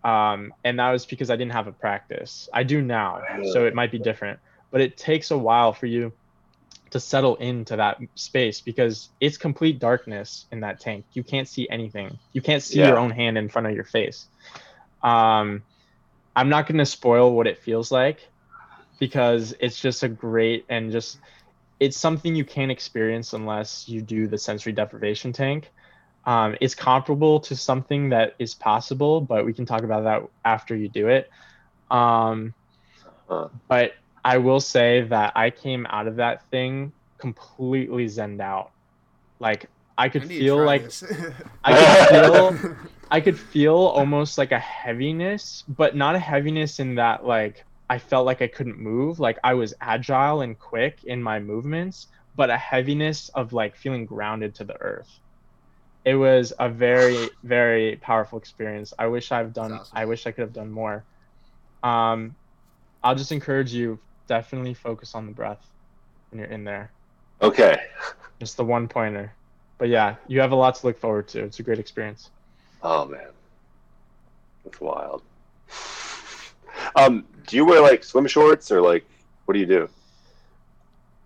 Um, 0.04 0.52
and 0.64 0.80
that 0.80 0.90
was 0.90 1.06
because 1.06 1.30
I 1.30 1.36
didn't 1.36 1.52
have 1.52 1.68
a 1.68 1.74
practice. 1.74 2.50
I 2.52 2.64
do 2.64 2.82
now, 2.82 3.22
so 3.54 3.68
it 3.68 3.76
might 3.76 3.92
be 3.92 4.00
different, 4.00 4.40
but 4.72 4.82
it 4.82 4.98
takes 4.98 5.30
a 5.30 5.38
while 5.38 5.74
for 5.74 5.86
you 5.86 6.12
to 6.90 7.00
settle 7.00 7.36
into 7.36 7.76
that 7.76 8.00
space 8.16 8.62
because 8.62 9.10
it's 9.20 9.38
complete 9.38 9.78
darkness 9.78 10.48
in 10.52 10.62
that 10.62 10.80
tank. 10.80 11.06
You 11.14 11.22
can't 11.22 11.48
see 11.48 11.70
anything. 11.70 12.18
You 12.34 12.42
can't 12.42 12.64
see 12.64 12.80
yeah. 12.80 12.88
your 12.88 12.98
own 12.98 13.12
hand 13.12 13.38
in 13.38 13.48
front 13.48 13.68
of 13.68 13.76
your 13.76 13.84
face. 13.84 14.26
Um, 15.04 15.64
I'm 16.36 16.50
not 16.50 16.68
going 16.68 16.78
to 16.78 16.86
spoil 16.86 17.34
what 17.34 17.48
it 17.48 17.58
feels 17.58 17.92
like 17.92 18.28
because 19.00 19.54
it's 19.60 19.80
just 19.80 20.04
a 20.04 20.10
great 20.10 20.66
and 20.70 20.92
just 20.92 21.20
it's 21.80 21.98
something 21.98 22.36
you 22.36 22.44
can't 22.44 22.72
experience 22.72 23.34
unless 23.34 23.88
you 23.88 24.02
do 24.02 24.28
the 24.28 24.38
sensory 24.38 24.74
deprivation 24.74 25.32
tank. 25.32 25.72
Um, 26.26 26.58
it's 26.60 26.76
comparable 26.76 27.40
to 27.42 27.56
something 27.56 28.10
that 28.10 28.36
is 28.38 28.54
possible, 28.54 29.22
but 29.22 29.46
we 29.46 29.54
can 29.54 29.66
talk 29.66 29.84
about 29.84 30.04
that 30.04 30.24
after 30.44 30.76
you 30.76 30.90
do 30.90 31.08
it. 31.08 31.30
Um, 31.90 32.54
but 33.68 33.94
I 34.26 34.38
will 34.38 34.60
say 34.60 35.02
that 35.04 35.34
I 35.36 35.50
came 35.50 35.88
out 35.90 36.08
of 36.08 36.18
that 36.18 36.44
thing 36.50 36.92
completely 37.18 38.06
zened 38.06 38.42
out. 38.42 38.72
Like 39.40 39.70
I 39.98 40.10
could 40.10 40.24
I 40.24 40.28
feel 40.28 40.64
like. 40.64 40.92
I 41.64 41.74
could 41.74 42.10
feel 42.10 42.78
I 43.12 43.22
could 43.22 43.40
feel 43.40 43.76
almost 43.76 44.38
like 44.38 44.52
a 44.52 44.60
heaviness, 44.60 45.64
but 45.68 45.96
not 45.96 46.16
a 46.16 46.20
heaviness 46.20 46.80
in 46.80 46.96
that 46.96 47.26
like 47.26 47.66
I 47.90 47.98
felt 47.98 48.26
like 48.26 48.42
I 48.42 48.48
couldn't 48.48 48.80
move. 48.80 49.20
Like 49.20 49.40
I 49.44 49.56
was 49.56 49.74
agile 49.82 50.42
and 50.42 50.58
quick 50.58 51.00
in 51.04 51.22
my 51.24 51.40
movements, 51.40 52.08
but 52.36 52.50
a 52.52 52.58
heaviness 52.58 53.30
of 53.30 53.52
like 53.52 53.76
feeling 53.76 54.06
grounded 54.06 54.56
to 54.56 54.64
the 54.64 54.80
earth. 54.80 55.10
It 56.06 56.16
was 56.16 56.54
a 56.60 56.70
very, 56.70 57.30
very 57.44 57.98
powerful 57.98 58.38
experience. 58.38 58.94
I 58.98 59.08
wish 59.08 59.32
I've 59.32 59.54
done 59.54 59.74
awesome. 59.74 59.98
I 59.98 60.06
wish 60.06 60.28
I 60.28 60.32
could 60.32 60.44
have 60.44 60.54
done 60.54 60.72
more. 60.72 61.06
Um 61.84 62.36
I'll 63.02 63.16
just 63.16 63.32
encourage 63.32 63.74
you, 63.74 64.00
definitely 64.28 64.74
focus 64.74 65.16
on 65.16 65.26
the 65.26 65.32
breath 65.32 65.66
when 66.30 66.40
you're 66.40 66.50
in 66.50 66.64
there. 66.64 66.94
Okay. 67.42 67.78
Just 68.40 68.58
the 68.58 68.66
one 68.66 68.88
pointer. 68.88 69.34
But 69.80 69.90
yeah, 69.90 70.18
you 70.28 70.42
have 70.42 70.52
a 70.52 70.56
lot 70.56 70.76
to 70.76 70.86
look 70.86 71.00
forward 71.00 71.30
to. 71.30 71.44
It's 71.44 71.60
a 71.60 71.64
great 71.64 71.80
experience. 71.80 72.30
Oh 72.82 73.06
man, 73.06 73.28
that's 74.64 74.80
wild. 74.80 75.22
Um, 76.96 77.26
do 77.48 77.56
you 77.56 77.66
wear 77.66 77.82
like 77.82 78.04
swim 78.04 78.28
shorts 78.28 78.72
or 78.72 78.82
like 78.82 79.06
what 79.46 79.54
do 79.54 79.60
you 79.60 79.66
do? 79.66 79.90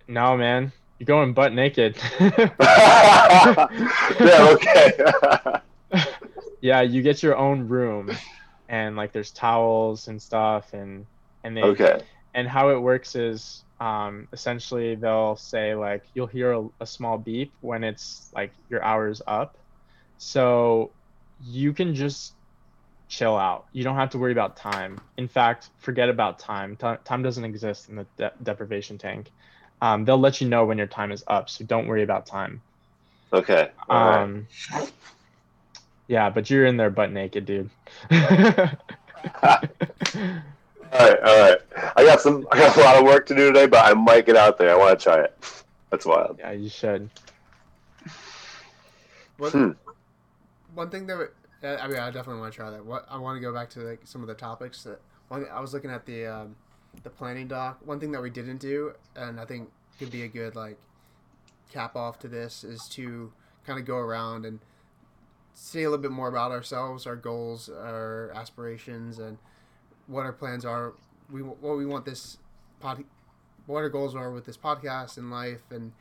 No, 0.07 0.37
man. 0.37 0.71
You're 0.99 1.05
going 1.05 1.33
butt 1.33 1.53
naked. 1.53 1.97
yeah. 2.19 3.67
Okay. 4.19 4.93
yeah, 6.61 6.81
you 6.81 7.01
get 7.01 7.21
your 7.21 7.35
own 7.35 7.67
room 7.67 8.11
and 8.69 8.95
like 8.95 9.11
there's 9.11 9.31
towels 9.31 10.07
and 10.07 10.21
stuff 10.21 10.73
and 10.73 11.05
and 11.43 11.57
they 11.57 11.61
okay. 11.61 12.01
and 12.33 12.47
how 12.47 12.69
it 12.69 12.79
works 12.79 13.15
is 13.15 13.63
um 13.79 14.27
essentially 14.31 14.95
they'll 14.95 15.35
say 15.35 15.75
like 15.75 16.03
you'll 16.13 16.27
hear 16.27 16.53
a, 16.53 16.65
a 16.79 16.85
small 16.85 17.17
beep 17.17 17.51
when 17.61 17.83
it's 17.83 18.31
like 18.33 18.51
your 18.69 18.81
hour's 18.83 19.21
up. 19.27 19.57
So 20.17 20.91
you 21.45 21.73
can 21.73 21.93
just 21.95 22.33
chill 23.09 23.35
out. 23.37 23.65
You 23.73 23.83
don't 23.83 23.95
have 23.95 24.09
to 24.11 24.17
worry 24.17 24.31
about 24.31 24.55
time. 24.57 24.99
In 25.17 25.27
fact, 25.27 25.69
forget 25.79 26.09
about 26.09 26.39
time. 26.39 26.75
Ti- 26.75 26.97
time 27.03 27.21
doesn't 27.23 27.43
exist 27.45 27.89
in 27.89 27.95
the 27.97 28.05
de- 28.17 28.31
deprivation 28.41 28.97
tank. 28.97 29.31
Um, 29.81 30.05
they'll 30.05 30.17
let 30.19 30.39
you 30.41 30.47
know 30.47 30.65
when 30.65 30.77
your 30.77 30.87
time 30.87 31.11
is 31.11 31.23
up, 31.27 31.49
so 31.49 31.63
don't 31.65 31.87
worry 31.87 32.03
about 32.03 32.25
time. 32.25 32.61
Okay. 33.33 33.69
All 33.89 34.07
right. 34.09 34.21
Um, 34.21 34.47
yeah, 36.07 36.29
but 36.29 36.49
you're 36.49 36.65
in 36.65 36.77
there 36.77 36.89
butt 36.89 37.11
naked, 37.11 37.45
dude. 37.45 37.69
All 38.11 38.19
right. 40.99 41.19
All 41.23 41.39
right. 41.39 41.57
I 41.95 42.03
got 42.05 42.21
some. 42.21 42.47
I 42.51 42.57
got 42.59 42.77
a 42.77 42.81
lot 42.81 42.97
of 42.97 43.03
work 43.03 43.25
to 43.27 43.35
do 43.35 43.47
today, 43.51 43.65
but 43.67 43.83
I 43.85 43.93
might 43.93 44.25
get 44.25 44.35
out 44.35 44.57
there. 44.57 44.71
I 44.71 44.75
want 44.77 44.99
to 44.99 45.03
try 45.03 45.21
it. 45.21 45.63
That's 45.89 46.05
wild. 46.05 46.37
yeah, 46.39 46.51
you 46.51 46.69
should. 46.69 47.09
What, 49.37 49.51
Hmm. 49.51 49.71
One 50.73 50.89
thing 50.89 51.07
that 51.07 51.29
I 51.63 51.87
mean, 51.87 51.97
I 51.97 52.11
definitely 52.11 52.41
want 52.41 52.53
to 52.53 52.57
try 52.57 52.69
that. 52.69 52.85
What 52.85 53.05
I 53.09 53.17
want 53.17 53.37
to 53.37 53.41
go 53.41 53.53
back 53.53 53.69
to 53.71 53.79
like 53.79 54.01
some 54.03 54.21
of 54.21 54.27
the 54.27 54.33
topics 54.33 54.83
that 54.83 54.99
one, 55.29 55.45
I 55.51 55.61
was 55.61 55.73
looking 55.73 55.91
at 55.91 56.05
the 56.05 56.25
um, 56.27 56.55
the 57.03 57.09
planning 57.09 57.47
doc. 57.47 57.79
One 57.85 57.99
thing 57.99 58.11
that 58.11 58.21
we 58.21 58.29
didn't 58.29 58.57
do, 58.57 58.93
and 59.15 59.39
I 59.39 59.45
think 59.45 59.69
could 59.97 60.11
be 60.11 60.23
a 60.23 60.27
good 60.27 60.55
like 60.55 60.77
cap 61.71 61.95
off 61.95 62.19
to 62.19 62.27
this, 62.27 62.63
is 62.63 62.87
to 62.89 63.31
kind 63.65 63.79
of 63.79 63.85
go 63.85 63.95
around 63.95 64.45
and 64.45 64.59
say 65.53 65.83
a 65.83 65.89
little 65.89 66.01
bit 66.01 66.11
more 66.11 66.27
about 66.27 66.51
ourselves, 66.51 67.07
our 67.07 67.15
goals, 67.15 67.69
our 67.69 68.31
aspirations, 68.35 69.19
and 69.19 69.37
what 70.07 70.25
our 70.25 70.33
plans 70.33 70.65
are. 70.65 70.93
We 71.31 71.41
what 71.41 71.77
we 71.77 71.85
want 71.85 72.03
this 72.03 72.39
pod, 72.81 73.05
what 73.67 73.79
our 73.79 73.89
goals 73.89 74.15
are 74.15 74.31
with 74.31 74.45
this 74.45 74.57
podcast 74.57 75.17
and 75.17 75.31
life, 75.31 75.63
and 75.71 75.93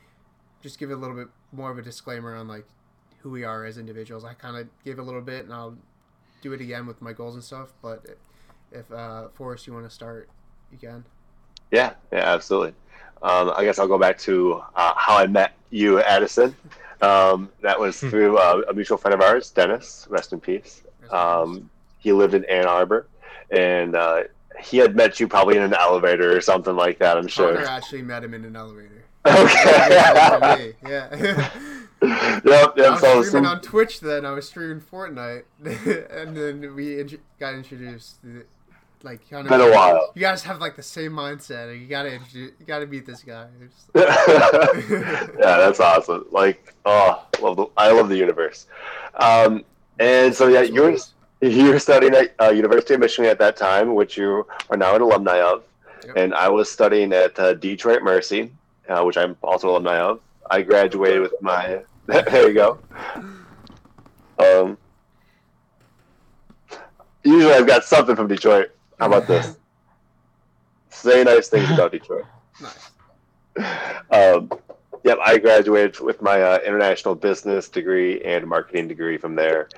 just 0.61 0.77
give 0.77 0.91
it 0.91 0.93
a 0.93 0.97
little 0.97 1.15
bit 1.15 1.29
more 1.53 1.71
of 1.71 1.77
a 1.77 1.81
disclaimer 1.81 2.35
on 2.35 2.49
like 2.49 2.65
who 3.23 3.29
we 3.31 3.45
are 3.45 3.65
as 3.65 3.77
individuals. 3.77 4.25
I 4.25 4.33
kind 4.33 4.57
of 4.57 4.67
gave 4.83 4.99
a 4.99 5.01
little 5.01 5.21
bit, 5.21 5.45
and 5.45 5.53
I'll 5.53 5.75
do 6.41 6.51
it 6.51 6.59
again 6.61 6.85
with 6.85 7.01
my 7.01 7.13
goals 7.13 7.35
and 7.35 7.43
stuff. 7.43 7.71
But 7.81 8.05
if 8.71 8.91
uh, 8.91 9.29
Forrest, 9.33 9.65
you 9.65 9.73
want 9.73 9.85
to 9.85 9.89
start, 9.89 10.29
you 10.71 10.77
can. 10.77 11.05
Yeah. 11.71 11.93
Yeah. 12.11 12.19
Absolutely. 12.33 12.73
Um, 13.21 13.53
I 13.55 13.63
guess 13.63 13.79
I'll 13.79 13.87
go 13.87 13.97
back 13.97 14.17
to 14.19 14.61
uh, 14.75 14.93
how 14.97 15.17
I 15.17 15.25
met 15.27 15.53
you, 15.69 16.01
Addison. 16.01 16.53
Um, 17.01 17.49
that 17.61 17.79
was 17.79 17.99
Hmm. 18.01 18.09
through 18.09 18.37
uh, 18.37 18.61
a 18.69 18.73
mutual 18.73 18.97
friend 18.97 19.13
of 19.13 19.21
ours, 19.21 19.49
Dennis. 19.51 20.05
Rest 20.09 20.33
in 20.33 20.41
peace. 20.41 20.83
Um, 21.09 21.69
he 21.99 22.11
lived 22.11 22.33
in 22.33 22.43
Ann 22.45 22.65
Arbor, 22.65 23.07
and 23.49 23.95
uh, 23.95 24.23
he 24.59 24.77
had 24.77 24.95
met 24.97 25.21
you 25.21 25.27
probably 25.29 25.55
in 25.55 25.63
an 25.63 25.73
elevator 25.73 26.35
or 26.35 26.41
something 26.41 26.75
like 26.75 26.99
that. 26.99 27.17
I'm 27.17 27.27
sure. 27.27 27.53
Connor 27.55 27.65
actually 27.67 28.01
met 28.01 28.23
him 28.25 28.33
in 28.33 28.43
an 28.43 28.57
elevator. 28.57 29.03
Okay. 29.25 30.75
yeah. 30.87 31.15
yep. 32.01 32.77
I 32.77 32.89
was 32.89 32.99
So 33.01 33.21
streaming 33.23 33.27
some, 33.29 33.45
on 33.45 33.61
Twitch 33.61 33.99
then. 34.01 34.25
I 34.25 34.31
was 34.31 34.47
streaming 34.47 34.81
Fortnite, 34.81 35.43
and 36.11 36.35
then 36.35 36.75
we 36.75 36.99
int- 36.99 37.21
got 37.39 37.53
introduced. 37.53 38.21
To, 38.23 38.43
like, 39.03 39.29
kind 39.29 39.47
been 39.47 39.59
a 39.61 39.71
while. 39.71 40.11
You 40.15 40.21
guys 40.21 40.43
have 40.43 40.59
like 40.59 40.75
the 40.75 40.83
same 40.83 41.11
mindset. 41.11 41.77
You 41.79 41.87
gotta 41.87 42.13
introduce, 42.13 42.51
you 42.59 42.65
gotta 42.65 42.85
meet 42.87 43.05
this 43.05 43.21
guy. 43.23 43.47
Yeah, 43.95 45.57
that's 45.57 45.79
awesome. 45.79 46.25
Like, 46.31 46.73
oh, 46.85 47.25
love 47.41 47.57
the, 47.57 47.65
I 47.77 47.91
love 47.91 48.09
the 48.09 48.17
universe. 48.17 48.67
Um, 49.15 49.63
and 49.99 50.33
so 50.33 50.47
yeah, 50.47 50.61
you're 50.61 50.95
you're 51.41 51.79
studying 51.79 52.13
at 52.15 52.33
uh, 52.41 52.49
University 52.51 52.93
of 52.93 53.01
Michigan 53.01 53.29
at 53.29 53.39
that 53.39 53.57
time, 53.57 53.93
which 53.95 54.17
you 54.17 54.45
are 54.69 54.77
now 54.77 54.95
an 54.95 55.01
alumni 55.01 55.41
of, 55.41 55.63
Yep. 56.05 56.15
and 56.17 56.33
I 56.33 56.49
was 56.49 56.69
studying 56.71 57.13
at 57.13 57.37
uh, 57.39 57.53
Detroit 57.53 58.03
Mercy, 58.03 58.51
uh, 58.89 59.03
which 59.03 59.17
I'm 59.17 59.37
also 59.43 59.69
alumni 59.69 59.99
of. 59.99 60.21
I 60.49 60.61
graduated 60.61 61.21
with 61.21 61.33
my. 61.41 61.81
there 62.05 62.47
you 62.47 62.53
go. 62.53 62.79
Um, 64.37 64.77
usually 67.23 67.53
I've 67.53 67.67
got 67.67 67.83
something 67.85 68.15
from 68.15 68.27
Detroit. 68.27 68.71
How 68.99 69.07
about 69.07 69.27
this? 69.27 69.57
Say 70.89 71.23
nice 71.23 71.47
things 71.49 71.69
about 71.71 71.91
Detroit. 71.91 72.25
nice. 72.61 72.89
Um, 74.11 74.51
yep, 75.03 75.17
I 75.23 75.37
graduated 75.37 75.99
with 75.99 76.21
my 76.21 76.41
uh, 76.41 76.59
international 76.65 77.15
business 77.15 77.69
degree 77.69 78.21
and 78.21 78.47
marketing 78.47 78.87
degree 78.87 79.17
from 79.17 79.35
there. 79.35 79.69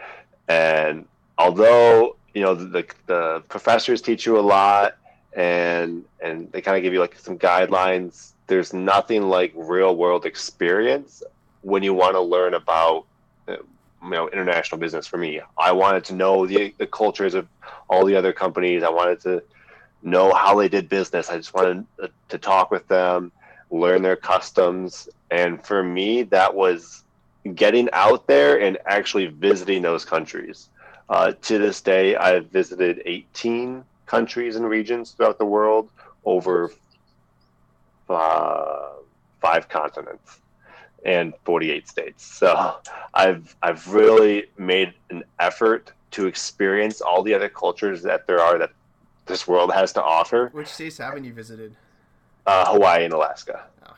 And 0.47 1.06
although 1.38 2.16
you 2.34 2.41
know 2.41 2.53
the 2.53 2.86
the 3.08 3.43
professors 3.47 4.01
teach 4.01 4.26
you 4.26 4.38
a 4.38 4.41
lot, 4.41 4.97
and 5.34 6.03
and 6.22 6.51
they 6.51 6.62
kind 6.62 6.78
of 6.78 6.84
give 6.84 6.93
you 6.93 6.99
like 6.99 7.18
some 7.18 7.38
guidelines, 7.38 8.34
there's 8.47 8.73
nothing 8.73 9.23
like 9.23 9.53
real 9.55 9.95
world 9.95 10.25
experience 10.25 11.23
when 11.61 11.83
you 11.83 11.93
want 11.93 12.15
to 12.15 12.21
learn 12.21 12.53
about 12.53 13.05
uh, 13.47 13.57
you 14.03 14.09
know 14.09 14.29
international 14.29 14.79
business. 14.79 15.07
For 15.07 15.17
me, 15.17 15.41
I 15.57 15.71
wanted 15.71 16.03
to 16.05 16.15
know 16.15 16.45
the 16.45 16.73
the 16.77 16.87
cultures 16.87 17.33
of 17.33 17.47
all 17.89 18.05
the 18.05 18.15
other 18.15 18.33
companies. 18.33 18.83
I 18.83 18.89
wanted 18.89 19.21
to 19.21 19.43
know 20.03 20.33
how 20.33 20.55
they 20.59 20.67
did 20.67 20.89
business. 20.89 21.29
I 21.29 21.37
just 21.37 21.53
wanted 21.53 21.85
uh, 22.01 22.07
to 22.29 22.37
talk 22.37 22.71
with 22.71 22.87
them 22.87 23.31
learn 23.71 24.01
their 24.01 24.15
customs. 24.15 25.09
And 25.31 25.63
for 25.65 25.83
me, 25.83 26.23
that 26.23 26.53
was 26.53 27.03
getting 27.53 27.89
out 27.93 28.27
there 28.27 28.59
and 28.59 28.77
actually 28.85 29.27
visiting 29.27 29.81
those 29.81 30.05
countries. 30.05 30.69
Uh, 31.09 31.33
to 31.43 31.57
this 31.59 31.81
day, 31.81 32.15
I've 32.15 32.47
visited 32.47 33.01
18 33.05 33.83
countries 34.05 34.55
and 34.55 34.67
regions 34.67 35.11
throughout 35.11 35.37
the 35.37 35.45
world 35.45 35.89
over 36.23 36.71
uh, 38.10 38.89
five 39.41 39.68
continents 39.70 40.39
and 41.06 41.34
48 41.43 41.88
states. 41.88 42.26
So 42.26 42.78
I've 43.14 43.56
I've 43.62 43.88
really 43.93 44.45
made 44.58 44.93
an 45.10 45.24
effort 45.39 45.91
to 46.12 46.28
experience 46.28 47.01
all 47.01 47.22
the 47.24 47.34
other 47.34 47.49
cultures 47.49 48.01
that 48.03 48.26
there 48.28 48.39
are 48.39 48.58
that 48.58 48.72
this 49.26 49.47
world 49.47 49.72
has 49.74 49.91
to 49.93 50.03
offer. 50.03 50.49
Which 50.53 50.68
states 50.68 50.97
haven't 50.97 51.24
you 51.26 51.34
visited? 51.34 51.76
Uh, 52.45 52.72
Hawaii 52.74 53.06
and 53.06 53.14
Alaska. 53.14 53.66
Okay. 53.84 53.91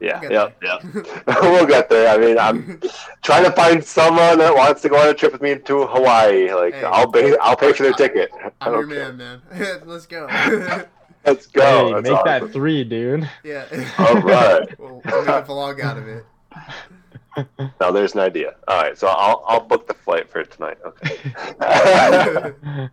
Yeah, 0.00 0.20
We'll 0.20 0.32
yeah, 0.32 0.48
get 0.60 0.84
yeah. 1.26 1.40
we'll 1.42 1.66
get 1.66 1.88
there. 1.88 2.08
I 2.14 2.18
mean, 2.18 2.38
I'm 2.38 2.80
trying 3.22 3.44
to 3.44 3.52
find 3.52 3.82
someone 3.84 4.38
that 4.38 4.54
wants 4.54 4.82
to 4.82 4.88
go 4.88 4.96
on 4.98 5.08
a 5.08 5.14
trip 5.14 5.32
with 5.32 5.40
me 5.42 5.56
to 5.58 5.86
Hawaii. 5.86 6.52
Like, 6.52 6.74
Hey. 6.74 6.82
I'll 6.84 7.10
pay, 7.10 7.36
I'll 7.38 7.56
pay 7.56 7.72
for 7.72 7.84
their 7.84 7.92
ticket. 7.92 8.30
I 8.60 8.66
I'm 8.66 8.72
your 8.72 8.86
care. 8.86 9.12
man, 9.12 9.40
man. 9.52 9.80
Let's 9.86 10.06
go. 10.06 10.26
Let's 11.26 11.46
go. 11.46 11.86
hey, 11.88 11.92
That's 11.94 12.04
make 12.04 12.12
awesome. 12.12 12.26
that 12.46 12.52
three, 12.52 12.84
dude. 12.84 13.28
yeah. 13.42 13.64
All 13.98 14.14
right. 14.20 14.68
We'll, 14.78 15.00
we'll 15.04 15.24
make 15.24 15.28
a 15.28 15.42
vlog 15.42 15.80
out 15.80 15.96
of 15.98 16.08
it. 16.08 16.24
Now 17.80 17.90
there's 17.90 18.14
an 18.14 18.20
idea. 18.20 18.54
All 18.68 18.80
right, 18.80 18.96
so 18.96 19.08
I'll 19.08 19.42
I'll 19.48 19.60
book 19.60 19.88
the 19.88 19.94
flight 19.94 20.30
for 20.30 20.44
tonight. 20.44 20.78
Okay. 20.86 21.18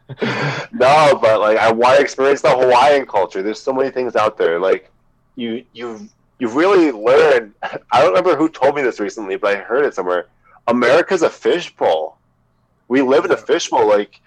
no, 0.73 1.19
but 1.21 1.39
like 1.39 1.57
I 1.57 1.71
want 1.71 1.97
to 1.97 2.01
experience 2.01 2.41
the 2.41 2.49
Hawaiian 2.49 3.05
culture. 3.05 3.43
There's 3.43 3.59
so 3.61 3.71
many 3.71 3.91
things 3.91 4.15
out 4.15 4.39
there. 4.39 4.59
Like 4.59 4.89
you 5.35 5.63
you 5.73 6.09
you 6.39 6.47
really 6.47 6.91
learn. 6.91 7.53
I 7.61 7.99
don't 8.01 8.07
remember 8.09 8.35
who 8.35 8.49
told 8.49 8.75
me 8.75 8.81
this 8.81 8.99
recently, 8.99 9.35
but 9.35 9.55
I 9.55 9.59
heard 9.59 9.85
it 9.85 9.93
somewhere. 9.93 10.27
America's 10.67 11.21
a 11.21 11.29
fishbowl. 11.29 12.17
We 12.87 13.03
live 13.03 13.25
in 13.25 13.31
a 13.31 13.37
fishbowl. 13.37 13.87
Like 13.87 14.19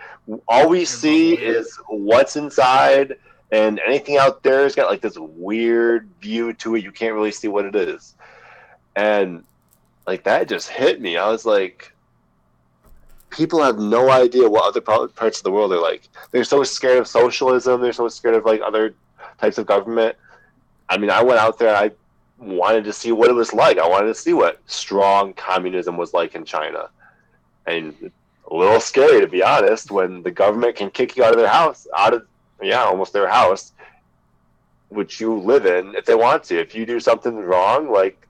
all 0.46 0.68
we 0.68 0.84
see 0.84 1.34
is 1.34 1.76
what's 1.88 2.36
inside, 2.36 3.16
and 3.54 3.80
anything 3.86 4.16
out 4.16 4.42
there 4.42 4.64
has 4.64 4.74
got 4.74 4.90
like 4.90 5.00
this 5.00 5.16
weird 5.16 6.10
view 6.20 6.52
to 6.54 6.74
it. 6.74 6.82
You 6.82 6.90
can't 6.90 7.14
really 7.14 7.30
see 7.30 7.46
what 7.46 7.64
it 7.64 7.76
is, 7.76 8.14
and 8.96 9.44
like 10.08 10.24
that 10.24 10.48
just 10.48 10.68
hit 10.68 11.00
me. 11.00 11.16
I 11.16 11.28
was 11.28 11.46
like, 11.46 11.92
people 13.30 13.62
have 13.62 13.78
no 13.78 14.10
idea 14.10 14.48
what 14.48 14.64
other 14.64 14.80
parts 14.80 15.38
of 15.38 15.44
the 15.44 15.52
world 15.52 15.72
are 15.72 15.80
like. 15.80 16.08
They're 16.32 16.42
so 16.42 16.64
scared 16.64 16.98
of 16.98 17.06
socialism. 17.06 17.80
They're 17.80 17.92
so 17.92 18.08
scared 18.08 18.34
of 18.34 18.44
like 18.44 18.60
other 18.60 18.96
types 19.38 19.58
of 19.58 19.66
government. 19.66 20.16
I 20.88 20.98
mean, 20.98 21.10
I 21.10 21.22
went 21.22 21.38
out 21.38 21.56
there. 21.56 21.76
I 21.76 21.92
wanted 22.38 22.82
to 22.84 22.92
see 22.92 23.12
what 23.12 23.30
it 23.30 23.34
was 23.34 23.54
like. 23.54 23.78
I 23.78 23.86
wanted 23.86 24.08
to 24.08 24.16
see 24.16 24.32
what 24.32 24.60
strong 24.66 25.32
communism 25.32 25.96
was 25.96 26.12
like 26.12 26.34
in 26.34 26.44
China, 26.44 26.88
and 27.66 28.10
a 28.50 28.54
little 28.54 28.80
scary 28.80 29.20
to 29.20 29.28
be 29.28 29.44
honest. 29.44 29.92
When 29.92 30.24
the 30.24 30.32
government 30.32 30.74
can 30.74 30.90
kick 30.90 31.16
you 31.16 31.22
out 31.22 31.30
of 31.30 31.38
their 31.38 31.46
house, 31.46 31.86
out 31.96 32.14
of 32.14 32.26
yeah, 32.64 32.84
almost 32.84 33.12
their 33.12 33.28
house, 33.28 33.72
which 34.88 35.20
you 35.20 35.38
live 35.38 35.66
in, 35.66 35.94
if 35.94 36.04
they 36.04 36.14
want 36.14 36.44
to. 36.44 36.60
If 36.60 36.74
you 36.74 36.86
do 36.86 37.00
something 37.00 37.36
wrong, 37.36 37.90
like 37.90 38.26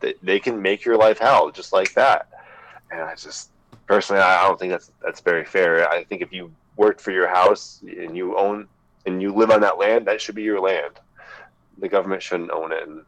they, 0.00 0.14
they 0.22 0.40
can 0.40 0.60
make 0.60 0.84
your 0.84 0.96
life 0.96 1.18
hell 1.18 1.50
just 1.50 1.72
like 1.72 1.92
that. 1.94 2.28
And 2.90 3.00
I 3.02 3.14
just 3.14 3.50
personally, 3.86 4.22
I 4.22 4.46
don't 4.46 4.58
think 4.58 4.72
that's 4.72 4.90
that's 5.02 5.20
very 5.20 5.44
fair. 5.44 5.88
I 5.88 6.04
think 6.04 6.22
if 6.22 6.32
you 6.32 6.52
work 6.76 7.00
for 7.00 7.10
your 7.10 7.28
house 7.28 7.82
and 7.82 8.16
you 8.16 8.36
own 8.36 8.68
and 9.06 9.20
you 9.20 9.32
live 9.32 9.50
on 9.50 9.60
that 9.60 9.78
land, 9.78 10.06
that 10.06 10.20
should 10.20 10.34
be 10.34 10.42
your 10.42 10.60
land. 10.60 10.94
The 11.78 11.88
government 11.88 12.22
shouldn't 12.22 12.50
own 12.50 12.72
it 12.72 12.86
and 12.86 13.02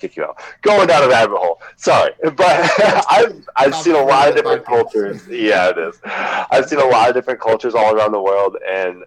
kick 0.00 0.16
you 0.16 0.24
out. 0.24 0.40
Going 0.62 0.88
down 0.88 1.04
a 1.04 1.08
rabbit 1.08 1.36
hole. 1.36 1.60
Sorry, 1.76 2.12
but 2.22 2.40
I've 3.10 3.46
I've 3.56 3.74
seen 3.74 3.94
a 3.94 4.02
lot 4.02 4.28
of 4.28 4.36
different 4.36 4.64
cultures. 4.64 5.26
Yeah, 5.28 5.70
it 5.70 5.78
is. 5.78 6.00
I've 6.04 6.66
seen 6.66 6.80
a 6.80 6.86
lot 6.86 7.08
of 7.08 7.14
different 7.14 7.40
cultures 7.40 7.74
all 7.74 7.94
around 7.94 8.12
the 8.12 8.22
world, 8.22 8.56
and 8.66 9.04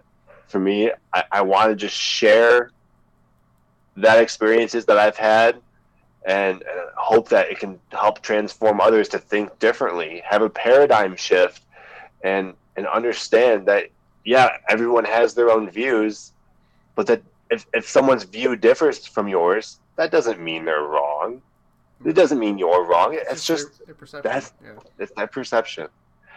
for 0.48 0.58
me, 0.58 0.90
I, 1.12 1.24
I 1.32 1.42
want 1.42 1.70
to 1.70 1.76
just 1.76 1.96
share 1.96 2.70
that 3.96 4.18
experiences 4.20 4.84
that 4.86 4.98
I've 4.98 5.16
had 5.16 5.56
and, 6.26 6.62
and 6.62 6.80
hope 6.96 7.28
that 7.28 7.50
it 7.50 7.58
can 7.58 7.78
help 7.90 8.22
transform 8.22 8.80
others 8.80 9.08
to 9.10 9.18
think 9.18 9.58
differently, 9.58 10.22
have 10.24 10.42
a 10.42 10.50
paradigm 10.50 11.16
shift, 11.16 11.62
and 12.22 12.54
and 12.76 12.86
understand 12.86 13.66
that 13.66 13.88
yeah, 14.24 14.56
everyone 14.68 15.04
has 15.04 15.34
their 15.34 15.50
own 15.50 15.70
views, 15.70 16.32
but 16.94 17.06
that 17.06 17.22
if, 17.50 17.66
if 17.74 17.88
someone's 17.88 18.24
view 18.24 18.56
differs 18.56 19.06
from 19.06 19.28
yours, 19.28 19.78
that 19.96 20.10
doesn't 20.10 20.40
mean 20.40 20.64
they're 20.64 20.82
wrong. 20.82 21.42
It 22.04 22.14
doesn't 22.14 22.38
mean 22.38 22.58
you're 22.58 22.84
wrong. 22.84 23.14
It's, 23.14 23.32
it's 23.32 23.46
just 23.46 23.78
their, 23.78 23.86
their 23.86 23.94
perception. 23.94 24.30
that's 24.30 24.52
yeah. 24.62 24.70
it's 24.98 25.12
that 25.16 25.32
perception, 25.32 25.88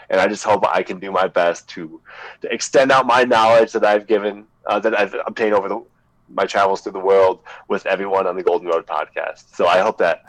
and 0.10 0.20
I 0.20 0.28
just 0.28 0.44
hope 0.44 0.66
I 0.68 0.84
can 0.84 1.00
do 1.00 1.12
my 1.12 1.28
best 1.28 1.68
to 1.70 2.02
to 2.42 2.54
extend 2.54 2.92
out 2.92 3.06
my 3.06 3.24
knowledge 3.24 3.72
that 3.74 3.86
I've 3.86 4.08
given 4.08 4.46
uh, 4.66 4.80
that 4.80 4.98
I've 5.00 5.16
obtained 5.26 5.54
over 5.54 5.68
the 5.70 5.84
my 6.30 6.46
travels 6.46 6.82
through 6.82 6.92
the 6.92 7.00
world 7.00 7.40
with 7.68 7.86
everyone 7.86 8.28
on 8.28 8.36
the 8.36 8.44
GoaldenRoad 8.44 8.84
podcast. 8.86 9.56
So 9.56 9.68
I 9.68 9.80
hope 9.80 9.98
that 10.00 10.26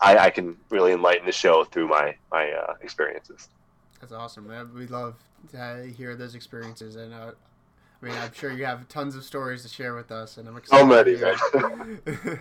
I, 0.00 0.16
I 0.16 0.30
can 0.30 0.56
really 0.70 0.92
enlighten 0.92 1.26
the 1.26 1.32
show 1.32 1.64
through 1.64 1.88
my 1.88 2.16
my 2.30 2.50
uh, 2.50 2.74
experiences. 2.80 3.48
That's 4.00 4.12
awesome, 4.12 4.48
man. 4.48 4.70
We 4.74 4.86
love 4.86 5.16
to 5.52 5.92
hear 5.96 6.16
those 6.16 6.34
experiences, 6.34 6.96
and 6.96 7.12
uh, 7.12 7.32
I 8.02 8.06
mean, 8.06 8.14
I'm 8.16 8.32
sure 8.32 8.50
you 8.50 8.64
have 8.64 8.88
tons 8.88 9.14
of 9.14 9.22
stories 9.22 9.62
to 9.62 9.68
share 9.68 9.94
with 9.94 10.10
us, 10.10 10.36
and 10.36 10.48
I'm 10.48 10.56
excited. 10.56 10.80
So 10.80 10.86
many. 10.86 11.14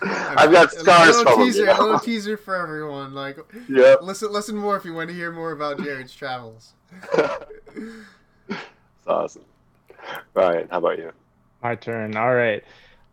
I've 0.02 0.50
got 0.50 0.72
scars 0.72 1.18
a 1.18 1.22
from 1.24 1.44
teaser, 1.44 1.66
them, 1.66 1.76
A 1.76 1.82
little 1.82 2.00
teaser 2.00 2.38
for 2.38 2.56
everyone. 2.56 3.12
Like, 3.12 3.38
yeah. 3.68 3.96
Listen, 4.00 4.32
listen 4.32 4.56
more 4.56 4.76
if 4.76 4.86
you 4.86 4.94
want 4.94 5.10
to 5.10 5.14
hear 5.14 5.30
more 5.30 5.52
about 5.52 5.82
Jared's 5.82 6.14
travels. 6.14 6.72
It's 8.48 9.08
awesome. 9.08 9.44
Ryan, 10.34 10.68
how 10.70 10.78
about 10.78 10.96
you? 10.96 11.10
My 11.60 11.74
turn. 11.74 12.16
All 12.16 12.32
right. 12.32 12.62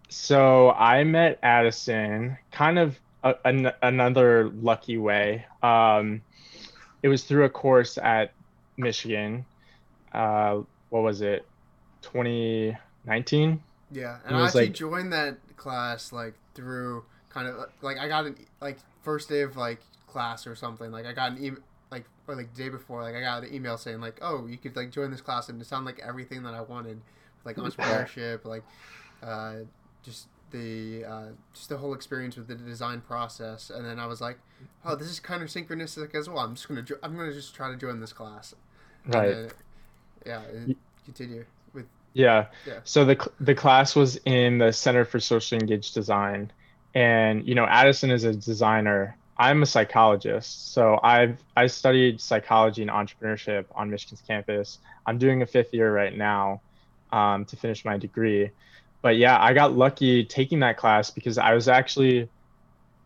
So 0.09 0.69
I 0.69 1.03
met 1.03 1.39
Addison 1.41 2.37
kind 2.51 2.77
of 2.77 2.99
a, 3.23 3.33
an, 3.43 3.71
another 3.81 4.49
lucky 4.61 4.99
way. 4.99 5.45
Um, 5.63 6.21
it 7.01 7.07
was 7.07 7.23
through 7.23 7.45
a 7.45 7.49
course 7.49 7.97
at 7.97 8.33
Michigan. 8.77 9.45
Uh, 10.13 10.61
what 10.89 11.01
was 11.01 11.21
it? 11.21 11.43
2019. 12.01 13.63
Yeah, 13.91 14.17
and, 14.23 14.25
and 14.25 14.37
I 14.37 14.45
actually 14.45 14.65
like, 14.65 14.73
joined 14.73 15.13
that 15.13 15.37
class 15.57 16.11
like 16.11 16.35
through 16.53 17.03
kind 17.29 17.47
of 17.47 17.69
like 17.81 17.97
I 17.97 18.07
got 18.07 18.25
an 18.25 18.35
like 18.61 18.77
first 19.01 19.29
day 19.29 19.41
of 19.41 19.55
like 19.57 19.81
class 20.07 20.45
or 20.47 20.55
something. 20.55 20.91
Like 20.91 21.05
I 21.05 21.13
got 21.13 21.31
an 21.31 21.43
email 21.43 21.61
like 21.91 22.05
or 22.27 22.35
like 22.35 22.53
day 22.53 22.69
before, 22.69 23.01
like 23.01 23.15
I 23.15 23.21
got 23.21 23.43
an 23.43 23.53
email 23.53 23.77
saying 23.77 24.01
like, 24.01 24.19
oh, 24.21 24.47
you 24.47 24.57
could 24.57 24.75
like 24.75 24.91
join 24.91 25.11
this 25.11 25.21
class 25.21 25.49
and 25.49 25.61
it 25.61 25.65
sounded 25.65 25.85
like 25.85 25.99
everything 26.05 26.43
that 26.43 26.53
I 26.53 26.61
wanted 26.61 27.01
like 27.45 27.55
entrepreneurship, 27.57 28.45
like 28.45 28.63
uh, 29.23 29.55
just 30.03 30.27
the 30.51 31.05
uh, 31.05 31.25
just 31.53 31.69
the 31.69 31.77
whole 31.77 31.93
experience 31.93 32.35
with 32.35 32.47
the 32.47 32.55
design 32.55 33.01
process. 33.01 33.69
And 33.69 33.85
then 33.85 33.99
I 33.99 34.05
was 34.05 34.21
like, 34.21 34.39
oh, 34.85 34.95
this 34.95 35.07
is 35.07 35.19
kind 35.19 35.41
of 35.41 35.49
synchronistic 35.49 36.15
as 36.15 36.29
well. 36.29 36.39
I'm 36.39 36.55
just 36.55 36.67
gonna 36.67 36.81
jo- 36.81 36.99
I'm 37.03 37.15
gonna 37.15 37.33
just 37.33 37.55
try 37.55 37.69
to 37.69 37.77
join 37.77 37.99
this 37.99 38.13
class. 38.13 38.55
Right. 39.07 39.29
Then, 39.29 39.51
yeah. 40.25 40.41
Continue. 41.05 41.45
Yeah. 42.13 42.47
yeah. 42.65 42.79
So 42.83 43.05
the 43.05 43.29
the 43.39 43.55
class 43.55 43.95
was 43.95 44.19
in 44.25 44.57
the 44.57 44.71
Center 44.71 45.05
for 45.05 45.19
Socially 45.19 45.59
Engaged 45.61 45.93
Design, 45.93 46.51
and 46.93 47.47
you 47.47 47.55
know 47.55 47.65
Addison 47.65 48.11
is 48.11 48.23
a 48.23 48.33
designer. 48.33 49.15
I'm 49.37 49.63
a 49.63 49.65
psychologist, 49.65 50.73
so 50.73 50.99
I've 51.01 51.37
I 51.55 51.67
studied 51.67 52.19
psychology 52.19 52.81
and 52.81 52.91
entrepreneurship 52.91 53.65
on 53.73 53.89
Michigan's 53.89 54.21
campus. 54.21 54.79
I'm 55.05 55.17
doing 55.17 55.41
a 55.41 55.45
fifth 55.45 55.73
year 55.73 55.93
right 55.93 56.15
now, 56.15 56.61
um, 57.11 57.45
to 57.45 57.55
finish 57.55 57.85
my 57.85 57.97
degree. 57.97 58.51
But 59.01 59.17
yeah, 59.17 59.41
I 59.41 59.53
got 59.53 59.75
lucky 59.77 60.25
taking 60.25 60.59
that 60.59 60.77
class 60.77 61.09
because 61.09 61.37
I 61.37 61.53
was 61.53 61.67
actually, 61.67 62.29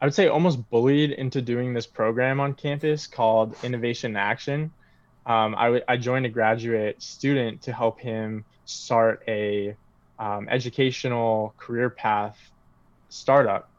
I 0.01 0.06
would 0.06 0.14
say, 0.14 0.28
almost 0.28 0.70
bullied 0.70 1.12
into 1.12 1.41
doing 1.41 1.74
this 1.74 1.86
program 1.86 2.39
on 2.39 2.54
campus 2.56 3.06
called 3.06 3.56
Innovation 3.64 4.16
Action. 4.16 4.72
Um, 5.26 5.56
I, 5.56 5.66
w- 5.66 5.84
I 5.88 5.97
joined 5.97 6.26
a 6.26 6.30
graduate 6.30 7.01
student 7.01 7.62
to 7.64 7.74
help 7.74 7.99
him 7.99 8.43
start 8.66 9.24
a 9.28 9.76
um, 10.20 10.47
educational 10.49 11.53
career 11.57 11.89
path 11.89 12.38
startup. 13.09 13.70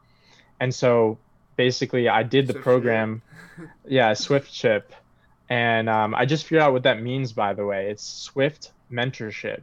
And 0.59 0.73
so 0.73 1.17
basically, 1.55 2.07
I 2.09 2.23
did 2.23 2.47
the 2.47 2.53
Swift 2.53 2.63
program, 2.63 3.21
yeah, 3.87 4.13
Swift 4.13 4.51
Chip. 4.53 4.93
And 5.49 5.89
um, 5.89 6.15
I 6.15 6.25
just 6.25 6.45
figured 6.45 6.63
out 6.63 6.73
what 6.73 6.83
that 6.83 7.01
means, 7.01 7.31
by 7.31 7.53
the 7.53 7.65
way. 7.65 7.89
It's 7.89 8.03
Swift 8.03 8.71
Mentorship. 8.91 9.61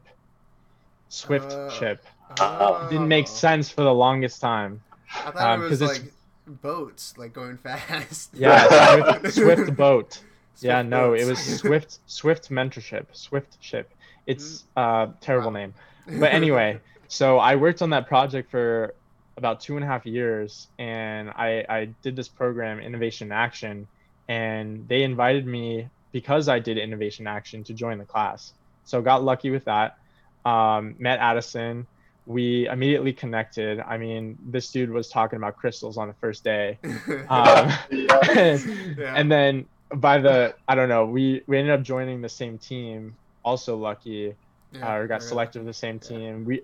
Swift 1.09 1.53
uh, 1.53 1.71
ship. 1.71 2.05
Oh. 2.41 2.87
Didn't 2.89 3.09
make 3.09 3.29
sense 3.29 3.69
for 3.69 3.83
the 3.83 3.93
longest 3.93 4.41
time. 4.41 4.81
I 5.15 5.31
thought 5.31 5.37
um, 5.37 5.65
it 5.65 5.69
was 5.69 5.83
like 5.83 6.13
boats, 6.47 7.19
like 7.19 7.33
going 7.33 7.59
fast. 7.59 8.31
Yeah, 8.33 9.19
Swift, 9.19 9.35
Swift 9.35 9.77
boat. 9.77 10.13
Swift 10.13 10.25
yeah, 10.61 10.83
boats. 10.83 10.91
no, 10.91 11.15
it 11.15 11.27
was 11.27 11.39
Swift 11.39 11.99
Swift 12.07 12.51
mentorship, 12.51 13.07
Swift 13.13 13.59
ship. 13.61 13.91
It's 14.27 14.65
a 14.77 14.81
uh, 14.81 15.11
terrible 15.21 15.51
wow. 15.51 15.59
name, 15.59 15.75
but 16.21 16.33
anyway. 16.33 16.81
so 17.09 17.39
I 17.39 17.57
worked 17.57 17.83
on 17.83 17.91
that 17.91 18.07
project 18.07 18.51
for 18.51 18.95
about 19.37 19.61
two 19.61 19.77
and 19.77 19.85
a 19.85 19.87
half 19.87 20.07
years, 20.07 20.69
and 20.79 21.31
I 21.31 21.65
I 21.69 21.89
did 22.03 22.17
this 22.17 22.29
program, 22.29 22.81
Innovation 22.81 23.33
Action, 23.33 23.87
and 24.29 24.87
they 24.89 25.03
invited 25.03 25.47
me 25.47 25.89
because 26.13 26.49
I 26.49 26.59
did 26.59 26.79
Innovation 26.79 27.27
Action 27.27 27.65
to 27.65 27.75
join 27.75 27.99
the 27.99 28.05
class. 28.05 28.53
So 28.85 29.01
got 29.01 29.23
lucky 29.23 29.51
with 29.51 29.65
that 29.65 29.99
um, 30.45 30.95
met 30.99 31.19
Addison. 31.19 31.87
We 32.27 32.69
immediately 32.69 33.13
connected. 33.13 33.81
I 33.81 33.99
mean, 33.99 34.39
this 34.47 34.71
dude 34.71 34.91
was 34.91 35.09
talking 35.09 35.37
about 35.37 35.57
crystals 35.57 35.99
on 35.99 36.09
the 36.09 36.15
first 36.15 36.45
day, 36.45 36.79
um, 37.29 37.73
yeah. 37.91 38.59
and 39.17 39.31
then 39.31 39.67
by 39.95 40.19
the 40.19 40.55
I 40.69 40.75
don't 40.75 40.89
know, 40.89 41.05
we 41.05 41.43
we 41.47 41.59
ended 41.59 41.75
up 41.75 41.83
joining 41.83 42.21
the 42.21 42.29
same 42.29 42.59
team. 42.59 43.17
Also 43.45 43.77
lucky, 43.77 44.35
yeah, 44.73 44.93
uh, 44.93 44.97
or 44.97 45.07
got 45.07 45.23
selected 45.23 45.61
for 45.61 45.65
the 45.65 45.73
same 45.73 45.99
team. 45.99 46.45
We 46.45 46.63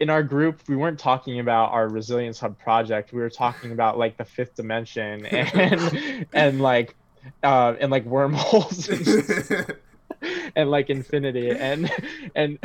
in 0.00 0.10
our 0.10 0.22
group 0.22 0.60
we 0.68 0.76
weren't 0.76 0.98
talking 0.98 1.40
about 1.40 1.72
our 1.72 1.88
resilience 1.88 2.38
hub 2.38 2.58
project. 2.58 3.12
We 3.12 3.20
were 3.20 3.30
talking 3.30 3.72
about 3.78 3.98
like 3.98 4.16
the 4.16 4.24
fifth 4.24 4.56
dimension 4.56 5.26
and 5.26 6.26
and 6.32 6.60
like 6.60 6.94
uh 7.42 7.74
and 7.80 7.90
like 7.90 8.04
wormholes 8.04 8.88
and 10.56 10.70
like 10.70 10.90
infinity. 10.90 11.50
And 11.50 11.90
and 12.34 12.58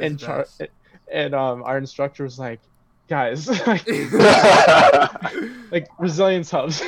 and 0.00 0.18
char- 0.18 0.46
and 1.12 1.34
um 1.34 1.62
our 1.62 1.78
instructor 1.78 2.24
was 2.24 2.38
like 2.38 2.60
guys 3.08 3.48
like, 3.66 3.86
like 5.70 5.86
resilience 5.98 6.50
hubs 6.50 6.82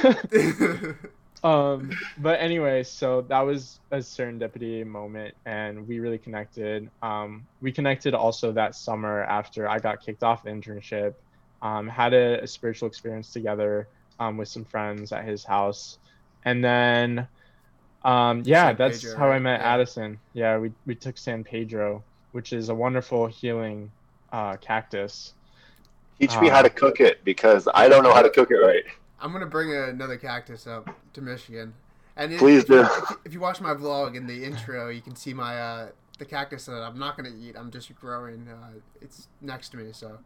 um 1.44 1.90
but 2.18 2.40
anyway 2.40 2.82
so 2.82 3.20
that 3.22 3.40
was 3.40 3.78
a 3.92 3.98
serendipity 3.98 4.84
moment 4.84 5.34
and 5.46 5.86
we 5.86 6.00
really 6.00 6.18
connected 6.18 6.90
um 7.02 7.46
we 7.60 7.70
connected 7.70 8.12
also 8.12 8.50
that 8.50 8.74
summer 8.74 9.22
after 9.24 9.68
i 9.68 9.78
got 9.78 10.04
kicked 10.04 10.24
off 10.24 10.42
the 10.42 10.50
internship 10.50 11.14
um 11.62 11.86
had 11.86 12.12
a, 12.12 12.42
a 12.42 12.46
spiritual 12.46 12.88
experience 12.88 13.32
together 13.32 13.88
um 14.18 14.36
with 14.36 14.48
some 14.48 14.64
friends 14.64 15.12
at 15.12 15.24
his 15.24 15.44
house 15.44 15.98
and 16.44 16.64
then 16.64 17.28
um, 18.02 18.42
yeah, 18.44 18.68
San 18.68 18.76
that's 18.76 19.02
Pedro, 19.02 19.18
how 19.18 19.30
I 19.30 19.38
met 19.38 19.60
yeah. 19.60 19.74
Addison. 19.74 20.18
Yeah, 20.32 20.58
we, 20.58 20.72
we 20.86 20.94
took 20.94 21.18
San 21.18 21.44
Pedro, 21.44 22.04
which 22.32 22.52
is 22.52 22.68
a 22.68 22.74
wonderful 22.74 23.26
healing 23.26 23.90
uh, 24.32 24.56
cactus. 24.56 25.34
Teach 26.20 26.38
me 26.40 26.48
uh, 26.48 26.54
how 26.54 26.62
to 26.62 26.70
cook 26.70 27.00
it 27.00 27.24
because 27.24 27.68
I 27.74 27.88
don't 27.88 28.02
know 28.02 28.12
how 28.12 28.22
to 28.22 28.30
cook 28.30 28.50
it 28.50 28.56
right. 28.56 28.84
I'm 29.20 29.32
gonna 29.32 29.46
bring 29.46 29.72
another 29.74 30.16
cactus 30.16 30.66
up 30.66 30.88
to 31.14 31.20
Michigan. 31.20 31.74
And 32.16 32.32
if, 32.32 32.38
Please 32.38 32.62
if 32.64 32.68
you- 32.68 32.74
do. 32.76 32.80
If 32.82 33.16
if 33.26 33.32
you 33.32 33.40
watch 33.40 33.60
my 33.60 33.74
vlog 33.74 34.16
in 34.16 34.26
the 34.26 34.44
intro, 34.44 34.88
you 34.88 35.00
can 35.00 35.14
see 35.16 35.34
my 35.34 35.58
uh, 35.60 35.88
the 36.18 36.24
cactus 36.24 36.66
that 36.66 36.82
I'm 36.82 36.98
not 36.98 37.16
gonna 37.16 37.30
eat. 37.40 37.56
I'm 37.56 37.70
just 37.70 37.94
growing. 38.00 38.48
Uh, 38.48 38.78
it's 39.00 39.28
next 39.40 39.68
to 39.70 39.76
me, 39.76 39.90
so 39.92 40.18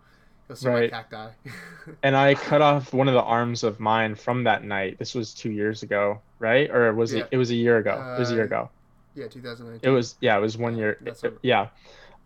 you'll 0.48 0.56
see 0.56 0.68
Right. 0.68 0.90
my 0.92 0.98
cacti. 1.02 1.28
And 2.02 2.16
I 2.16 2.34
cut 2.34 2.62
off 2.62 2.92
one 2.94 3.08
of 3.08 3.14
the 3.14 3.22
arms 3.22 3.62
of 3.62 3.78
mine 3.80 4.14
from 4.14 4.44
that 4.44 4.64
night. 4.64 4.98
This 4.98 5.14
was 5.14 5.34
two 5.34 5.50
years 5.50 5.82
ago, 5.82 6.20
right? 6.38 6.70
Or 6.70 6.92
was 6.94 7.12
Yeah. 7.12 7.22
it? 7.22 7.28
It 7.32 7.36
was 7.36 7.50
a 7.50 7.54
year 7.54 7.78
ago. 7.78 8.14
it 8.16 8.18
was 8.20 8.30
a 8.30 8.34
year 8.34 8.42
Uh, 8.44 8.46
ago. 8.46 8.70
yeah, 9.14 9.26
2019. 9.28 9.80
It 9.90 9.92
was 9.92 10.16
yeah, 10.20 10.36
it 10.36 10.40
was 10.40 10.56
one 10.56 10.76
year. 10.76 10.96
That's 11.02 11.24
it- 11.24 11.38
yeah. 11.42 11.68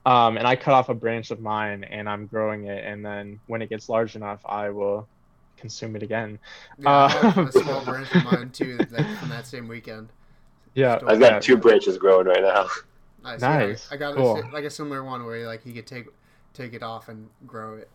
Um, 0.04 0.36
and 0.38 0.46
I 0.46 0.54
cut 0.54 0.72
off 0.74 0.88
a 0.88 0.94
branch 0.94 1.32
of 1.32 1.40
mine 1.40 1.82
and 1.82 2.08
I'm 2.08 2.26
growing 2.26 2.66
it 2.66 2.84
and 2.84 3.04
then 3.04 3.40
when 3.48 3.60
it 3.62 3.68
gets 3.68 3.88
large 3.88 4.14
enough 4.14 4.38
I 4.46 4.70
will 4.70 5.08
consume 5.57 5.96
it 5.96 6.02
again. 6.02 6.38
Yeah, 6.78 6.90
I 6.90 7.09
have 7.11 7.38
Uh, 7.38 7.42
a 7.46 7.52
small 7.64 7.84
branch 7.84 8.14
of 8.14 8.24
mine 8.24 8.50
too 8.50 8.76
that, 8.78 9.18
from 9.18 9.28
that 9.30 9.46
same 9.46 9.68
weekend. 9.68 10.09
Yeah. 10.74 10.96
Still- 10.98 11.11
I've 11.11 11.20
got 11.20 11.32
yeah. 11.32 11.38
two 11.40 11.57
branches 11.57 11.98
growing 11.98 12.26
right 12.26 12.42
now. 12.42 12.66
Nice. 13.24 13.40
Nice. 13.40 13.88
Yeah, 13.90 13.94
I 13.94 13.98
got 13.98 14.12
a 14.12 14.16
Cool. 14.16 14.42
si- 14.42 14.50
like 14.52 14.64
a 14.64 14.70
similar 14.70 15.02
one 15.02 15.24
where 15.26 15.46
like 15.46 15.64
you 15.66 15.72
could 15.72 15.86
take 15.86 16.07
take 16.54 16.74
it 16.74 16.82
off 16.82 17.09
and 17.09 17.28
grow 17.46 17.76
it. 17.76 17.88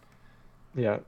Yeah. 0.75 0.99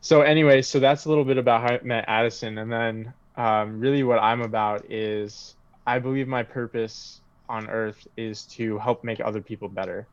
So 0.00 0.22
anyway, 0.22 0.62
so 0.62 0.78
that's 0.80 1.04
a 1.06 1.08
little 1.08 1.24
bit 1.24 1.38
about 1.38 1.62
how 1.62 1.76
I 1.76 1.80
met 1.82 2.04
Addison, 2.08 2.58
and 2.58 2.70
then 2.72 3.12
um, 3.36 3.80
really 3.80 4.02
what 4.04 4.18
I'm 4.18 4.42
about 4.42 4.90
is 4.90 5.54
I 5.86 5.98
believe 5.98 6.28
my 6.28 6.42
purpose 6.42 7.20
on 7.48 7.68
Earth 7.70 8.06
is 8.16 8.44
to 8.44 8.78
help 8.78 9.02
make 9.04 9.20
other 9.20 9.40
people 9.40 9.68
better. 9.68 10.06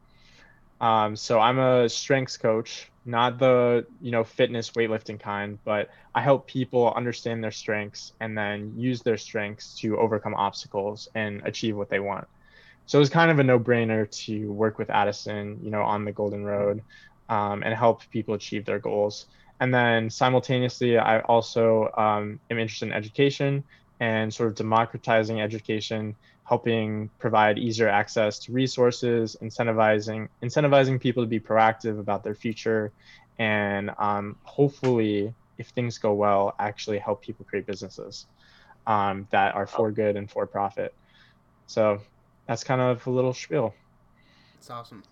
Um, 0.81 1.15
so 1.15 1.39
I'm 1.39 1.59
a 1.59 1.87
strengths 1.89 2.37
coach, 2.37 2.89
not 3.05 3.37
the 3.37 3.85
you 4.01 4.11
know 4.11 4.23
fitness 4.23 4.71
weightlifting 4.71 5.19
kind, 5.19 5.59
but 5.63 5.89
I 6.13 6.21
help 6.21 6.47
people 6.47 6.91
understand 6.95 7.43
their 7.43 7.51
strengths 7.51 8.13
and 8.19 8.37
then 8.37 8.73
use 8.75 9.01
their 9.01 9.17
strengths 9.17 9.77
to 9.79 9.97
overcome 9.97 10.33
obstacles 10.33 11.07
and 11.15 11.41
achieve 11.45 11.77
what 11.77 11.89
they 11.89 11.99
want. 11.99 12.27
So 12.87 12.99
it 12.99 13.01
was 13.01 13.09
kind 13.09 13.31
of 13.31 13.39
a 13.39 13.43
no-brainer 13.43 14.09
to 14.25 14.51
work 14.51 14.77
with 14.77 14.89
Addison, 14.89 15.59
you 15.63 15.71
know, 15.71 15.81
on 15.81 16.05
the 16.05 16.13
GoaldenRoad 16.13 16.81
um, 17.29 17.63
and 17.63 17.73
help 17.73 18.07
people 18.11 18.35
achieve 18.35 18.65
their 18.65 18.79
goals. 18.79 19.25
And 19.59 19.73
then 19.73 20.09
simultaneously, 20.09 20.97
I 20.97 21.21
also 21.21 21.91
um, 21.97 22.39
am 22.51 22.59
interested 22.59 22.87
in 22.87 22.93
education 22.93 23.63
and 23.99 24.33
sort 24.33 24.49
of 24.49 24.55
democratizing 24.55 25.41
education, 25.41 26.15
helping 26.45 27.09
provide 27.19 27.57
easier 27.57 27.89
access 27.89 28.39
to 28.39 28.51
resources, 28.51 29.35
incentivizing 29.41 30.29
incentivizing 30.41 30.99
people 30.99 31.23
to 31.23 31.27
be 31.27 31.39
proactive 31.39 31.99
about 31.99 32.23
their 32.23 32.35
future, 32.35 32.91
and 33.39 33.91
um, 33.97 34.37
hopefully, 34.43 35.33
if 35.57 35.67
things 35.69 35.97
go 35.97 36.13
well, 36.13 36.55
actually 36.59 36.99
help 36.99 37.21
people 37.21 37.45
create 37.49 37.65
businesses 37.65 38.27
um, 38.87 39.27
that 39.31 39.55
are 39.55 39.67
for 39.67 39.91
good 39.91 40.15
and 40.15 40.29
for 40.29 40.45
profit. 40.45 40.93
So 41.67 41.99
that's 42.47 42.63
kind 42.63 42.79
of 42.79 43.05
a 43.07 43.09
little 43.09 43.33
spiel. 43.33 43.73
It's 44.57 44.69
awesome. 44.69 45.03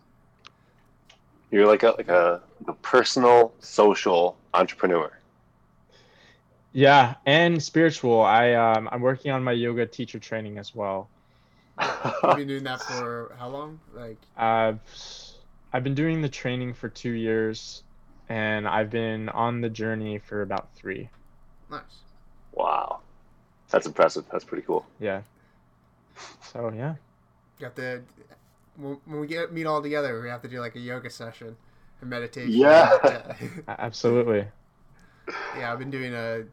You're 1.51 1.67
like 1.67 1.83
a 1.83 1.89
like 1.97 2.09
a, 2.09 2.41
a 2.67 2.73
personal 2.73 3.53
social 3.59 4.37
entrepreneur. 4.53 5.11
Yeah, 6.73 7.15
and 7.25 7.61
spiritual. 7.61 8.21
I 8.21 8.53
um, 8.53 8.89
I'm 8.91 9.01
working 9.01 9.31
on 9.31 9.43
my 9.43 9.51
yoga 9.51 9.85
teacher 9.85 10.19
training 10.19 10.57
as 10.57 10.73
well. 10.73 11.09
You've 11.81 12.37
been 12.37 12.47
doing 12.47 12.63
that 12.63 12.81
for 12.81 13.35
how 13.37 13.49
long? 13.49 13.79
Like 13.93 14.17
I've 14.37 14.79
I've 15.71 15.83
been 15.83 15.95
doing 15.95 16.21
the 16.21 16.29
training 16.29 16.73
for 16.73 16.89
two 16.89 17.11
years, 17.11 17.83
and 18.29 18.67
I've 18.67 18.89
been 18.89 19.29
on 19.29 19.61
the 19.61 19.69
journey 19.69 20.19
for 20.19 20.41
about 20.41 20.73
three. 20.75 21.09
nice. 21.69 21.81
wow, 22.51 22.99
that's 23.69 23.87
impressive. 23.87 24.25
That's 24.31 24.43
pretty 24.43 24.63
cool. 24.65 24.85
Yeah. 24.99 25.21
So 26.51 26.71
yeah, 26.75 26.95
You 27.59 27.65
have 27.65 27.75
to 27.75 28.03
when 28.77 28.97
when 29.05 29.19
we 29.19 29.27
get 29.27 29.51
meet 29.51 29.65
all 29.65 29.81
together, 29.81 30.21
we 30.21 30.29
have 30.29 30.41
to 30.43 30.47
do 30.47 30.59
like 30.59 30.75
a 30.75 30.79
yoga 30.79 31.09
session 31.09 31.55
and 32.01 32.09
meditation. 32.09 32.51
Yeah. 32.51 32.97
yeah. 33.05 33.75
absolutely. 33.79 34.45
Yeah, 35.57 35.71
I've 35.71 35.79
been 35.79 35.91
doing 35.91 36.13
a 36.13 36.43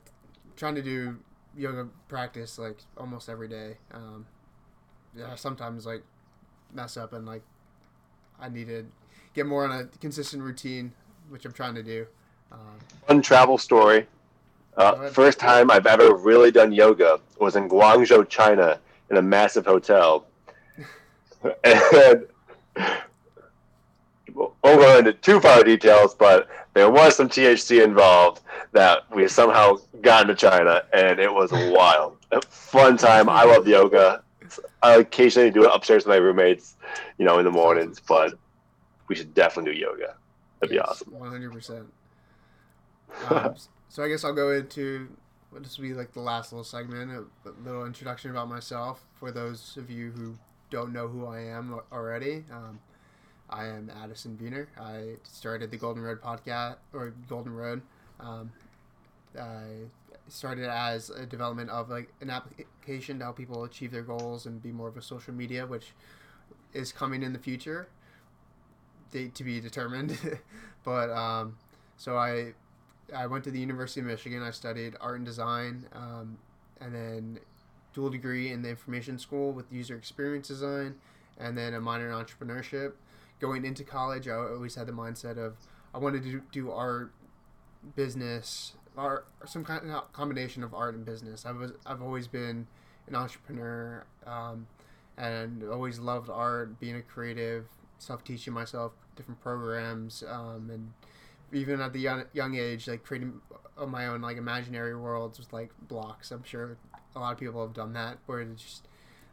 trying 0.57 0.75
to 0.77 0.83
do 0.83 1.19
yoga 1.57 1.89
practice 2.09 2.59
like 2.59 2.79
almost 2.97 3.29
every 3.29 3.49
day. 3.49 3.77
Um, 3.93 4.27
yeah, 5.17 5.35
sometimes 5.35 5.87
like 5.87 6.03
mess 6.73 6.97
up 6.97 7.13
and 7.13 7.27
like 7.27 7.43
I 8.41 8.49
need 8.49 8.69
to 8.69 8.87
get 9.35 9.47
more 9.47 9.65
on 9.65 9.73
a 9.73 9.85
consistent 9.99 10.43
routine, 10.43 10.93
which 11.29 11.45
I'm 11.45 11.53
trying 11.53 11.75
to 11.75 11.83
do. 11.83 12.07
Um, 12.53 12.59
Fun 13.07 13.23
travel 13.23 13.59
story. 13.59 14.07
Uh, 14.77 15.11
first 15.11 15.39
time 15.39 15.71
I've 15.71 15.87
ever 15.87 16.15
really 16.15 16.51
done 16.51 16.73
yoga 16.73 17.21
was 17.39 17.57
in 17.57 17.69
Guangzhou, 17.69 18.29
China, 18.29 18.79
in 19.11 19.17
a 19.17 19.23
massive 19.23 19.67
hotel. 19.67 20.27
and 21.65 22.27
won't 24.35 24.55
go 24.63 24.99
into 24.99 25.13
too 25.13 25.41
far 25.41 25.63
details, 25.63 26.15
but 26.15 26.49
there 26.75 26.91
was 26.91 27.17
some 27.17 27.29
THC 27.29 27.85
involved 27.85 28.43
that 28.73 29.03
we 29.15 29.27
somehow 29.29 29.77
got 30.01 30.23
into 30.23 30.35
China, 30.35 30.85
and 30.93 31.19
it 31.19 31.33
was 31.33 31.51
wild. 31.53 32.17
Fun 32.49 32.97
time. 32.97 33.29
I 33.29 33.45
love 33.45 33.67
yoga. 33.67 34.23
I 34.83 34.97
occasionally 34.97 35.51
do 35.51 35.65
it 35.65 35.71
upstairs 35.73 36.05
with 36.05 36.15
my 36.15 36.17
roommates, 36.17 36.77
you 37.19 37.25
know, 37.25 37.39
in 37.39 37.45
the 37.45 37.51
mornings, 37.51 38.01
but 38.01 38.35
we 39.09 39.15
should 39.15 39.35
definitely 39.35 39.73
do 39.73 39.79
yoga. 39.79 40.17
That'd 40.61 40.73
be 40.73 40.81
awesome. 40.81 41.13
One 41.13 41.31
hundred 41.31 41.53
percent. 41.53 41.87
Um, 43.29 43.55
So 43.91 44.05
I 44.05 44.09
guess 44.09 44.23
I'll 44.23 44.33
go 44.33 44.53
into 44.53 45.09
what 45.51 45.65
this 45.65 45.77
will 45.77 45.83
be 45.89 45.95
like 45.95 46.13
the 46.13 46.21
last 46.21 46.53
little 46.53 46.63
segment, 46.63 47.11
a, 47.11 47.49
a 47.49 47.53
little 47.65 47.85
introduction 47.87 48.31
about 48.31 48.49
myself 48.49 49.05
for 49.19 49.33
those 49.33 49.77
of 49.77 49.91
you 49.91 50.13
who 50.13 50.37
don't 50.71 50.93
know 50.93 51.09
who 51.09 51.27
I 51.27 51.41
am 51.41 51.81
already. 51.93 52.45
Um, 52.53 52.79
I 53.51 53.67
am 53.67 53.91
Addison 54.01 54.39
Viener. 54.41 54.69
I 54.81 55.17
started 55.25 55.73
the 55.73 55.77
GoaldenRoad 55.77 56.21
podcast 56.21 56.77
or 56.93 57.13
GoaldenRoad. 57.29 57.81
Um, 58.21 58.53
I 59.37 59.65
started 60.29 60.69
as 60.69 61.11
a 61.11 61.27
development 61.27 61.71
of 61.71 61.91
like 61.91 62.13
an 62.21 62.31
application 62.31 63.19
to 63.19 63.25
help 63.25 63.37
people 63.37 63.65
achieve 63.65 63.91
their 63.91 64.03
goals 64.03 64.47
and 64.47 64.63
be 64.63 64.73
more 64.73 64.89
of 64.89 64.97
a 64.97 65.03
social 65.03 65.35
media, 65.35 65.67
which 65.67 65.93
is 66.73 66.93
coming 66.93 67.23
in 67.23 67.33
the 67.33 67.39
future. 67.39 67.89
Date 69.11 69.35
to 69.35 69.45
be 69.45 69.61
determined, 69.61 70.17
but 70.85 71.11
um, 71.11 71.57
so 71.97 72.17
I 72.17 72.55
I 73.15 73.27
went 73.27 73.43
to 73.45 73.51
the 73.51 73.59
University 73.59 74.01
of 74.01 74.07
Michigan. 74.07 74.43
I 74.43 74.53
studied 74.53 74.95
art 75.01 75.17
and 75.17 75.27
design, 75.27 75.87
um, 75.93 76.39
and 76.81 76.95
then 76.95 77.41
dual 77.93 78.11
degree 78.11 78.53
in 78.53 78.63
the 78.63 78.71
information 78.71 79.19
school 79.19 79.53
with 79.53 79.73
user 79.73 79.97
experience 79.97 80.47
design, 80.47 80.95
and 81.39 81.59
then 81.59 81.75
a 81.75 81.81
minor 81.81 82.11
in 82.11 82.15
entrepreneurship. 82.15 82.93
Going 83.41 83.65
into 83.65 83.83
college, 83.83 84.29
I 84.29 84.35
always 84.35 84.77
had 84.77 84.87
the 84.87 84.93
mindset 84.93 85.39
of 85.39 85.57
I 85.93 85.99
wanted 85.99 86.23
to 86.25 86.43
do 86.53 86.71
art, 86.71 87.13
business, 87.97 88.75
art, 89.01 89.27
some 89.47 89.65
kind 89.65 89.91
of 89.91 90.13
combination 90.13 90.63
of 90.63 90.75
art 90.75 90.95
and 90.95 91.05
business. 91.05 91.47
I 91.47 91.53
was 91.53 91.73
I've 91.87 92.03
always 92.03 92.27
been 92.27 92.67
an 93.07 93.15
entrepreneur, 93.15 94.05
um, 94.27 94.67
and 95.17 95.65
always 95.65 95.99
loved 95.99 96.29
art, 96.31 96.79
being 96.79 96.97
a 96.97 97.03
creative, 97.03 97.65
self 97.99 98.23
teaching 98.25 98.53
myself 98.53 98.93
different 99.17 99.41
programs, 99.41 100.23
um, 100.29 100.71
and 100.71 100.93
even 101.53 101.81
at 101.81 101.93
the 101.93 101.99
young, 101.99 102.25
young 102.33 102.55
age, 102.57 102.87
like 102.87 103.03
creating 103.03 103.41
my 103.89 104.07
own 104.07 104.21
like 104.21 104.37
imaginary 104.37 104.95
worlds 104.95 105.39
with 105.39 105.53
like 105.53 105.71
blocks. 105.89 106.31
I'm 106.31 106.45
sure 106.45 106.77
a 107.17 107.19
lot 107.19 107.33
of 107.33 107.39
people 107.39 107.63
have 107.63 107.75
done 107.75 107.95
that, 107.95 108.19
where 108.27 108.41
it's 108.41 108.63
just 108.63 108.89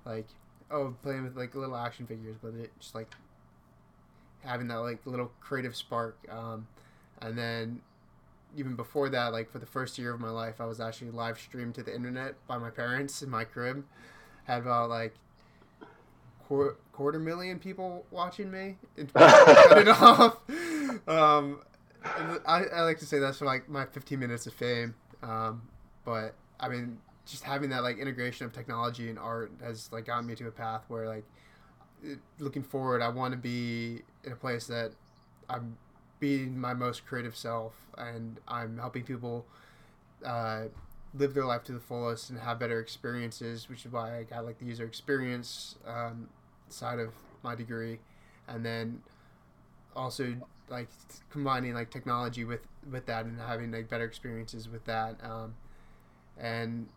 like 0.06 0.28
oh 0.72 0.96
playing 1.04 1.24
with 1.24 1.36
like 1.38 1.56
little 1.56 1.76
action 1.76 2.08
figures, 2.08 2.38
but 2.42 2.54
it 2.56 2.72
just 2.80 2.96
like 2.96 3.12
having 4.42 4.68
that 4.70 4.78
like 4.78 5.06
little 5.06 5.32
creative 5.42 5.76
spark. 5.76 6.18
Um, 6.30 6.68
and 7.22 7.38
then 7.38 7.82
even 8.56 8.76
before 8.76 9.10
that, 9.10 9.34
like 9.34 9.52
for 9.52 9.60
the 9.60 9.66
first 9.66 9.98
year 9.98 10.14
of 10.14 10.20
my 10.20 10.30
life, 10.30 10.60
I 10.60 10.66
was 10.66 10.80
actually 10.80 11.12
live 11.12 11.40
streamed 11.40 11.76
to 11.76 11.84
the 11.84 11.94
internet 11.94 12.36
by 12.48 12.58
my 12.58 12.70
parents 12.70 13.22
in 13.22 13.30
my 13.30 13.44
crib. 13.44 13.86
Had 14.46 14.62
about 14.62 14.90
like 14.90 15.16
quar- 16.48 16.78
quarter 16.94 17.20
million 17.20 17.60
people 17.60 18.06
watching 18.12 18.50
me. 18.52 18.78
It 18.96 19.14
cut 19.14 19.78
it 19.78 19.88
off. 19.90 20.38
Um, 21.08 21.62
and 22.18 22.40
I, 22.46 22.64
I 22.74 22.82
like 22.82 23.00
to 23.00 23.06
say 23.06 23.20
that's 23.20 23.40
for 23.40 23.46
like 23.46 23.68
my 23.70 23.86
15 23.86 24.20
minutes 24.20 24.48
of 24.48 24.54
fame. 24.54 24.96
Um, 25.22 25.64
but 26.06 26.36
I 26.60 26.70
mean, 26.70 27.00
just 27.26 27.44
having 27.44 27.70
that 27.72 27.84
like 27.84 27.98
integration 27.98 28.46
of 28.46 28.54
technology 28.54 29.10
and 29.10 29.20
art 29.20 29.52
has 29.62 29.92
like 29.92 30.06
gotten 30.06 30.26
me 30.26 30.36
to 30.36 30.48
a 30.48 30.52
path 30.52 30.84
where 30.88 31.08
like 31.08 31.26
looking 32.40 32.64
forward, 32.64 33.02
I 33.02 33.10
want 33.10 33.34
to 33.34 33.38
be 33.38 34.02
in 34.24 34.32
a 34.32 34.36
place 34.36 34.68
that 34.68 34.92
I'm 35.50 35.78
being 36.20 36.60
my 36.60 36.74
most 36.74 37.06
creative 37.06 37.36
self 37.36 37.74
and 37.98 38.40
I'm 38.48 38.78
helping 38.78 39.04
people 39.04 39.46
uh, 40.26 40.64
live 41.14 41.34
their 41.34 41.46
life 41.46 41.64
to 41.66 41.72
the 41.72 41.80
fullest 41.80 42.30
and 42.30 42.40
have 42.40 42.60
better 42.60 42.80
experiences, 42.80 43.70
which 43.70 43.86
is 43.86 43.92
why 43.92 44.18
I 44.20 44.24
got 44.24 44.46
like 44.46 44.60
the 44.60 44.66
user 44.66 44.86
experience 44.86 45.76
um, 45.86 46.30
side 46.70 47.00
of 47.00 47.14
my 47.44 47.56
degree, 47.56 48.00
and 48.48 48.66
then 48.66 49.02
also 49.96 50.36
like 50.70 50.90
combining 51.30 51.74
like 51.74 51.90
technology 51.90 52.44
with 52.44 52.62
with 52.92 53.06
that 53.06 53.26
and 53.26 53.40
having 53.40 53.72
like 53.72 53.90
better 53.90 54.06
experiences 54.06 54.70
with 54.70 54.86
that. 54.86 55.18
Um, 55.24 55.56
and 56.38 56.88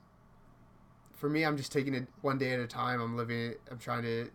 for 1.13 1.29
me, 1.29 1.45
I'm 1.45 1.57
just 1.57 1.73
taking 1.73 1.95
it 1.95 2.07
one 2.23 2.39
day 2.39 2.53
at 2.53 2.61
a 2.61 2.67
time. 2.67 3.01
I'm 3.01 3.17
living. 3.17 3.55
I'm 3.71 3.79
trying 3.79 4.03
to 4.03 4.31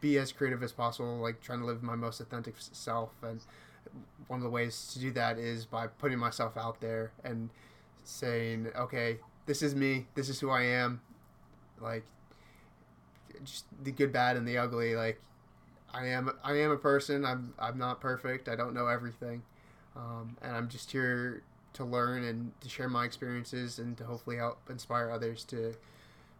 be 0.00 0.18
as 0.18 0.32
creative 0.32 0.62
as 0.62 0.72
possible, 0.72 1.18
like 1.18 1.40
trying 1.40 1.60
to 1.60 1.66
live 1.66 1.82
my 1.82 1.94
most 1.94 2.20
authentic 2.20 2.54
self. 2.58 3.10
And 3.22 3.40
one 4.28 4.38
of 4.38 4.44
the 4.44 4.50
ways 4.50 4.90
to 4.92 4.98
do 4.98 5.10
that 5.12 5.38
is 5.38 5.64
by 5.64 5.86
putting 5.86 6.18
myself 6.18 6.56
out 6.56 6.80
there 6.80 7.12
and 7.24 7.50
saying, 8.04 8.68
okay, 8.76 9.18
this 9.46 9.62
is 9.62 9.74
me. 9.74 10.06
This 10.14 10.28
is 10.28 10.40
who 10.40 10.50
I 10.50 10.62
am. 10.62 11.00
Like, 11.80 12.04
just 13.44 13.64
the 13.82 13.90
good, 13.90 14.12
bad, 14.12 14.36
and 14.36 14.46
the 14.46 14.58
ugly. 14.58 14.94
Like, 14.94 15.20
I 15.92 16.06
am. 16.06 16.30
I 16.44 16.58
am 16.58 16.70
a 16.70 16.76
person. 16.76 17.24
I'm. 17.24 17.54
I'm 17.58 17.78
not 17.78 18.00
perfect. 18.00 18.48
I 18.48 18.56
don't 18.56 18.74
know 18.74 18.86
everything, 18.86 19.42
um, 19.96 20.36
and 20.42 20.54
I'm 20.54 20.68
just 20.68 20.92
here 20.92 21.42
to 21.72 21.84
learn 21.84 22.24
and 22.24 22.52
to 22.60 22.68
share 22.68 22.88
my 22.88 23.04
experiences 23.04 23.78
and 23.78 23.96
to 23.96 24.04
hopefully 24.04 24.36
help 24.36 24.58
inspire 24.68 25.10
others 25.10 25.44
to 25.44 25.74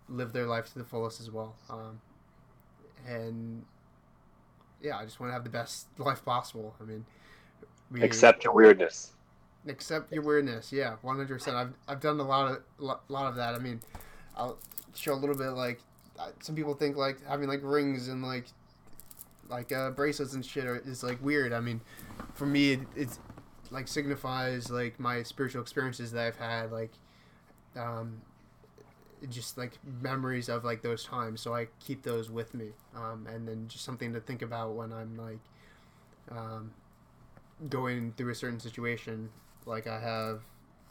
live 0.09 0.33
their 0.33 0.47
life 0.47 0.73
to 0.73 0.79
the 0.79 0.85
fullest 0.85 1.21
as 1.21 1.31
well. 1.31 1.55
Um, 1.69 2.01
and 3.07 3.65
yeah, 4.83 4.99
I 4.99 5.05
just 5.05 5.21
want 5.21 5.31
to 5.31 5.35
have 5.35 5.45
the 5.45 5.51
best 5.51 5.87
life 5.99 6.25
possible. 6.25 6.75
I 6.81 6.85
mean, 6.85 7.07
we, 7.91 8.03
accept 8.03 8.45
your 8.45 8.53
weirdness. 8.53 9.13
Accept 9.69 10.13
your 10.13 10.23
weirdness. 10.23 10.73
Yeah, 10.73 10.97
one 11.03 11.17
hundred 11.17 11.35
percent. 11.35 11.57
I've 11.57 11.73
I've 11.89 12.01
done 12.01 12.21
a 12.21 12.25
lot 12.25 12.53
of 12.53 12.99
lot 13.09 13.27
of 13.27 13.37
that. 13.37 13.55
I 13.55 13.59
mean, 13.59 13.81
I'll 14.37 14.59
show 14.95 15.13
a 15.13 15.15
little 15.15 15.37
bit 15.37 15.51
like 15.51 15.81
some 16.41 16.55
people 16.55 16.75
think 16.75 16.97
like 16.97 17.25
having 17.27 17.49
like 17.49 17.61
rings 17.63 18.09
and 18.09 18.23
like 18.23 18.47
like 19.49 19.73
uh, 19.73 19.91
bracelets 19.91 20.35
and 20.35 20.45
shit 20.45 20.65
are, 20.65 20.77
is 20.77 21.03
like 21.03 21.23
weird. 21.23 21.53
I 21.53 21.61
mean, 21.61 21.81
for 22.35 22.47
me, 22.47 22.73
it, 22.75 22.81
it's 22.95 23.19
like 23.71 23.89
signifies 23.89 24.71
like 24.71 24.99
my 25.01 25.23
spiritual 25.23 25.63
experiences 25.63 26.13
that 26.13 26.27
I've 26.27 26.37
had. 26.37 26.73
Like, 26.73 26.93
um, 27.77 28.21
just 29.29 29.59
like 29.59 29.79
memories 30.01 30.49
of 30.49 30.65
like 30.65 30.83
those 30.83 31.05
times 31.05 31.41
so 31.41 31.55
i 31.55 31.67
keep 31.79 32.03
those 32.03 32.31
with 32.31 32.55
me 32.55 32.69
um, 32.97 33.27
and 33.31 33.47
then 33.47 33.67
just 33.69 33.85
something 33.85 34.13
to 34.13 34.21
think 34.21 34.41
about 34.41 34.73
when 34.73 34.93
i'm 34.93 35.17
like 35.17 35.39
um, 36.31 36.71
going 37.69 38.13
through 38.17 38.33
a 38.33 38.35
certain 38.35 38.61
situation. 38.61 39.31
Like 39.67 39.87
i 39.87 40.01
have 40.01 40.43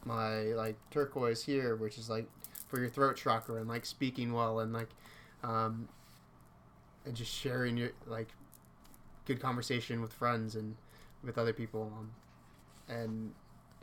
my 0.06 0.44
like 0.54 0.78
turquoise 0.92 1.44
here 1.44 1.76
which 1.76 1.98
is 1.98 2.10
like 2.10 2.26
for 2.70 2.80
your 2.80 2.88
throat 2.88 3.18
chakra 3.18 3.56
and 3.56 3.68
like 3.68 3.86
speaking 3.86 4.32
well 4.32 4.60
and 4.60 4.72
like 4.72 4.88
um, 5.44 5.90
and 7.06 7.16
just 7.16 7.32
sharing 7.34 7.78
your 7.78 7.90
like 8.06 8.30
good 9.26 9.42
conversation 9.42 10.02
with 10.02 10.14
friends 10.14 10.56
and 10.56 10.76
with 11.24 11.38
other 11.38 11.54
people. 11.54 11.92
Um, 11.98 12.12
and 12.90 13.32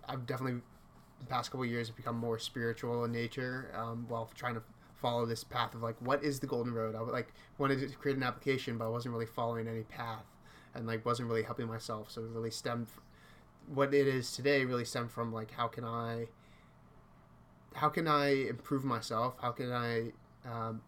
i've 0.09 0.27
definitely 0.27 0.61
the 1.21 1.27
past 1.27 1.51
couple 1.51 1.65
years 1.65 1.91
become 1.91 2.17
more 2.17 2.39
spiritual 2.39 3.05
in 3.05 3.13
nature 3.13 3.71
um, 3.75 4.05
while 4.09 4.31
trying 4.35 4.55
to 4.55 4.63
follow 4.97 5.25
this 5.25 5.45
path 5.45 5.75
of 5.75 5.83
like 5.83 5.97
what 6.01 6.23
is 6.25 6.41
the 6.41 6.47
golden 6.47 6.73
road? 6.75 6.95
I 6.95 7.01
like 7.01 7.33
wanted 7.59 7.81
to 7.81 7.97
create 7.97 8.17
an 8.17 8.23
application 8.23 8.79
but 8.79 8.87
i 8.87 8.89
wasn't 8.89 9.15
really 9.15 9.27
following 9.27 9.69
any 9.69 9.83
path 9.83 10.25
and 10.77 10.87
like 10.87 11.05
wasn't 11.05 11.29
really 11.29 11.43
helping 11.43 11.67
myself. 11.67 12.11
So 12.11 12.23
it 12.23 12.31
really 12.31 12.51
stemmed 12.51 12.89
what 13.67 13.93
it 13.93 14.07
is 14.07 14.33
today 14.33 14.65
really 14.65 14.85
stemmed 14.85 15.11
from 15.11 15.33
like 15.33 15.51
how 15.53 15.67
can 15.67 15.85
i 15.85 16.27
how 17.75 17.89
can 17.89 18.07
i 18.09 18.29
improve 18.29 18.85
myself? 18.85 19.35
How 19.41 19.51
can 19.51 19.73
i 19.73 20.13
um, 20.49 20.81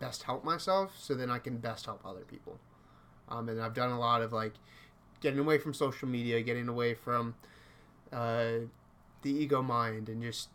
best 0.00 0.24
help 0.24 0.44
myself 0.44 0.92
so 0.98 1.14
then 1.14 1.30
i 1.30 1.38
can 1.38 1.58
best 1.58 1.86
help 1.86 2.04
other 2.04 2.22
people? 2.22 2.58
Um, 3.28 3.48
and 3.48 3.60
i've 3.62 3.74
done 3.74 3.90
a 3.90 3.98
lot 3.98 4.20
of 4.20 4.32
like 4.32 4.54
getting 5.20 5.38
away 5.38 5.58
from 5.58 5.72
social 5.72 6.08
media 6.08 6.42
getting 6.42 6.68
away 6.68 6.94
from 6.94 7.36
uh, 8.12 8.66
the 9.22 9.30
ego 9.30 9.62
mind 9.62 10.08
and 10.08 10.22
just 10.22 10.48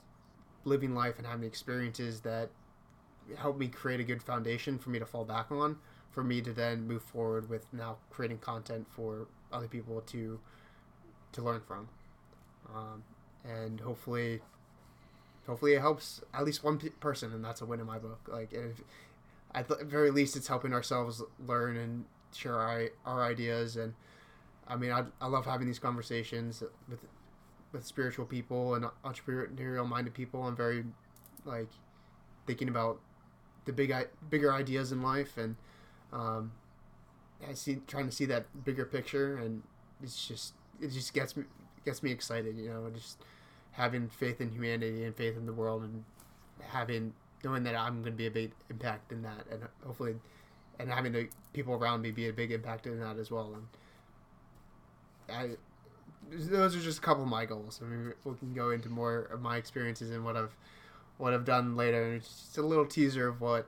living 0.65 0.93
life 0.93 1.17
and 1.17 1.25
having 1.25 1.45
experiences 1.45 2.21
that 2.21 2.49
help 3.37 3.57
me 3.57 3.67
create 3.67 3.99
a 3.99 4.03
good 4.03 4.21
foundation 4.21 4.77
for 4.77 4.89
me 4.89 4.99
to 4.99 5.05
fall 5.05 5.23
back 5.23 5.49
on 5.49 5.77
for 6.17 6.23
me 6.23 6.41
to 6.41 6.51
then 6.51 6.87
move 6.87 7.03
forward 7.03 7.47
with 7.47 7.71
now 7.71 7.95
creating 8.09 8.39
content 8.39 8.87
for 8.89 9.27
other 9.53 9.67
people 9.67 10.01
to 10.01 10.39
to 11.31 11.43
learn 11.43 11.61
from. 11.61 11.87
Um, 12.75 13.03
and 13.45 13.79
hopefully 13.79 14.41
hopefully 15.45 15.75
it 15.75 15.79
helps 15.79 16.21
at 16.33 16.43
least 16.43 16.63
one 16.63 16.79
person 16.99 17.31
and 17.31 17.45
that's 17.45 17.61
a 17.61 17.67
win 17.67 17.79
in 17.79 17.85
my 17.85 17.99
book. 17.99 18.27
Like 18.27 18.51
if, 18.51 18.81
at 19.53 19.67
the 19.67 19.75
very 19.85 20.09
least 20.09 20.35
it's 20.35 20.47
helping 20.47 20.73
ourselves 20.73 21.21
learn 21.45 21.77
and 21.77 22.05
share 22.33 22.55
our, 22.55 22.89
our 23.05 23.23
ideas. 23.23 23.77
And 23.77 23.93
i 24.67 24.75
mean 24.75 24.91
I, 24.91 25.03
I 25.21 25.27
love 25.27 25.45
having 25.45 25.67
these 25.67 25.77
conversations 25.77 26.63
with 26.89 27.01
with 27.73 27.85
spiritual 27.85 28.25
people 28.25 28.73
and 28.73 28.85
entrepreneurial 29.05 29.87
minded 29.87 30.15
people. 30.15 30.47
I'm 30.47 30.55
very 30.55 30.83
like 31.45 31.69
thinking 32.47 32.69
about 32.69 33.01
the 33.65 33.71
big 33.71 33.93
bigger 34.31 34.51
ideas 34.51 34.91
in 34.91 35.03
life 35.03 35.37
and 35.37 35.57
um, 36.13 36.51
I 37.47 37.53
see 37.53 37.79
trying 37.87 38.05
to 38.05 38.11
see 38.11 38.25
that 38.25 38.65
bigger 38.65 38.85
picture 38.85 39.37
and 39.37 39.63
it's 40.01 40.27
just 40.27 40.53
it 40.81 40.91
just 40.91 41.13
gets 41.13 41.35
me 41.35 41.43
gets 41.85 42.03
me 42.03 42.11
excited. 42.11 42.57
You 42.57 42.69
know, 42.69 42.89
just 42.93 43.23
having 43.71 44.09
faith 44.09 44.41
in 44.41 44.51
humanity 44.51 45.03
and 45.03 45.15
faith 45.15 45.37
in 45.37 45.45
the 45.45 45.53
world 45.53 45.83
and 45.83 46.03
having 46.69 47.13
knowing 47.43 47.63
that 47.63 47.75
I'm 47.75 48.01
going 48.01 48.05
to 48.05 48.17
be 48.17 48.27
a 48.27 48.31
big 48.31 48.51
impact 48.69 49.11
in 49.11 49.21
that 49.21 49.45
and 49.51 49.61
hopefully 49.85 50.15
and 50.79 50.89
having 50.89 51.11
the 51.11 51.29
people 51.53 51.73
around 51.73 52.01
me 52.01 52.11
be 52.11 52.27
a 52.27 52.33
big 52.33 52.51
impact 52.51 52.87
in 52.87 52.99
that 52.99 53.17
as 53.17 53.29
well 53.29 53.53
and 53.53 53.67
I 55.29 55.55
those 56.29 56.75
are 56.75 56.81
just 56.81 56.97
a 56.99 57.01
couple 57.01 57.23
of 57.23 57.29
my 57.29 57.45
goals. 57.45 57.79
I 57.81 57.87
mean, 57.87 58.13
we 58.25 58.35
can 58.35 58.53
go 58.53 58.71
into 58.71 58.89
more 58.89 59.23
of 59.31 59.41
my 59.41 59.57
experiences 59.57 60.11
and 60.11 60.23
what 60.25 60.35
I've 60.35 60.55
what 61.17 61.33
I've 61.33 61.45
done 61.45 61.75
later. 61.75 62.03
And 62.03 62.15
it's 62.15 62.27
just 62.27 62.57
a 62.57 62.61
little 62.61 62.85
teaser 62.85 63.27
of 63.27 63.41
what 63.41 63.67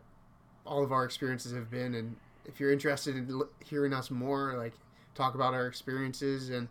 all 0.66 0.84
of 0.84 0.92
our 0.92 1.06
experiences 1.06 1.54
have 1.54 1.70
been. 1.70 1.96
And 1.96 2.18
if 2.50 2.60
you're 2.60 2.72
interested 2.72 3.16
in 3.16 3.42
hearing 3.64 3.94
us 3.94 4.10
more, 4.12 4.56
like 4.58 4.74
talk 5.16 5.36
about 5.36 5.54
our 5.54 5.68
experiences 5.68 6.50
and 6.50 6.68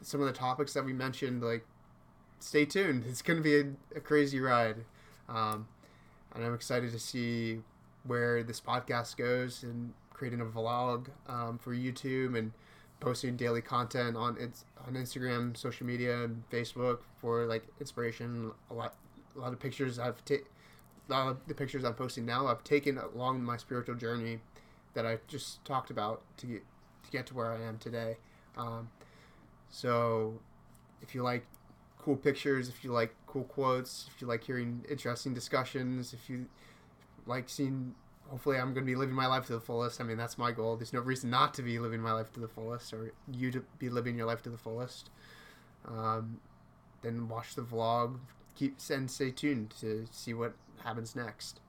some 0.00 0.20
of 0.20 0.26
the 0.26 0.32
topics 0.32 0.72
that 0.72 0.84
we 0.84 0.92
mentioned, 0.92 1.42
like 1.42 1.64
stay 2.40 2.64
tuned. 2.64 3.04
It's 3.06 3.22
going 3.22 3.36
to 3.36 3.42
be 3.42 3.56
a, 3.56 3.98
a 3.98 4.00
crazy 4.00 4.40
ride. 4.40 4.76
Um, 5.28 5.68
and 6.34 6.44
I'm 6.44 6.54
excited 6.54 6.92
to 6.92 6.98
see 6.98 7.60
where 8.04 8.42
this 8.42 8.60
podcast 8.60 9.16
goes 9.16 9.62
and 9.62 9.92
creating 10.12 10.40
a 10.40 10.44
vlog 10.44 11.08
um, 11.28 11.58
for 11.58 11.74
YouTube 11.74 12.36
and 12.36 12.52
posting 13.00 13.36
daily 13.36 13.60
content 13.60 14.16
on 14.16 14.36
it's 14.40 14.64
on 14.86 14.94
Instagram, 14.94 15.56
social 15.56 15.86
media, 15.86 16.24
and 16.24 16.42
Facebook 16.50 17.00
for 17.20 17.44
like 17.46 17.64
inspiration. 17.80 18.52
A 18.70 18.74
lot, 18.74 18.94
a 19.36 19.38
lot 19.38 19.52
of 19.52 19.60
pictures 19.60 19.98
I've 19.98 20.24
taken. 20.24 20.46
A 21.08 21.12
lot 21.12 21.28
of 21.28 21.38
the 21.46 21.54
pictures 21.54 21.84
I'm 21.84 21.94
posting 21.94 22.26
now 22.26 22.48
I've 22.48 22.62
taken 22.64 22.98
along 22.98 23.42
my 23.42 23.56
spiritual 23.56 23.94
journey 23.94 24.40
that 24.98 25.06
I 25.06 25.18
just 25.28 25.64
talked 25.64 25.90
about 25.90 26.22
to 26.38 26.46
get 26.46 26.62
to 27.04 27.10
get 27.12 27.26
to 27.26 27.34
where 27.34 27.52
I 27.52 27.62
am 27.62 27.78
today. 27.78 28.16
Um, 28.56 28.90
so, 29.70 30.40
if 31.00 31.14
you 31.14 31.22
like 31.22 31.46
cool 32.00 32.16
pictures, 32.16 32.68
if 32.68 32.82
you 32.82 32.90
like 32.90 33.14
cool 33.28 33.44
quotes, 33.44 34.10
if 34.12 34.20
you 34.20 34.26
like 34.26 34.42
hearing 34.42 34.84
interesting 34.90 35.34
discussions, 35.34 36.12
if 36.12 36.28
you 36.28 36.46
like 37.26 37.48
seeing 37.48 37.94
hopefully 38.28 38.56
I'm 38.56 38.74
going 38.74 38.84
to 38.84 38.90
be 38.90 38.96
living 38.96 39.14
my 39.14 39.26
life 39.26 39.46
to 39.46 39.52
the 39.52 39.60
fullest. 39.60 40.00
I 40.00 40.04
mean, 40.04 40.16
that's 40.16 40.36
my 40.36 40.50
goal. 40.50 40.76
There's 40.76 40.92
no 40.92 41.00
reason 41.00 41.30
not 41.30 41.54
to 41.54 41.62
be 41.62 41.78
living 41.78 42.00
my 42.00 42.12
life 42.12 42.32
to 42.32 42.40
the 42.40 42.48
fullest, 42.48 42.92
or 42.92 43.12
you 43.32 43.52
to 43.52 43.64
be 43.78 43.88
living 43.88 44.18
your 44.18 44.26
life 44.26 44.42
to 44.42 44.50
the 44.50 44.58
fullest. 44.58 45.10
Um, 45.86 46.40
then 47.02 47.28
watch 47.28 47.54
the 47.54 47.62
vlog. 47.62 48.18
Keep 48.56 48.78
and 48.90 49.08
stay 49.08 49.30
tuned 49.30 49.72
to 49.78 50.06
see 50.10 50.34
what 50.34 50.54
happens 50.82 51.14
next. 51.14 51.60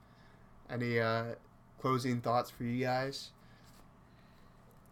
Any 0.68 0.98
uh, 0.98 1.36
closing 1.80 2.20
thoughts 2.20 2.50
for 2.50 2.64
you 2.64 2.84
guys? 2.84 3.30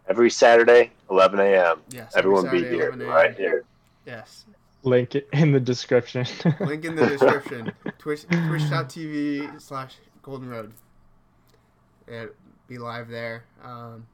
Every 0.09 0.31
Saturday, 0.31 0.93
11 1.11 1.39
a.m. 1.41 1.83
Yes. 1.91 2.15
Everyone 2.17 2.45
Saturday, 2.45 2.71
be 2.71 2.77
here, 2.77 2.93
right 2.93 3.37
here. 3.37 3.65
Yes. 4.07 4.47
Link 4.83 5.15
in 5.15 5.53
the 5.53 5.61
description. 5.61 6.27
Link 6.61 6.85
in 6.85 6.97
the 6.97 7.07
description. 7.07 7.73
Twitch 7.99 8.23
twitch.tv 8.27 9.61
slash 9.61 9.97
golden 10.23 10.49
road 10.49 10.73
it 12.11 12.35
be 12.67 12.79
live 12.79 13.09
there. 13.09 13.45
Um, 13.63 14.07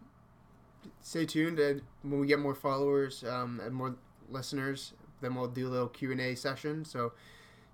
stay 1.01 1.27
tuned, 1.27 1.59
and 1.59 1.83
when 2.03 2.21
we 2.21 2.27
get 2.27 2.39
more 2.39 2.55
followers 2.55 3.25
um, 3.25 3.61
and 3.65 3.75
more 3.75 3.97
listeners, 4.31 4.93
then 5.21 5.35
we'll 5.35 5.49
do 5.49 5.69
a 5.69 5.71
little 5.71 5.89
Q 5.89 6.13
and 6.13 6.21
A 6.21 6.35
session, 6.35 6.85
so 6.85 7.13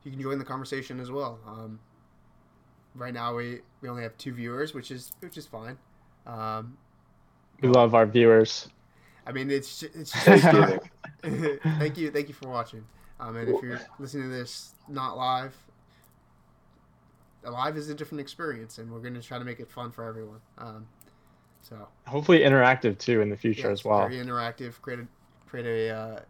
you 0.05 0.11
can 0.11 0.21
join 0.21 0.39
the 0.39 0.45
conversation 0.45 1.01
as 1.01 1.11
well. 1.11 1.39
Um, 1.47 1.81
right 2.95 3.14
now, 3.14 3.34
we, 3.34 3.61
we 3.80 3.88
only 3.88 4.03
have 4.03 4.16
two 4.18 4.32
viewers, 4.32 4.74
which 4.74 4.91
is 4.91 5.12
which 5.20 5.36
is 5.36 5.47
fine. 5.47 5.78
Um, 6.26 6.76
we 7.61 7.68
love 7.68 7.95
our 7.95 8.07
viewers. 8.07 8.68
I 9.26 9.32
mean, 9.32 9.51
it's 9.51 9.82
it's 9.82 10.12
just 10.24 10.45
thank 11.78 11.99
you, 11.99 12.11
thank 12.11 12.28
you 12.28 12.34
for 12.34 12.49
watching. 12.49 12.84
Um, 13.18 13.36
and 13.36 13.49
if 13.49 13.62
you're 13.62 13.80
listening 13.99 14.30
to 14.30 14.34
this 14.34 14.74
not 14.88 15.16
live, 15.16 15.55
live 17.45 17.76
is 17.76 17.88
a 17.91 17.95
different 17.95 18.20
experience, 18.20 18.78
and 18.78 18.91
we're 18.91 19.01
going 19.01 19.14
to 19.14 19.22
try 19.22 19.38
to 19.38 19.45
make 19.45 19.61
it 19.61 19.70
fun 19.70 19.91
for 19.91 20.05
everyone. 20.05 20.41
Um, 20.59 20.86
So 21.62 21.88
Hopefully 22.07 22.41
interactive 22.41 22.99
too 22.99 23.20
in 23.20 23.28
the 23.28 23.36
future 23.36 23.68
yeah, 23.68 23.72
as 23.72 23.84
well. 23.84 24.09
Very 24.09 24.24
interactive. 24.24 24.80
Create 24.80 25.01
a 25.01 25.07
create 25.47 25.66
a, 25.66 25.95
uh, 25.95 26.20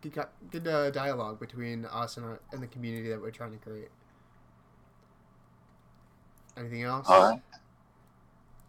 good, 0.00 0.26
good 0.50 0.66
uh, 0.66 0.90
dialogue 0.90 1.38
between 1.38 1.84
us 1.86 2.16
and, 2.16 2.24
our, 2.24 2.40
and 2.52 2.62
the 2.62 2.66
community 2.66 3.08
that 3.10 3.20
we're 3.20 3.30
trying 3.30 3.52
to 3.52 3.58
create. 3.58 3.90
Anything 6.56 6.82
else? 6.82 7.06
All 7.08 7.30
right. 7.32 7.42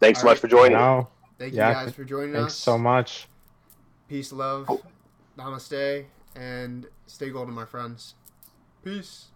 Thanks 0.00 0.20
so 0.20 0.26
All 0.26 0.30
much 0.30 0.36
right. 0.36 0.40
for 0.40 0.48
joining. 0.48 0.72
No, 0.78 1.08
Thank 1.38 1.52
you 1.52 1.58
guys 1.58 1.94
for 1.94 2.04
joining 2.04 2.34
thanks 2.34 2.52
us. 2.52 2.58
so 2.58 2.76
much. 2.78 3.28
Peace, 4.08 4.32
love, 4.32 4.66
Oh. 4.68 4.80
namaste, 5.38 6.04
and 6.36 6.86
stay 7.06 7.30
golden, 7.30 7.54
my 7.54 7.64
friends. 7.64 8.14
Peace. 8.82 9.28